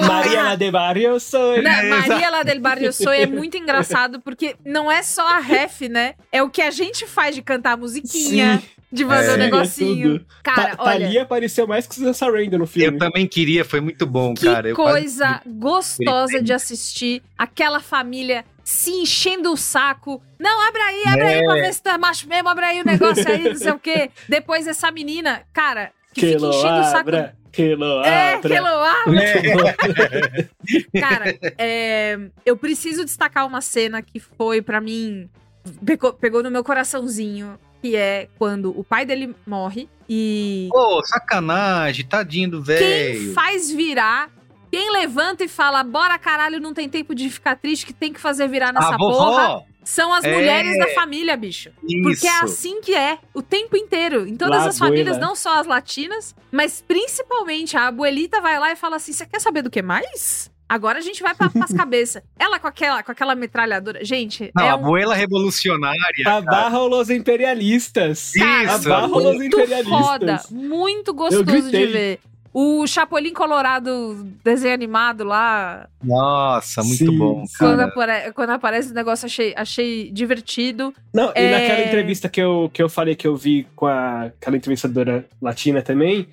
Maria 0.05 0.43
La 0.43 0.55
de 0.55 0.71
Barrio 0.71 1.19
sou. 1.21 1.61
Né, 1.61 1.83
Maria 1.83 2.29
lá 2.29 2.43
del 2.43 2.59
Barrio 2.59 2.91
Soy 2.91 3.21
é 3.21 3.25
muito 3.25 3.57
engraçado 3.57 4.19
porque 4.21 4.55
não 4.65 4.91
é 4.91 5.03
só 5.03 5.25
a 5.27 5.39
ref, 5.39 5.81
né? 5.89 6.15
É 6.31 6.41
o 6.41 6.49
que 6.49 6.61
a 6.61 6.71
gente 6.71 7.05
faz 7.05 7.35
de 7.35 7.41
cantar 7.41 7.73
a 7.73 7.77
musiquinha, 7.77 8.59
Sim. 8.59 8.67
De 8.93 9.03
fazer 9.06 9.32
É. 9.32 9.34
o 9.34 9.38
negocinho. 9.38 10.19
Tudo. 10.19 10.25
Cara, 10.43 10.75
Ta- 10.75 10.84
olha, 10.84 10.99
Thalia 11.06 11.21
apareceu 11.23 11.65
mais 11.67 11.88
que 11.88 11.95
Susan 11.95 12.13
Sarandon 12.13 12.58
no 12.60 12.63
Eu 12.63 12.67
filme. 12.67 12.97
também 12.99 13.27
queria, 13.27 13.65
foi 13.65 13.82
muito 13.82 14.06
bom, 14.06 14.34
que 14.36 14.45
cara. 14.45 14.69
Eu 14.69 14.75
quase- 14.75 14.99
coisa 15.01 15.41
gostosa 15.45 16.41
de 16.41 16.53
assistir. 16.53 17.23
Aquela 17.38 17.79
família 17.79 18.45
se 18.63 18.91
enchendo 18.91 19.51
o 19.51 19.58
saco. 19.58 20.21
Não, 20.39 20.62
abre 20.67 20.82
aí, 20.82 21.03
abre 21.08 21.23
aí 21.23 21.39
É. 21.39 21.43
pra 21.43 21.53
ver 21.56 21.73
se 21.73 21.82
tá 21.84 21.97
macho 21.97 22.27
mesmo, 22.29 22.47
abre 22.49 22.63
aí 22.65 22.82
o 22.82 22.86
negócio 22.86 23.27
aí, 23.27 23.43
não 23.49 23.56
sei 23.56 23.71
o 23.71 23.79
quê. 23.79 24.12
Depois 24.29 24.67
essa 24.67 24.89
menina, 24.91 25.41
cara, 25.51 25.91
que, 26.13 26.21
Que 26.21 26.27
fica 26.34 26.45
enchendo 26.47 26.79
o 26.79 26.84
saco. 26.84 26.97
abra, 26.99 27.36
que 27.51 27.75
lo 27.75 28.03
É, 28.03 28.39
que. 28.39 28.53
É. 28.53 28.60
Cara, 30.99 31.36
é, 31.58 32.17
eu 32.45 32.56
preciso 32.58 33.03
destacar 33.03 33.45
uma 33.47 33.62
cena 33.62 34.01
que 34.01 34.19
foi 34.19 34.62
pra 34.62 34.79
mim 34.79 35.29
pegou, 35.86 36.13
pegou 36.13 36.43
no 36.43 36.51
meu 36.51 36.63
coraçãozinho, 36.63 37.58
que 37.83 37.97
é 37.97 38.29
quando 38.39 38.69
o 38.79 38.81
pai 38.81 39.05
dele 39.05 39.35
morre 39.45 39.89
e 40.09 40.69
Pô, 40.71 41.03
sacanagem, 41.05 42.05
tadinho 42.05 42.49
do 42.51 42.63
quem 42.63 42.75
velho. 42.77 43.33
faz 43.33 43.69
virar, 43.69 44.29
quem 44.71 44.89
levanta 44.93 45.43
e 45.43 45.49
fala, 45.49 45.83
bora 45.83 46.17
caralho, 46.17 46.61
não 46.61 46.73
tem 46.73 46.87
tempo 46.87 47.13
de 47.13 47.29
ficar 47.29 47.57
triste, 47.57 47.85
que 47.85 47.91
tem 47.93 48.13
que 48.13 48.21
fazer 48.21 48.47
virar 48.47 48.71
nessa 48.71 48.95
porra, 48.97 49.63
são 49.83 50.13
as 50.13 50.23
É. 50.23 50.33
mulheres 50.33 50.77
da 50.79 50.87
família, 50.95 51.35
bicho. 51.35 51.71
Porque 51.81 52.25
é 52.25 52.31
Isso. 52.35 52.45
assim 52.45 52.79
que 52.79 52.95
é, 52.95 53.17
o 53.33 53.41
tempo 53.41 53.75
inteiro. 53.75 54.25
Em 54.25 54.37
todas 54.37 54.61
La 54.63 54.69
as 54.69 54.79
famílias, 54.79 55.17
abuela. 55.17 55.27
não 55.27 55.35
só 55.35 55.59
as 55.59 55.67
latinas, 55.67 56.33
mas 56.49 56.81
principalmente 56.87 57.75
a 57.75 57.87
abuelita 57.87 58.39
vai 58.39 58.57
lá 58.57 58.71
e 58.71 58.77
fala 58.77 58.95
assim: 58.95 59.11
você 59.11 59.25
quer 59.25 59.41
saber 59.41 59.61
do 59.61 59.69
que 59.69 59.81
mais? 59.81 60.49
Agora 60.73 60.97
a 60.97 61.01
gente 61.01 61.21
vai 61.21 61.36
pra, 61.36 61.49
pras 61.51 61.71
cabeças. 61.71 62.23
Ela 62.39 62.57
com 62.57 62.65
aquela, 62.67 63.03
com 63.03 63.12
aquela 63.12 63.36
metralhadora. 63.36 64.03
Gente, 64.03 64.51
Não, 64.55 64.63
é 64.63 64.69
a 64.69 64.75
um 64.75 64.79
abuela 64.79 65.13
revolucionária. 65.13 65.99
Abarram 66.25 66.89
os 66.89 67.12
imperialistas. 67.12 68.33
Isso, 68.36 68.43
Abarram 68.89 69.15
os 69.17 69.36
muito 69.36 69.55
imperialistas. 69.55 70.05
foda, 70.07 70.41
muito 70.49 71.13
gostoso 71.13 71.69
de 71.71 71.86
ver. 71.86 72.19
O 72.51 72.86
Chapolin 72.88 73.33
Colorado, 73.33 74.27
desenho 74.43 74.73
animado 74.73 75.23
lá, 75.23 75.88
Nossa, 76.03 76.83
muito 76.83 76.97
Sim, 77.05 77.17
bom, 77.17 77.43
quando, 77.57 77.79
apare- 77.79 78.31
quando 78.33 78.49
aparece 78.51 78.91
o 78.91 78.93
negócio, 78.95 79.25
achei, 79.25 79.53
achei 79.57 80.12
divertido. 80.12 80.93
Não, 81.13 81.29
e 81.29 81.39
É. 81.39 81.51
naquela 81.51 81.88
entrevista 81.88 82.29
que 82.29 82.39
eu, 82.41 82.69
que 82.71 82.81
eu 82.81 82.88
falei 82.89 83.15
que 83.15 83.27
eu 83.27 83.36
vi 83.36 83.67
com 83.75 83.88
a, 83.88 84.25
aquela 84.25 84.55
entrevistadora 84.57 85.25
latina 85.41 85.81
também, 85.81 86.27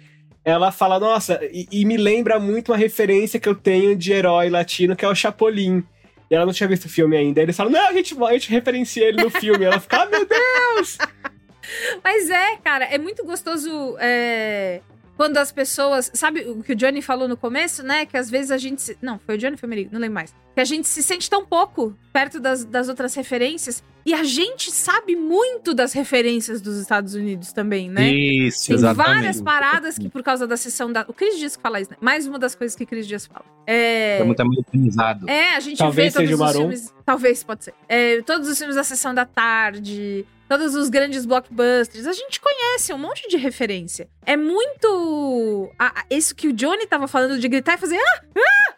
ela 0.45 0.73
fala, 0.73 0.99
nossa, 0.99 1.39
e, 1.53 1.67
e 1.71 1.85
me 1.85 1.97
lembra 1.97 2.39
muito 2.39 2.73
uma 2.73 2.79
referência 2.79 3.39
que 3.39 3.49
eu 3.49 3.55
tenho 3.55 3.95
de 3.97 4.13
herói 4.13 4.49
latino, 4.49 4.97
que 4.97 5.05
é 5.05 5.09
o 5.09 5.15
Chapolin. 5.15 5.85
E 6.31 6.35
ela 6.35 6.47
não 6.47 6.53
tinha 6.53 6.69
visto 6.69 6.85
o 6.85 6.89
filme 6.89 7.17
ainda. 7.17 7.41
Aí 7.41 7.45
eles 7.45 7.57
falam, 7.57 7.73
não, 7.73 7.89
a 7.89 7.93
gente, 7.93 8.17
a 8.23 8.33
gente 8.33 8.51
referencia 8.51 9.07
ele 9.07 9.23
no 9.23 9.31
filme. 9.31 9.65
ela 9.65 9.81
fica, 9.81 10.03
ah, 10.03 10.07
meu 10.07 10.25
Deus! 10.25 10.97
Mas 12.03 12.31
é, 12.31 12.57
cara, 12.57 12.85
é 12.85 12.99
muito 12.99 13.25
gostoso 13.25 13.97
é, 13.99 14.81
quando 15.17 15.37
as 15.37 15.53
pessoas. 15.53 16.11
Sabe 16.15 16.41
o 16.43 16.63
que 16.63 16.73
o 16.73 16.77
Johnny 16.77 17.03
falou 17.03 17.29
no 17.29 17.37
começo, 17.37 17.83
né? 17.83 18.07
Que 18.07 18.17
às 18.17 18.31
vezes 18.31 18.51
a 18.51 18.59
gente. 18.59 18.81
Se, 18.81 18.99
não, 19.03 19.19
foi 19.19 19.37
o 19.37 19.39
Johnny, 19.39 19.57
foi 19.57 19.67
o 19.67 19.71
Merigo, 19.71 19.91
não 19.93 20.01
lembro 20.01 20.15
mais. 20.15 20.35
Que 20.55 20.61
a 20.61 20.65
gente 20.65 20.89
se 20.89 21.03
sente 21.03 21.29
tão 21.29 21.45
pouco 21.45 21.97
perto 22.13 22.41
das, 22.41 22.65
das 22.65 22.89
outras 22.89 23.15
referências. 23.15 23.83
E 24.11 24.15
a 24.15 24.25
gente 24.25 24.73
sabe 24.73 25.15
muito 25.15 25.73
das 25.73 25.93
referências 25.93 26.61
dos 26.61 26.77
Estados 26.79 27.15
Unidos 27.15 27.53
também, 27.53 27.89
né? 27.89 28.11
Isso, 28.11 28.67
Tem 28.67 28.75
exatamente. 28.75 29.07
várias 29.15 29.41
paradas 29.41 29.97
que, 29.99 30.09
por 30.09 30.21
causa 30.23 30.47
da 30.49 30.57
sessão 30.57 30.91
da. 30.93 31.05
O 31.07 31.13
Cris 31.13 31.39
Dias 31.39 31.55
que 31.55 31.63
fala 31.63 31.81
isso, 31.81 31.93
né? 31.93 31.97
Mais 32.01 32.27
uma 32.27 32.37
das 32.39 32.55
coisas 32.57 32.77
que 32.77 32.85
Cris 32.85 33.07
Dias 33.07 33.27
fala. 33.27 33.45
É. 33.67 34.19
Tá 34.19 34.25
muito 34.25 34.41
americanizado. 34.41 35.31
É, 35.31 35.55
a 35.55 35.61
gente 35.61 35.79
Talvez 35.79 36.13
vê 36.13 36.19
todos 36.19 36.29
seja 36.31 36.43
o 36.43 36.47
os 36.47 36.57
filmes. 36.57 36.95
Talvez, 37.07 37.45
pode 37.45 37.65
ser. 37.65 37.75
É, 37.89 38.21
todos 38.23 38.49
os 38.49 38.59
filmes 38.59 38.75
da 38.75 38.83
sessão 38.83 39.15
da 39.15 39.25
tarde, 39.25 40.27
todos 40.49 40.75
os 40.75 40.89
grandes 40.89 41.25
blockbusters. 41.25 42.07
A 42.09 42.13
gente 42.13 42.41
conhece 42.41 42.93
um 42.93 42.99
monte 42.99 43.29
de 43.29 43.37
referência. 43.37 44.09
É 44.27 44.37
muito. 44.37 45.71
a- 45.79 46.01
a- 46.01 46.05
isso 46.11 46.35
que 46.35 46.49
o 46.49 46.53
Johnny 46.53 46.87
tava 46.87 47.07
falando 47.07 47.39
de 47.39 47.49
gritar 47.49 47.75
e 47.75 47.79
fazer. 47.79 47.97
Ah! 47.97 48.23
Ah! 48.37 48.70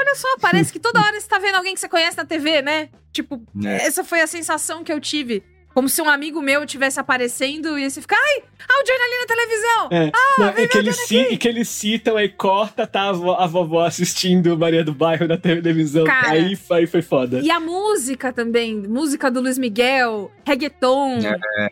Ah! 0.00 0.04
Olha 0.06 0.14
só, 0.14 0.28
parece 0.40 0.72
que 0.72 0.78
toda 0.80 1.00
hora 1.00 1.20
você 1.20 1.28
tá 1.28 1.38
vendo 1.38 1.56
alguém 1.56 1.74
que 1.74 1.80
você 1.80 1.88
conhece 1.88 2.16
na 2.16 2.24
TV, 2.24 2.62
né? 2.62 2.88
Tipo, 3.12 3.42
É. 3.64 3.86
essa 3.86 4.02
foi 4.04 4.20
a 4.20 4.26
sensação 4.26 4.82
que 4.84 4.92
eu 4.92 5.00
tive. 5.00 5.42
Como 5.72 5.88
se 5.88 6.02
um 6.02 6.10
amigo 6.10 6.42
meu 6.42 6.66
tivesse 6.66 6.98
aparecendo 6.98 7.78
e 7.78 7.88
você 7.88 8.00
fica, 8.00 8.16
ai, 8.16 8.42
ah, 8.68 8.80
o 8.80 8.84
Johnny 8.84 9.02
ali 9.02 9.20
na 9.20 9.26
televisão! 9.26 9.88
É, 9.92 10.12
não, 10.36 10.64
e, 10.64 10.66
que 10.68 10.78
eles, 10.78 10.96
ci- 11.06 11.28
e 11.30 11.36
que 11.36 11.46
eles 11.46 11.68
citam, 11.68 12.16
aí 12.16 12.28
corta, 12.28 12.88
tá 12.88 13.02
a, 13.10 13.12
vo- 13.12 13.34
a 13.34 13.46
vovó 13.46 13.84
assistindo 13.86 14.58
Maria 14.58 14.82
do 14.82 14.92
Bairro 14.92 15.28
na 15.28 15.36
televisão. 15.36 16.04
Cara. 16.04 16.30
aí, 16.32 16.58
aí 16.72 16.86
foi 16.88 17.02
foda. 17.02 17.38
E 17.38 17.52
a 17.52 17.60
música 17.60 18.32
também, 18.32 18.74
música 18.82 19.30
do 19.30 19.40
Luiz 19.40 19.58
Miguel, 19.58 20.32
reggaeton, 20.44 21.20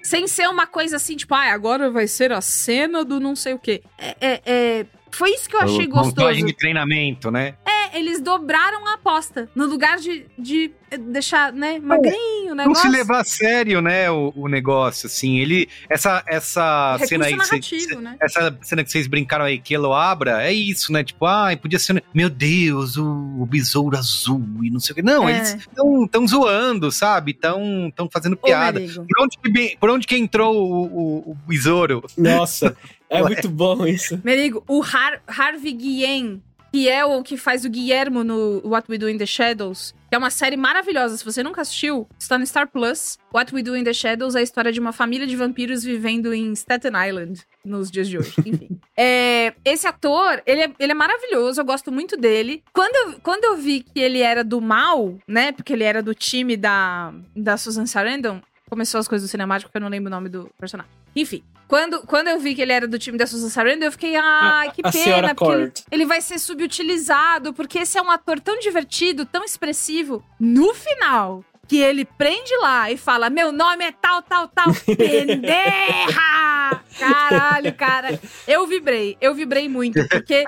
sem 0.05 0.29
ser 0.29 0.49
uma 0.49 0.69
coisa 0.69 0.95
assim, 0.95 1.17
tipo, 1.17 1.35
ah, 1.35 1.53
agora 1.53 1.91
vai 1.91 2.07
ser 2.07 2.31
a 2.31 2.41
cena 2.41 3.05
do 3.05 3.19
não 3.19 3.35
sei 3.35 3.55
o 3.55 3.59
quê. 3.59 3.83
É, 3.99 4.15
é- 4.21 4.43
é- 4.47 4.87
foi 5.19 5.31
isso 5.31 5.49
que 5.49 5.57
eu 5.57 5.61
achei 5.61 5.87
O- 5.87 5.91
Montagem 5.91 6.13
gostoso. 6.15 6.47
de 6.47 6.53
treinamento, 6.55 7.31
né? 7.31 7.55
É, 7.67 7.99
eles 7.99 8.21
dobraram 8.21 8.87
a 8.87 8.95
aposta. 8.95 9.49
No 9.55 9.67
lugar 9.67 9.99
de, 9.99 10.27
de 10.39 10.71
deixar, 11.01 11.53
né, 11.53 11.79
magrinho 11.79 12.53
o 12.53 12.55
Não 12.55 12.75
se 12.75 12.89
levar 12.89 13.21
a 13.21 13.25
sério, 13.25 13.81
né, 13.83 14.11
o, 14.11 14.33
o 14.37 14.49
negócio, 14.49 15.07
assim. 15.07 15.39
Ele. 15.39 15.69
Essa, 15.89 16.23
essa 16.27 16.93
Recurso 16.99 17.09
cena 17.09 17.25
aí. 17.27 17.63
cês- 17.63 17.97
né? 18.01 18.17
Essa 18.21 18.57
cena 18.63 18.85
que 18.85 18.91
vocês 18.91 19.07
brincaram 19.07 19.45
aí, 19.45 19.59
que 19.59 19.75
elo 19.75 19.93
abra, 19.93 20.43
é 20.43 20.53
isso, 20.53 20.93
né? 20.93 21.03
Tipo, 21.03 21.27
ai, 21.27 21.57
podia 21.57 21.79
ser. 21.79 22.03
Meu 22.15 22.31
Deus, 22.31 22.97
o, 22.97 23.05
o 23.07 23.47
besouro 23.47 23.97
azul 23.97 24.43
e 24.63 24.71
não 24.71 24.81
sei 24.81 24.93
o 24.93 24.97
que. 24.97 25.03
Não, 25.03 25.29
É. 25.29 25.37
eles 25.37 25.55
estão 25.55 26.07
tão 26.07 26.27
zoando, 26.27 26.91
sabe? 26.93 27.33
Estão 27.33 27.93
tão 27.95 28.09
fazendo 28.13 28.37
piada. 28.37 28.79
Merigo. 28.81 29.05
Por 29.07 29.23
onde, 29.25 29.39
que, 29.39 29.77
por 29.79 29.91
onde 29.91 30.07
que 30.07 30.17
entrou 30.17 30.55
o, 30.57 30.85
o, 30.85 31.31
o 31.33 31.35
besouro? 31.47 32.05
Nossa, 32.17 32.77
é 33.11 33.23
Ué. 33.23 33.29
muito 33.29 33.49
bom 33.49 33.87
isso. 33.87 34.21
Merigo, 34.23 34.63
o 34.69 34.83
Har 34.83 35.23
Harvey 35.27 35.73
Guillen, 35.73 36.43
que 36.73 36.89
é 36.89 37.05
o 37.05 37.23
que 37.23 37.37
faz 37.37 37.65
o 37.65 37.71
Guillermo 37.71 38.23
no 38.23 38.61
What 38.65 38.91
We 38.91 38.99
Do 38.99 39.09
in 39.09 39.17
the 39.17 39.27
Shadows, 39.27 39.95
que 40.09 40.15
é 40.15 40.19
uma 40.19 40.31
série 40.31 40.57
maravilhosa. 40.57 41.17
Se 41.17 41.25
você 41.25 41.43
nunca 41.43 41.63
assistiu, 41.63 42.07
está 42.19 42.39
no 42.39 42.47
Star 42.47 42.69
Plus. 42.69 43.19
What 43.33 43.55
We 43.55 43.63
Do 43.63 43.77
in 43.77 43.85
the 43.85 43.93
Shadows 43.93 44.35
é 44.35 44.41
a 44.41 44.43
história 44.43 44.71
de 44.71 44.79
uma 44.79 44.93
família 44.93 45.27
de 45.27 45.37
vampiros 45.37 45.83
vivendo 45.83 46.33
em 46.35 46.53
Staten 46.53 46.93
Island 47.09 47.43
nos 47.65 47.91
dias 47.91 48.09
de 48.09 48.19
hoje. 48.19 48.35
Enfim. 48.45 48.69
É, 48.97 49.55
esse 49.65 49.87
ator, 49.87 50.43
ele 50.45 50.63
é, 50.63 50.73
ele 50.79 50.93
é 50.93 50.95
maravilhoso, 50.95 51.61
eu 51.61 51.65
gosto 51.65 51.91
muito 51.91 52.17
dele. 52.17 52.63
Quando 52.73 52.95
eu, 52.95 53.21
quando 53.21 53.45
eu 53.45 53.57
vi 53.57 53.81
que 53.81 53.99
ele 54.01 54.21
era 54.21 54.45
do 54.45 54.61
mal, 54.61 55.17
né? 55.27 55.53
Porque 55.53 55.73
ele 55.73 55.85
era 55.85 56.03
do 56.03 56.15
time 56.15 56.57
da, 56.57 57.15
da 57.35 57.57
Susan 57.57 57.87
Sarandon, 57.87 58.41
começou 58.69 58.99
as 58.99 59.09
coisas 59.09 59.29
do 59.29 59.31
cinemático, 59.31 59.71
porque 59.71 59.79
eu 59.79 59.83
não 59.83 59.89
lembro 59.89 60.09
o 60.09 60.15
nome 60.15 60.29
do 60.29 60.51
personagem. 60.59 60.93
Enfim, 61.17 61.43
quando, 61.69 62.01
quando 62.07 62.29
eu 62.29 62.41
vi 62.41 62.55
que 62.55 62.63
ele 62.63 62.73
era 62.73 62.89
do 62.89 62.99
time 62.99 63.19
da 63.19 63.27
Susan 63.27 63.51
Sarandon, 63.51 63.85
eu 63.85 63.93
fiquei, 63.93 64.17
ai, 64.17 64.73
que 64.73 64.81
a 64.83 64.91
pena, 64.91 65.35
porque 65.35 65.53
ele, 65.53 65.73
ele 65.91 66.07
vai 66.07 66.23
ser 66.23 66.39
subutilizado, 66.39 67.53
porque 67.53 67.81
esse 67.81 67.99
é 67.99 68.03
um 68.03 68.11
ator 68.11 68.41
tão 68.41 68.59
divertido, 68.59 69.27
tão 69.27 69.45
expressivo. 69.45 70.25
No 70.41 70.73
final, 70.73 71.45
que 71.69 71.77
ele 71.77 72.07
prende 72.07 72.57
lá 72.63 72.91
e 72.91 72.97
fala: 72.97 73.29
Meu 73.29 73.53
nome 73.53 73.85
é 73.85 73.93
tal, 73.93 74.23
tal, 74.23 74.49
tal, 74.49 74.73
pendeja! 74.97 76.81
Caralho, 76.99 77.75
cara. 77.75 78.19
Eu 78.47 78.67
vibrei, 78.67 79.17
eu 79.21 79.35
vibrei 79.35 79.69
muito, 79.69 80.09
porque. 80.09 80.47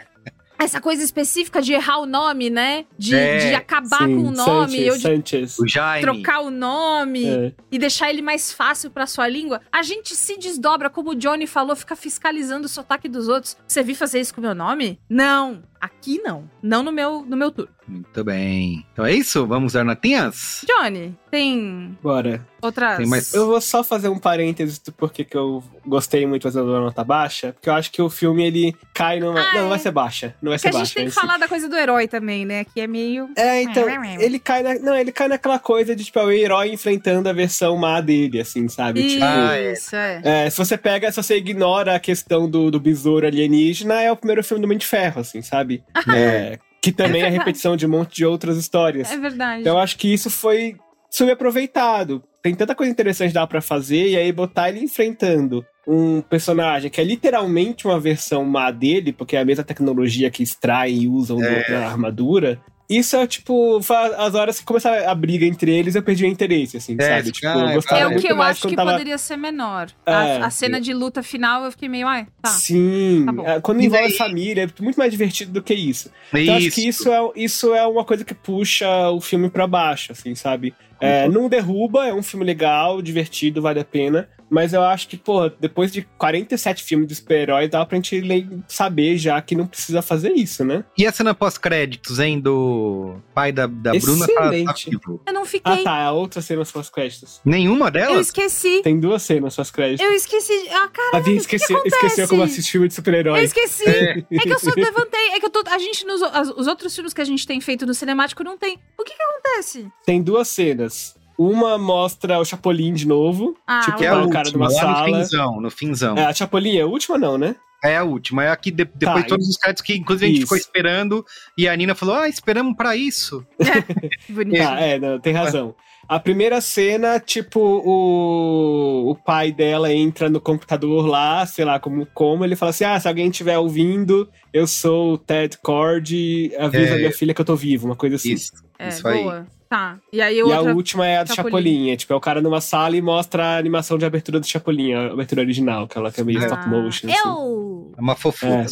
Essa 0.61 0.80
coisa 0.80 1.02
específica 1.02 1.62
de 1.62 1.72
errar 1.72 1.98
o 1.98 2.06
nome, 2.06 2.50
né? 2.50 2.84
De, 2.98 3.14
É, 3.14 3.48
de 3.48 3.54
acabar 3.54 4.06
Sim, 4.06 4.22
com 4.22 4.28
o 4.28 4.30
nome, 4.30 4.72
Sanchez, 4.76 4.86
eu 4.86 4.96
de 4.96 5.02
Sanchez. 5.02 5.58
Trocar 6.02 6.40
o 6.40 6.50
nome 6.50 7.24
É. 7.26 7.52
e 7.72 7.78
deixar 7.78 8.11
ele 8.11 8.20
mais 8.22 8.52
fácil 8.52 8.90
pra 8.90 9.06
sua 9.06 9.26
língua, 9.26 9.61
a 9.72 9.82
gente 9.82 10.14
se 10.14 10.36
desdobra, 10.38 10.90
como 10.90 11.11
o 11.11 11.14
Johnny 11.14 11.46
falou, 11.46 11.74
fica 11.74 11.96
fiscalizando 11.96 12.66
o 12.66 12.68
sotaque 12.68 13.08
dos 13.08 13.28
outros. 13.28 13.56
Você 13.66 13.82
viu 13.82 13.94
fazer 13.96 14.20
isso 14.20 14.34
com 14.34 14.40
o 14.40 14.44
meu 14.44 14.54
nome? 14.54 15.00
Não. 15.08 15.62
Aqui 15.81 16.20
não. 16.22 16.49
Não 16.62 16.83
no 16.83 16.93
meu, 16.93 17.24
no 17.26 17.37
meu 17.37 17.51
turno. 17.51 17.70
Muito 17.89 18.22
bem. 18.22 18.87
Então 18.93 19.05
é 19.05 19.12
isso? 19.12 19.45
Vamos 19.47 19.72
dar 19.72 19.85
notinhas? 19.85 20.64
Johnny, 20.64 21.16
tem 21.28 21.99
Bora. 22.01 22.47
outras. 22.62 22.99
Tem 22.99 23.07
mais- 23.07 23.35
Eu 23.35 23.47
vou 23.49 23.61
só 23.61 23.83
fazer 23.83 24.09
um 24.09 24.18
parênteses 24.18 24.78
do 24.78 24.93
porquê 24.93 25.24
que 25.24 25.37
eu 25.37 25.64
gostei 25.85 26.24
muito 26.24 26.45
fazendo 26.45 26.68
uma 26.70 26.81
nota 26.83 27.03
baixa, 27.03 27.53
porque 27.53 27.68
eu 27.68 27.72
acho 27.74 27.91
que 27.91 28.01
o 28.01 28.09
filme 28.09 28.47
ele 28.47 28.76
cai 28.95 29.18
numa. 29.18 29.41
Ah, 29.41 29.55
não, 29.55 29.61
não 29.62 29.68
vai 29.70 29.78
é. 29.78 29.81
ser 29.81 29.91
baixa. 29.91 30.35
Não 30.41 30.51
vai 30.51 30.59
Que 30.59 30.62
ser 30.62 30.68
a 30.68 30.70
gente 30.72 30.78
baixa. 30.81 30.95
tem 30.95 31.05
que 31.07 31.11
vai 31.11 31.14
ser- 31.14 31.26
falar 31.26 31.39
da 31.39 31.49
coisa 31.49 31.68
do 31.68 31.76
herói 31.76 32.07
também, 32.07 32.45
né? 32.45 32.62
Que 32.64 32.81
é 32.83 32.87
meio. 32.87 33.28
É, 33.37 33.62
então, 33.62 33.87
ele 34.20 34.39
cai 34.39 34.62
na, 34.62 34.74
não, 34.78 34.95
ele 34.97 35.11
cai 35.11 35.26
naquela 35.26 35.59
coisa 35.59 35.97
de, 35.97 36.05
tipo, 36.05 36.18
é 36.20 36.24
o 36.24 36.31
herói 36.31 36.72
enfrentando 36.72 37.28
a 37.28 37.33
versão 37.33 37.76
má 37.76 38.01
dele, 38.01 38.41
assim, 38.41 38.68
sabe? 38.68 39.03
Tipo, 39.09 39.24
Ah, 39.24 39.57
é. 39.57 39.72
Isso, 39.72 39.97
é. 39.97 40.20
é, 40.47 40.51
se 40.51 40.57
você 40.59 40.76
pega, 40.78 41.11
se 41.11 41.20
você 41.20 41.37
ignora 41.39 41.97
a 41.97 42.01
questão 42.01 42.49
do, 42.49 42.70
do 42.70 42.78
besouro 42.78 43.26
alienígena, 43.26 44.01
é 44.01 44.12
o 44.12 44.16
primeiro 44.16 44.45
filme 44.45 44.62
do 44.62 44.68
Mente 44.68 44.83
de 44.83 44.87
Ferro, 44.87 45.20
assim, 45.22 45.43
sabe? 45.43 45.69
É, 46.08 46.58
que 46.80 46.90
também 46.92 47.20
é, 47.20 47.24
verdade. 47.24 47.38
repetição 47.38 47.76
de 47.76 47.86
um 47.86 47.90
monte 47.90 48.16
de 48.16 48.24
outras 48.26 48.56
histórias. 48.56 49.10
É 49.10 49.16
verdade. 49.18 49.60
Então 49.60 49.74
eu 49.74 49.78
acho 49.78 49.96
que 49.98 50.12
isso 50.12 50.30
foi 50.30 50.76
subaproveitado. 51.10 52.22
Tem 52.42 52.54
tanta 52.54 52.74
coisa 52.74 52.90
interessante 52.90 53.34
dá 53.34 53.46
pra 53.46 53.60
fazer, 53.60 54.08
e 54.08 54.16
aí 54.16 54.32
botar 54.32 54.70
ele 54.70 54.80
enfrentando 54.80 55.64
um 55.86 56.20
personagem 56.22 56.90
que 56.90 57.00
é 57.00 57.04
literalmente 57.04 57.86
uma 57.86 57.98
versão 58.00 58.44
má 58.44 58.70
dele, 58.70 59.12
porque 59.12 59.36
é 59.36 59.40
a 59.40 59.44
mesma 59.44 59.64
tecnologia 59.64 60.30
que 60.30 60.42
extrai 60.42 60.92
e 60.92 61.08
usam 61.08 61.42
É. 61.42 61.70
na 61.70 61.86
armadura. 61.86 62.60
Isso 62.91 63.14
é 63.16 63.24
tipo, 63.24 63.80
as 64.18 64.34
horas 64.34 64.59
que 64.59 64.64
começar 64.64 65.09
a 65.09 65.14
briga 65.14 65.47
entre 65.47 65.72
eles, 65.72 65.95
eu 65.95 66.03
perdi 66.03 66.24
o 66.24 66.26
interesse, 66.26 66.76
assim, 66.76 66.97
É, 66.99 67.18
sabe? 67.18 67.30
Tipo, 67.30 67.47
eu 67.47 67.68
é, 67.68 67.74
gostava 67.74 68.01
É 68.01 68.07
o 68.09 68.20
que 68.20 68.26
eu 68.32 68.43
acho 68.43 68.66
que 68.66 68.74
tava. 68.74 68.91
poderia 68.91 69.16
ser 69.16 69.36
menor. 69.36 69.88
É. 70.05 70.12
a, 70.12 70.47
a 70.47 70.51
cena 70.51 70.80
de 70.80 70.93
luta 70.93 71.22
final, 71.22 71.64
eu 71.64 71.70
fiquei 71.70 71.88
meio, 71.88 72.09
ai, 72.09 72.26
tá. 72.43 72.51
Sim, 72.51 73.22
Tá 73.26 73.32
bom. 73.32 73.47
é, 73.47 73.61
quando 73.61 73.80
E 73.80 73.86
envolve 73.86 74.09
daí- 74.09 74.16
família, 74.16 74.64
é 74.64 74.82
muito 74.82 74.97
mais 74.97 75.11
divertido 75.12 75.53
do 75.53 75.62
que 75.62 75.72
isso. 75.72 76.11
Então 76.34 76.57
acho 76.57 76.70
que 76.72 76.88
isso 76.88 77.09
é, 77.12 77.30
isso 77.36 77.72
é 77.72 77.86
uma 77.86 78.05
coisa 78.05 78.24
que 78.24 78.34
puxa 78.34 79.09
o 79.11 79.20
filme 79.20 79.49
pra 79.49 79.68
baixo, 79.68 80.11
assim, 80.11 80.34
sabe? 80.34 80.74
É, 81.01 81.28
não 81.28 81.49
derruba, 81.49 82.07
é 82.09 82.12
um 82.12 82.22
filme 82.24 82.45
legal, 82.45 83.01
divertido, 83.01 83.62
vale 83.62 83.78
a 83.80 83.84
pena. 83.84 84.28
Mas 84.51 84.72
eu 84.72 84.82
acho 84.82 85.07
que, 85.09 85.16
pô, 85.16 85.48
depois 85.48 85.92
de 85.92 86.03
47 86.18 86.82
filmes 86.82 87.07
de 87.07 87.14
super-herói, 87.14 87.68
dá 87.68 87.86
pra 87.86 87.96
gente 87.96 88.20
saber 88.66 89.16
já 89.16 89.40
que 89.40 89.55
não 89.55 89.66
precisa 89.66 90.03
fazer 90.03 90.32
isso, 90.32 90.64
né? 90.64 90.84
E 90.98 91.07
a 91.07 91.12
cena 91.12 91.32
pós-créditos, 91.34 92.18
hein? 92.18 92.40
Do 92.40 93.16
pai 93.34 93.53
da, 93.53 93.66
da 93.66 93.92
Bruna 93.92 94.26
tá, 94.26 94.34
tá 94.34 94.51
vivo. 94.51 95.20
Eu 95.26 95.32
não 95.32 95.42
Ah, 95.42 95.46
fiquei. 95.46 95.84
tá, 95.84 96.03
a 96.05 96.12
outra 96.12 96.42
cena 96.42 96.64
suas 96.64 96.90
créditos. 96.90 97.40
Nenhuma 97.44 97.86
eu 97.86 97.90
delas? 97.92 98.26
esqueci. 98.26 98.80
Tem 98.82 98.98
duas 98.98 99.22
cenas 99.22 99.55
suas 99.55 99.70
créditos. 99.70 100.05
Eu 100.05 100.12
esqueci. 100.14 100.53
Ah, 100.70 100.84
A 100.84 100.88
caralho, 100.88 101.24
Via 101.24 101.34
o 101.40 101.40
que 101.42 101.48
que 101.48 101.57
esqueceu, 101.88 102.28
como 102.28 102.42
assistir 102.42 102.72
filme 102.72 102.88
de 102.88 102.92
Eu 102.92 102.96
super-herói. 102.96 103.42
esqueci. 103.44 103.88
É. 103.88 104.14
que 104.22 104.48
eu 104.53 104.59
só 104.59 104.70
levantei. 104.76 105.28
É 105.32 105.40
que 105.40 105.46
eu 105.46 105.51
tô. 105.51 105.62
A 105.66 105.78
gente, 105.78 106.05
nos 106.07 106.20
os 106.57 106.66
outros 106.66 106.94
filmes 106.94 107.12
que 107.14 107.20
a 107.20 107.24
gente 107.24 107.46
tem 107.46 107.61
feito 107.61 107.86
no 107.86 107.94
cinemático 107.94 108.42
não 108.42 108.59
tem. 108.59 108.78
O 108.98 109.05
que 109.05 109.14
que 109.14 109.22
acontece? 109.22 109.86
Tem 110.05 110.22
duas 110.22 110.48
cenas. 110.48 111.16
Uma 111.43 111.78
mostra 111.78 112.38
o 112.38 112.45
Chapolin 112.45 112.93
de 112.93 113.07
novo. 113.09 113.57
Ah, 113.66 113.80
tipo, 113.80 113.97
Que 113.97 114.05
é 114.05 114.09
a 114.09 114.18
o 114.22 114.28
cara 114.28 114.47
última, 114.49 114.66
numa 114.68 114.74
lá 114.76 114.80
sala. 114.80 115.09
no 115.09 115.14
finzão, 115.16 115.61
no 115.61 115.70
finzão. 115.70 116.16
É, 116.18 116.24
a 116.26 116.34
Chapolin 116.34 116.76
é 116.76 116.82
a 116.82 116.86
última, 116.86 117.16
não, 117.16 117.38
né? 117.38 117.57
É 117.82 117.97
a 117.97 118.05
última. 118.05 118.45
É 118.45 118.51
aqui 118.51 118.70
de- 118.70 118.84
depois 118.84 119.01
Tá, 119.14 119.20
de 119.22 119.26
todos 119.26 119.49
os 119.49 119.57
créditos 119.57 119.82
que, 119.82 119.95
inclusive, 119.97 120.26
a 120.26 120.28
gente 120.28 120.36
Isso. 120.41 120.47
ficou 120.47 120.59
esperando. 120.59 121.24
E 121.57 121.66
a 121.66 121.74
Nina 121.74 121.95
falou: 121.95 122.14
Ah, 122.14 122.28
esperamos 122.28 122.76
pra 122.76 122.95
isso. 122.95 123.43
Bonito. 124.28 124.59
Tá, 124.62 124.78
é, 124.80 124.99
não, 124.99 125.18
tem 125.18 125.32
razão. 125.32 125.74
A 126.07 126.20
primeira 126.20 126.61
cena, 126.61 127.18
tipo, 127.18 127.59
o, 127.61 129.11
o 129.12 129.14
pai 129.14 129.51
dela 129.51 129.91
entra 129.93 130.28
no 130.28 130.41
computador 130.43 131.07
lá, 131.07 131.47
sei 131.47 131.64
lá 131.64 131.80
como, 131.80 132.05
como, 132.12 132.45
ele 132.45 132.55
fala 132.57 132.70
assim: 132.70 132.84
ah, 132.84 133.01
se 133.01 133.09
alguém 133.09 133.28
estiver 133.30 133.57
ouvindo, 133.57 134.28
eu 134.53 134.66
sou 134.66 135.14
o 135.14 135.18
Ted 135.18 135.57
Cord, 135.62 136.53
avisa 136.59 136.95
É. 136.95 136.99
minha 136.99 137.12
filha 137.12 137.32
que 137.32 137.41
eu 137.41 137.45
tô 137.47 137.57
vivo, 137.57 137.86
uma 137.86 137.97
coisa 137.97 138.16
assim. 138.16 138.34
Isso. 138.34 138.53
É, 138.78 138.88
isso 138.88 139.09
aí. 139.09 139.22
boa. 139.22 139.47
Tá. 139.70 140.00
E 140.12 140.20
aí 140.20 140.36
E 140.38 140.42
outra. 140.42 140.72
a 140.72 140.74
última 140.74 141.06
é 141.06 141.18
a 141.18 141.22
do 141.22 141.32
Chapolin. 141.32 141.52
Chapolin. 141.52 141.90
É, 141.92 141.96
tipo, 141.96 142.12
é 142.12 142.16
o 142.16 142.20
cara 142.20 142.40
numa 142.40 142.60
sala 142.60 142.96
e 142.96 143.00
mostra 143.00 143.44
a 143.54 143.56
animação 143.56 143.96
de 143.96 144.04
abertura 144.04 144.40
do 144.40 144.46
Chapolin, 144.46 144.94
a 144.94 145.12
abertura 145.12 145.42
original, 145.42 145.84
aquela 145.84 146.10
que 146.10 146.20
é 146.20 146.24
meio 146.24 146.40
Ah, 146.40 146.44
stop 146.46 146.68
motion. 146.68 147.08
assim. 147.08 147.16
Eu. 147.24 147.92
É 147.96 148.00
uma 148.00 148.16
fofura. 148.16 148.62
É. 148.62 148.66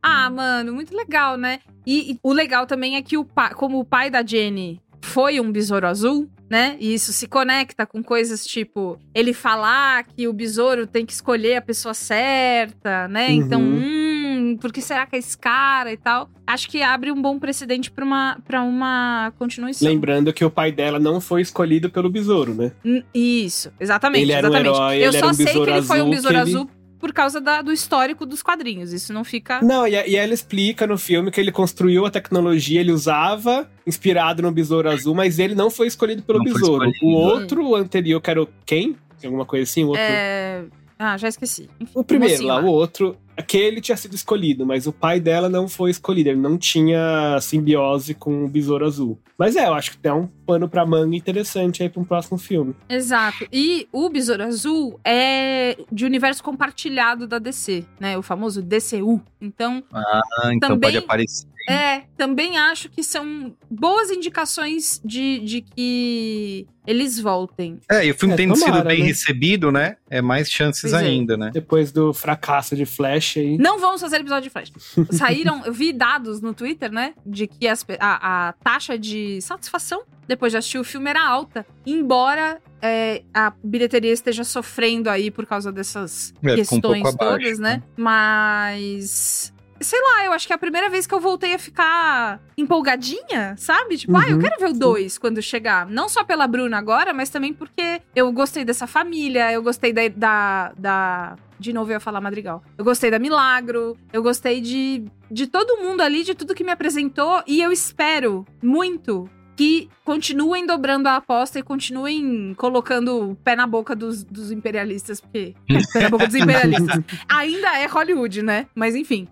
Ah, 0.00 0.30
mano, 0.30 0.72
muito 0.72 0.96
legal, 0.96 1.36
né? 1.36 1.58
E, 1.84 2.12
e 2.12 2.18
o 2.22 2.32
legal 2.32 2.66
também 2.68 2.94
é 2.94 3.02
que 3.02 3.18
o 3.18 3.24
pai, 3.24 3.52
como 3.54 3.80
o 3.80 3.84
pai 3.84 4.10
da 4.10 4.24
Jenny 4.24 4.80
foi 5.00 5.40
um 5.40 5.50
besouro 5.50 5.88
azul, 5.88 6.28
né? 6.48 6.76
E 6.80 6.94
isso 6.94 7.12
se 7.12 7.26
conecta 7.26 7.86
com 7.86 8.02
coisas 8.02 8.46
tipo 8.46 8.98
ele 9.14 9.32
falar 9.32 10.04
que 10.04 10.26
o 10.26 10.32
besouro 10.32 10.86
tem 10.86 11.04
que 11.04 11.12
escolher 11.12 11.56
a 11.56 11.62
pessoa 11.62 11.94
certa, 11.94 13.06
né? 13.08 13.28
Uhum. 13.28 13.34
Então, 13.34 13.60
hum, 13.60 14.56
por 14.60 14.72
que 14.72 14.80
será 14.80 15.06
que 15.06 15.16
é 15.16 15.18
esse 15.18 15.36
cara 15.36 15.92
e 15.92 15.96
tal? 15.96 16.30
Acho 16.46 16.68
que 16.68 16.82
abre 16.82 17.12
um 17.12 17.20
bom 17.20 17.38
precedente 17.38 17.90
pra 17.90 18.04
uma, 18.04 18.38
pra 18.46 18.62
uma 18.62 19.32
continuação. 19.38 19.86
Lembrando 19.86 20.32
que 20.32 20.44
o 20.44 20.50
pai 20.50 20.72
dela 20.72 20.98
não 20.98 21.20
foi 21.20 21.42
escolhido 21.42 21.90
pelo 21.90 22.08
besouro, 22.08 22.54
né? 22.54 22.72
Hum, 22.84 23.02
Isso, 23.14 23.70
exatamente. 23.78 24.22
Ele 24.22 24.32
era 24.32 24.46
um 24.46 24.50
exatamente. 24.50 24.76
herói, 24.76 24.96
Eu 25.06 25.12
só 25.12 25.28
um 25.28 25.34
sei 25.34 25.46
que 25.46 25.58
ele 25.58 25.82
foi 25.82 26.00
um 26.00 26.10
besouro 26.10 26.38
azul 26.38 26.70
por 26.98 27.12
causa 27.12 27.40
da- 27.40 27.62
do 27.62 27.72
histórico 27.72 28.26
dos 28.26 28.42
quadrinhos. 28.42 28.92
Isso 28.92 29.12
não 29.12 29.24
fica. 29.24 29.60
Não, 29.62 29.86
e, 29.86 29.92
e 29.92 30.16
ela 30.16 30.34
explica 30.34 30.86
no 30.86 30.98
filme 30.98 31.30
que 31.30 31.40
ele 31.40 31.52
construiu 31.52 32.04
a 32.06 32.10
tecnologia, 32.10 32.80
ele 32.80 32.92
usava 32.92 33.68
inspirado 33.86 34.42
no 34.42 34.50
Besouro 34.52 34.90
Azul, 34.90 35.14
mas 35.14 35.38
ele 35.38 35.54
não 35.54 35.70
foi 35.70 35.86
escolhido 35.86 36.22
pelo 36.22 36.38
Não 36.38 36.44
Besouro. 36.44 36.88
escolhido. 36.90 37.06
O 37.06 37.10
outro, 37.20 37.66
o 37.66 37.74
anterior, 37.76 38.20
que 38.20 38.30
era 38.30 38.42
o 38.42 38.48
quem? 38.66 38.96
Alguma 39.24 39.44
coisa 39.46 39.64
assim? 39.64 39.84
O 39.84 39.88
outro. 39.88 40.02
É... 40.02 40.64
Ah, 41.00 41.16
já 41.16 41.28
esqueci. 41.28 41.70
Enfim, 41.80 41.92
O 41.94 42.02
primeiro 42.02 42.34
mocinho 42.34 42.48
lá, 42.48 42.60
o 42.60 42.66
outro, 42.66 43.16
aquele 43.36 43.80
tinha 43.80 43.96
sido 43.96 44.14
escolhido, 44.16 44.66
mas 44.66 44.84
o 44.88 44.92
pai 44.92 45.20
dela 45.20 45.48
não 45.48 45.68
foi 45.68 45.92
escolhido. 45.92 46.30
Ele 46.30 46.40
não 46.40 46.58
tinha 46.58 47.38
simbiose 47.40 48.14
com 48.14 48.44
o 48.44 48.48
Besouro 48.48 48.84
Azul. 48.84 49.16
Mas 49.38 49.54
é, 49.54 49.66
eu 49.68 49.74
acho 49.74 49.96
que 49.96 50.08
é 50.08 50.12
um 50.12 50.28
pano 50.48 50.66
pra 50.66 50.86
manga 50.86 51.14
interessante 51.14 51.82
aí 51.82 51.90
pra 51.90 52.00
um 52.00 52.04
próximo 52.04 52.38
filme. 52.38 52.74
Exato. 52.88 53.46
E 53.52 53.86
o 53.92 54.08
Besouro 54.08 54.42
Azul 54.44 54.98
é 55.04 55.76
de 55.92 56.06
universo 56.06 56.42
compartilhado 56.42 57.26
da 57.28 57.38
DC, 57.38 57.84
né? 58.00 58.16
O 58.16 58.22
famoso 58.22 58.62
DCU. 58.62 59.20
Então, 59.38 59.84
Ah, 59.92 60.20
então 60.54 60.70
Também- 60.70 60.80
pode 60.90 60.96
aparecer. 61.04 61.46
é, 61.68 62.04
também 62.16 62.56
acho 62.56 62.88
que 62.88 63.04
são 63.04 63.54
boas 63.70 64.10
indicações 64.10 65.00
de, 65.04 65.38
de 65.40 65.60
que 65.60 66.66
eles 66.86 67.20
voltem. 67.20 67.78
É, 67.90 68.06
e 68.06 68.10
o 68.10 68.14
filme 68.14 68.32
É, 68.32 68.36
tendo 68.38 68.54
tomara, 68.54 68.76
sido 68.78 68.86
bem 68.88 69.00
né? 69.00 69.06
recebido, 69.06 69.70
né? 69.70 69.96
É 70.08 70.22
mais 70.22 70.50
chances 70.50 70.90
Pois 70.90 70.94
é. 70.94 71.06
ainda, 71.06 71.36
né? 71.36 71.50
Depois 71.52 71.92
do 71.92 72.14
fracasso 72.14 72.74
de 72.74 72.86
Flash 72.86 73.36
aí. 73.36 73.58
Não 73.58 73.78
vamos 73.78 74.00
fazer 74.00 74.16
episódio 74.16 74.44
de 74.44 74.50
Flash. 74.50 74.72
Saíram, 75.12 75.62
eu 75.66 75.72
vi 75.74 75.92
dados 75.92 76.40
no 76.40 76.54
Twitter, 76.54 76.90
né? 76.90 77.12
De 77.26 77.46
que 77.46 77.68
as 77.68 77.84
a, 78.00 78.48
a 78.48 78.52
taxa 78.54 78.98
de 78.98 79.38
satisfação 79.42 80.02
depois 80.28 80.52
de 80.52 80.58
assistir 80.58 80.78
o 80.78 80.84
filme 80.84 81.10
era 81.10 81.26
alta. 81.26 81.66
Embora 81.86 82.60
é, 82.80 83.22
a 83.34 83.52
bilheteria 83.64 84.12
esteja 84.12 84.44
sofrendo 84.44 85.08
aí 85.10 85.30
por 85.30 85.46
causa 85.46 85.72
dessas 85.72 86.32
É, 86.44 86.52
um 86.52 86.54
questões 86.56 87.00
abaixo, 87.06 87.18
todas, 87.18 87.58
né? 87.58 87.76
né? 87.78 87.82
Mas. 87.96 89.52
Sei 89.80 90.00
lá, 90.00 90.24
eu 90.24 90.32
acho 90.32 90.44
que 90.44 90.52
é 90.52 90.56
a 90.56 90.58
primeira 90.58 90.90
vez 90.90 91.06
que 91.06 91.14
eu 91.14 91.20
voltei 91.20 91.54
a 91.54 91.58
ficar 91.58 92.40
empolgadinha, 92.56 93.54
sabe? 93.56 93.96
Tipo, 93.96 94.16
ah, 94.16 94.24
eu 94.28 94.34
Uhum, 94.34 94.40
quero 94.42 94.56
ver 94.58 94.66
o 94.70 94.72
sim. 94.72 94.78
2 94.80 95.18
quando 95.18 95.40
chegar. 95.40 95.86
Não 95.86 96.08
só 96.08 96.24
pela 96.24 96.48
Bruna 96.48 96.76
agora, 96.78 97.14
mas 97.14 97.30
também 97.30 97.54
porque 97.54 98.02
eu 98.14 98.32
gostei 98.32 98.64
dessa 98.64 98.86
família, 98.88 99.52
eu 99.52 99.62
gostei 99.62 99.92
da. 99.92 100.08
da, 100.08 100.72
da- 100.76 101.36
de 101.60 101.72
novo 101.72 101.90
eu 101.90 101.94
ia 101.94 102.00
falar 102.00 102.20
Madrigal. 102.20 102.62
Eu 102.76 102.84
gostei 102.84 103.10
da 103.10 103.18
Milagro, 103.18 103.96
eu 104.12 104.22
gostei 104.22 104.60
de, 104.60 105.04
de 105.30 105.46
todo 105.48 105.76
mundo 105.82 106.00
ali, 106.02 106.22
de 106.22 106.32
tudo 106.34 106.54
que 106.54 106.62
me 106.62 106.70
apresentou, 106.70 107.42
e 107.48 107.60
eu 107.60 107.72
espero 107.72 108.46
muito 108.62 109.28
que 109.58 109.90
continuem 110.04 110.64
dobrando 110.64 111.08
a 111.08 111.16
aposta 111.16 111.58
e 111.58 111.64
continuem 111.64 112.54
colocando 112.54 113.30
o 113.30 113.34
pé 113.34 113.56
na 113.56 113.66
boca 113.66 113.96
dos, 113.96 114.22
dos 114.22 114.52
imperialistas, 114.52 115.20
porque 115.20 115.52
pé 115.92 116.02
na 116.02 116.10
boca 116.10 116.28
dos 116.28 116.36
imperialistas. 116.36 117.02
Ainda 117.28 117.76
é 117.76 117.86
Hollywood, 117.86 118.40
né? 118.40 118.68
Mas 118.72 118.94
enfim, 118.94 119.26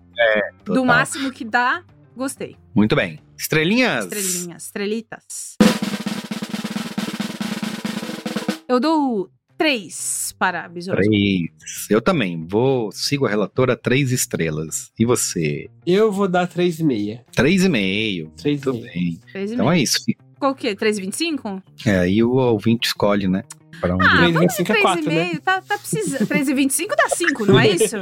do 0.65 0.73
Total. 0.73 0.85
máximo 0.85 1.31
que 1.31 1.45
dá, 1.45 1.81
gostei. 2.13 2.57
Muito 2.75 2.93
bem. 2.93 3.21
Estrelinhas? 3.37 4.03
Estrelinhas, 4.03 4.63
estrelitas. 4.65 5.55
Eu 8.67 8.81
dou 8.81 9.31
três 9.57 10.33
para 10.37 10.67
Besouro. 10.69 11.01
Três. 11.01 11.49
Eu 11.89 12.01
também. 12.01 12.45
Vou, 12.47 12.91
sigo 12.91 13.25
a 13.25 13.29
relatora 13.29 13.75
três 13.75 14.11
estrelas. 14.11 14.91
E 14.99 15.05
você? 15.05 15.67
Eu 15.85 16.11
vou 16.11 16.27
dar 16.27 16.47
3,5. 16.47 17.21
Três 17.35 17.63
e 17.63 17.69
meio. 17.69 18.31
Três 18.37 18.61
e 18.61 18.65
Muito 18.65 18.81
meio. 18.81 18.93
bem. 18.93 19.19
Três 19.31 19.51
e 19.51 19.53
Então 19.55 19.65
meio. 19.67 19.77
é 19.79 19.81
isso. 19.81 19.99
Qual 20.39 20.53
que 20.53 20.67
é? 20.67 20.75
3,25? 20.75 21.61
É, 21.85 21.99
aí 21.99 22.23
o 22.23 22.31
ouvinte 22.33 22.87
escolhe, 22.87 23.27
né? 23.27 23.43
Pra 23.79 23.95
onde 23.95 24.05
Ah, 24.05 24.15
vai. 24.17 24.31
vamos 24.31 24.53
de 24.55 24.63
3,25 24.63 24.75
é 24.77 24.81
quatro, 24.81 25.03
3,5. 25.05 25.39
Tá, 25.41 25.61
tá 25.61 25.77
precisando. 25.77 26.27
3,25 26.27 26.95
dá 26.95 27.09
5, 27.09 27.45
não 27.45 27.59
é 27.59 27.67
isso? 27.69 27.95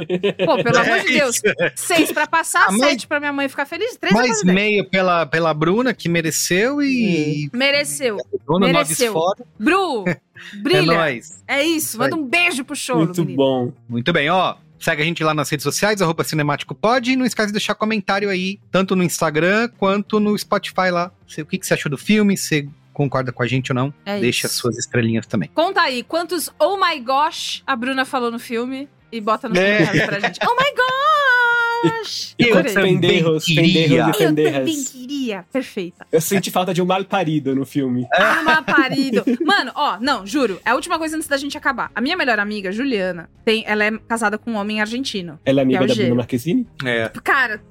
Pô, 0.44 0.62
pelo 0.62 0.78
amor 0.78 1.00
de 1.00 1.08
É 1.16 1.18
Deus. 1.20 1.36
isso. 1.36 1.44
6 1.86 2.12
pra 2.12 2.26
passar, 2.26 2.66
Ah, 2.68 2.72
mas- 2.72 2.80
7 2.90 3.06
pra 3.06 3.18
minha 3.20 3.32
mãe 3.32 3.48
ficar 3.48 3.66
feliz, 3.66 3.96
3 3.96 4.14
Mais 4.14 4.42
meio 4.44 4.88
pela, 4.88 5.26
pela 5.26 5.52
Bruna, 5.54 5.92
que 5.94 6.08
mereceu, 6.08 6.82
e. 6.82 7.50
Mereceu. 7.52 8.16
Dona 8.46 8.68
Noves 8.72 8.88
Mereceu. 8.98 9.12
fora. 9.12 9.44
Bru, 9.58 10.04
É 10.08 10.16
brilha. 10.62 10.82
nóis. 10.98 11.42
É 11.48 11.62
isso, 11.62 11.98
manda 11.98 12.14
um 12.16 12.24
beijo 12.26 12.64
pro 12.64 12.76
show, 12.76 12.96
Muito 12.98 13.20
menino. 13.20 13.36
bom. 13.36 13.72
Muito 13.88 14.12
bem, 14.12 14.30
ó. 14.30 14.56
Segue 14.78 15.00
a 15.02 15.04
gente 15.06 15.24
lá 15.24 15.32
nas 15.32 15.48
redes 15.48 15.64
sociais, 15.64 16.02
arroba 16.02 16.22
Cinemático 16.22 16.74
Pod, 16.74 17.10
e 17.10 17.16
não 17.16 17.24
esquece 17.24 17.46
de 17.46 17.52
deixar 17.54 17.74
comentário 17.74 18.28
aí, 18.28 18.60
tanto 18.70 18.94
no 18.94 19.02
Instagram 19.02 19.70
quanto 19.78 20.20
no 20.20 20.36
Spotify 20.38 20.90
lá. 20.90 21.10
Se- 21.26 21.40
O 21.40 21.46
que, 21.46 21.56
que 21.58 21.66
você 21.66 21.72
achou 21.74 21.88
do 21.90 21.96
filme, 21.96 22.36
se 22.36 22.68
concorda 22.96 23.30
com 23.30 23.42
a 23.42 23.46
gente 23.46 23.70
ou 23.72 23.74
não. 23.76 23.92
É 24.06 24.18
Deixa 24.18 24.46
isso. 24.46 24.56
suas 24.56 24.78
estrelinhas 24.78 25.26
também. 25.26 25.50
Conta 25.54 25.82
aí, 25.82 26.02
quantos 26.02 26.50
oh 26.58 26.76
my 26.78 26.98
gosh 27.00 27.62
a 27.66 27.76
Bruna 27.76 28.04
falou 28.06 28.30
no 28.30 28.38
filme 28.38 28.88
e 29.12 29.20
bota 29.20 29.48
nos 29.48 29.58
É. 29.58 29.76
comentários 29.86 30.06
pra 30.06 30.20
gente. 30.20 30.40
Oh 30.42 30.54
my 30.54 31.90
gosh! 31.92 32.34
Eu 32.38 32.64
também 32.64 32.94
Penderros, 32.98 33.44
penderros 33.44 33.90
e 33.90 33.94
Eu 33.94 34.12
também 34.12 34.44
penderras. 34.44 34.88
queria. 34.90 35.44
Perfeita. 35.52 36.06
Eu 36.10 36.20
senti 36.20 36.50
falta 36.50 36.72
de 36.72 36.80
um 36.82 36.86
mal 36.86 37.04
parido 37.04 37.54
no 37.54 37.64
filme. 37.66 38.06
Arma 38.12 38.62
parido. 38.62 39.22
Mano, 39.44 39.72
ó, 39.74 39.98
não, 40.00 40.26
juro. 40.26 40.58
É 40.64 40.70
a 40.70 40.74
última 40.74 40.98
coisa 40.98 41.16
antes 41.16 41.28
da 41.28 41.36
gente 41.36 41.56
acabar. 41.56 41.90
A 41.94 42.00
minha 42.00 42.16
melhor 42.16 42.38
amiga, 42.40 42.72
Juliana, 42.72 43.28
tem, 43.44 43.62
ela 43.66 43.84
é 43.84 43.90
casada 44.08 44.38
com 44.38 44.52
um 44.52 44.56
homem 44.56 44.80
argentino. 44.80 45.38
Ela 45.44 45.60
é 45.60 45.62
é 45.62 45.64
amiga 45.64 45.84
o 45.84 45.86
da 45.86 45.94
G. 45.94 46.02
Bruna 46.04 46.16
Marquezine? 46.16 46.66
É. 46.84 47.10
Cara, 47.22 47.62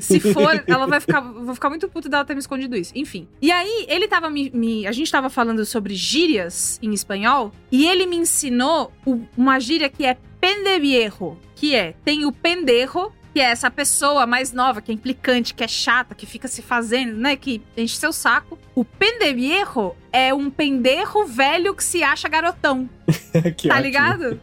se 0.00 0.20
for, 0.20 0.62
ela 0.66 0.86
vai 0.86 1.00
ficar. 1.00 1.20
Vou 1.20 1.54
ficar 1.54 1.68
muito 1.70 1.88
puta 1.88 2.08
dela 2.08 2.24
ter 2.24 2.34
me 2.34 2.40
escondido 2.40 2.76
isso. 2.76 2.92
Enfim. 2.94 3.28
E 3.40 3.50
aí, 3.50 3.86
ele 3.88 4.06
tava 4.08 4.28
me. 4.30 4.50
me- 4.54 4.86
a 4.86 4.92
gente 4.92 5.10
tava 5.10 5.28
falando 5.30 5.64
sobre 5.64 5.94
gírias 5.94 6.78
em 6.82 6.92
espanhol. 6.92 7.52
E 7.70 7.86
ele 7.86 8.06
me 8.06 8.16
ensinou 8.16 8.92
uma 9.36 9.58
gíria 9.60 9.88
que 9.88 10.04
é 10.04 10.16
pendeviejo. 10.40 11.36
Que 11.54 11.74
é: 11.74 11.94
tem 12.04 12.24
o 12.24 12.32
pendejo. 12.32 13.12
Que 13.32 13.40
é 13.40 13.46
essa 13.50 13.68
pessoa 13.68 14.26
mais 14.28 14.52
nova, 14.52 14.80
que 14.80 14.92
é 14.92 14.94
implicante, 14.94 15.54
que 15.54 15.64
é 15.64 15.66
chata, 15.66 16.14
que 16.14 16.24
fica 16.24 16.46
se 16.46 16.62
fazendo, 16.62 17.16
né? 17.16 17.34
Que 17.34 17.60
enche 17.76 17.96
seu 17.96 18.12
saco. 18.12 18.56
O 18.76 18.84
pendeviejo 18.84 19.92
é 20.12 20.32
um 20.32 20.48
penderro 20.48 21.26
velho 21.26 21.74
que 21.74 21.82
se 21.82 22.00
acha 22.04 22.28
garotão. 22.28 22.88
que 23.56 23.66
tá 23.66 23.74
ótimo. 23.74 23.80
ligado? 23.82 24.40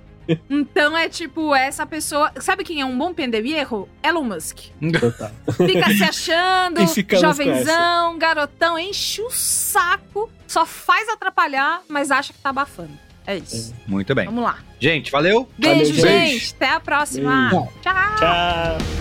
Então 0.49 0.97
é 0.97 1.09
tipo, 1.09 1.53
essa 1.53 1.86
pessoa. 1.86 2.32
Sabe 2.39 2.63
quem 2.63 2.82
é 2.82 2.86
um 2.86 2.97
bom 2.97 3.13
pendeviejo? 3.13 3.88
Elon 4.03 4.24
Musk. 4.24 4.59
Total. 4.99 5.32
Fica 5.65 5.89
se 5.93 6.03
achando, 6.03 6.82
jovenzão, 7.19 8.17
garotão, 8.17 8.78
enche 8.80 9.22
o 9.22 9.30
saco, 9.30 10.30
só 10.47 10.65
faz 10.65 11.09
atrapalhar, 11.09 11.82
mas 11.88 12.11
acha 12.11 12.34
que 12.34 12.39
tá 12.39 12.49
abafando. 12.49 12.91
É 13.26 13.38
isso. 13.38 13.74
Muito 13.88 14.13
bem. 14.15 14.26
Vamos 14.26 14.43
lá. 14.43 14.57
Gente, 14.80 15.11
valeu. 15.11 15.47
Beijo, 15.57 15.93
Valeu, 15.93 16.07
gente. 16.07 16.39
gente. 16.39 16.55
Até 16.55 16.69
a 16.69 16.80
próxima. 16.80 17.49
Beijo. 17.49 17.69
Tchau. 17.82 18.15
Tchau. 18.17 19.00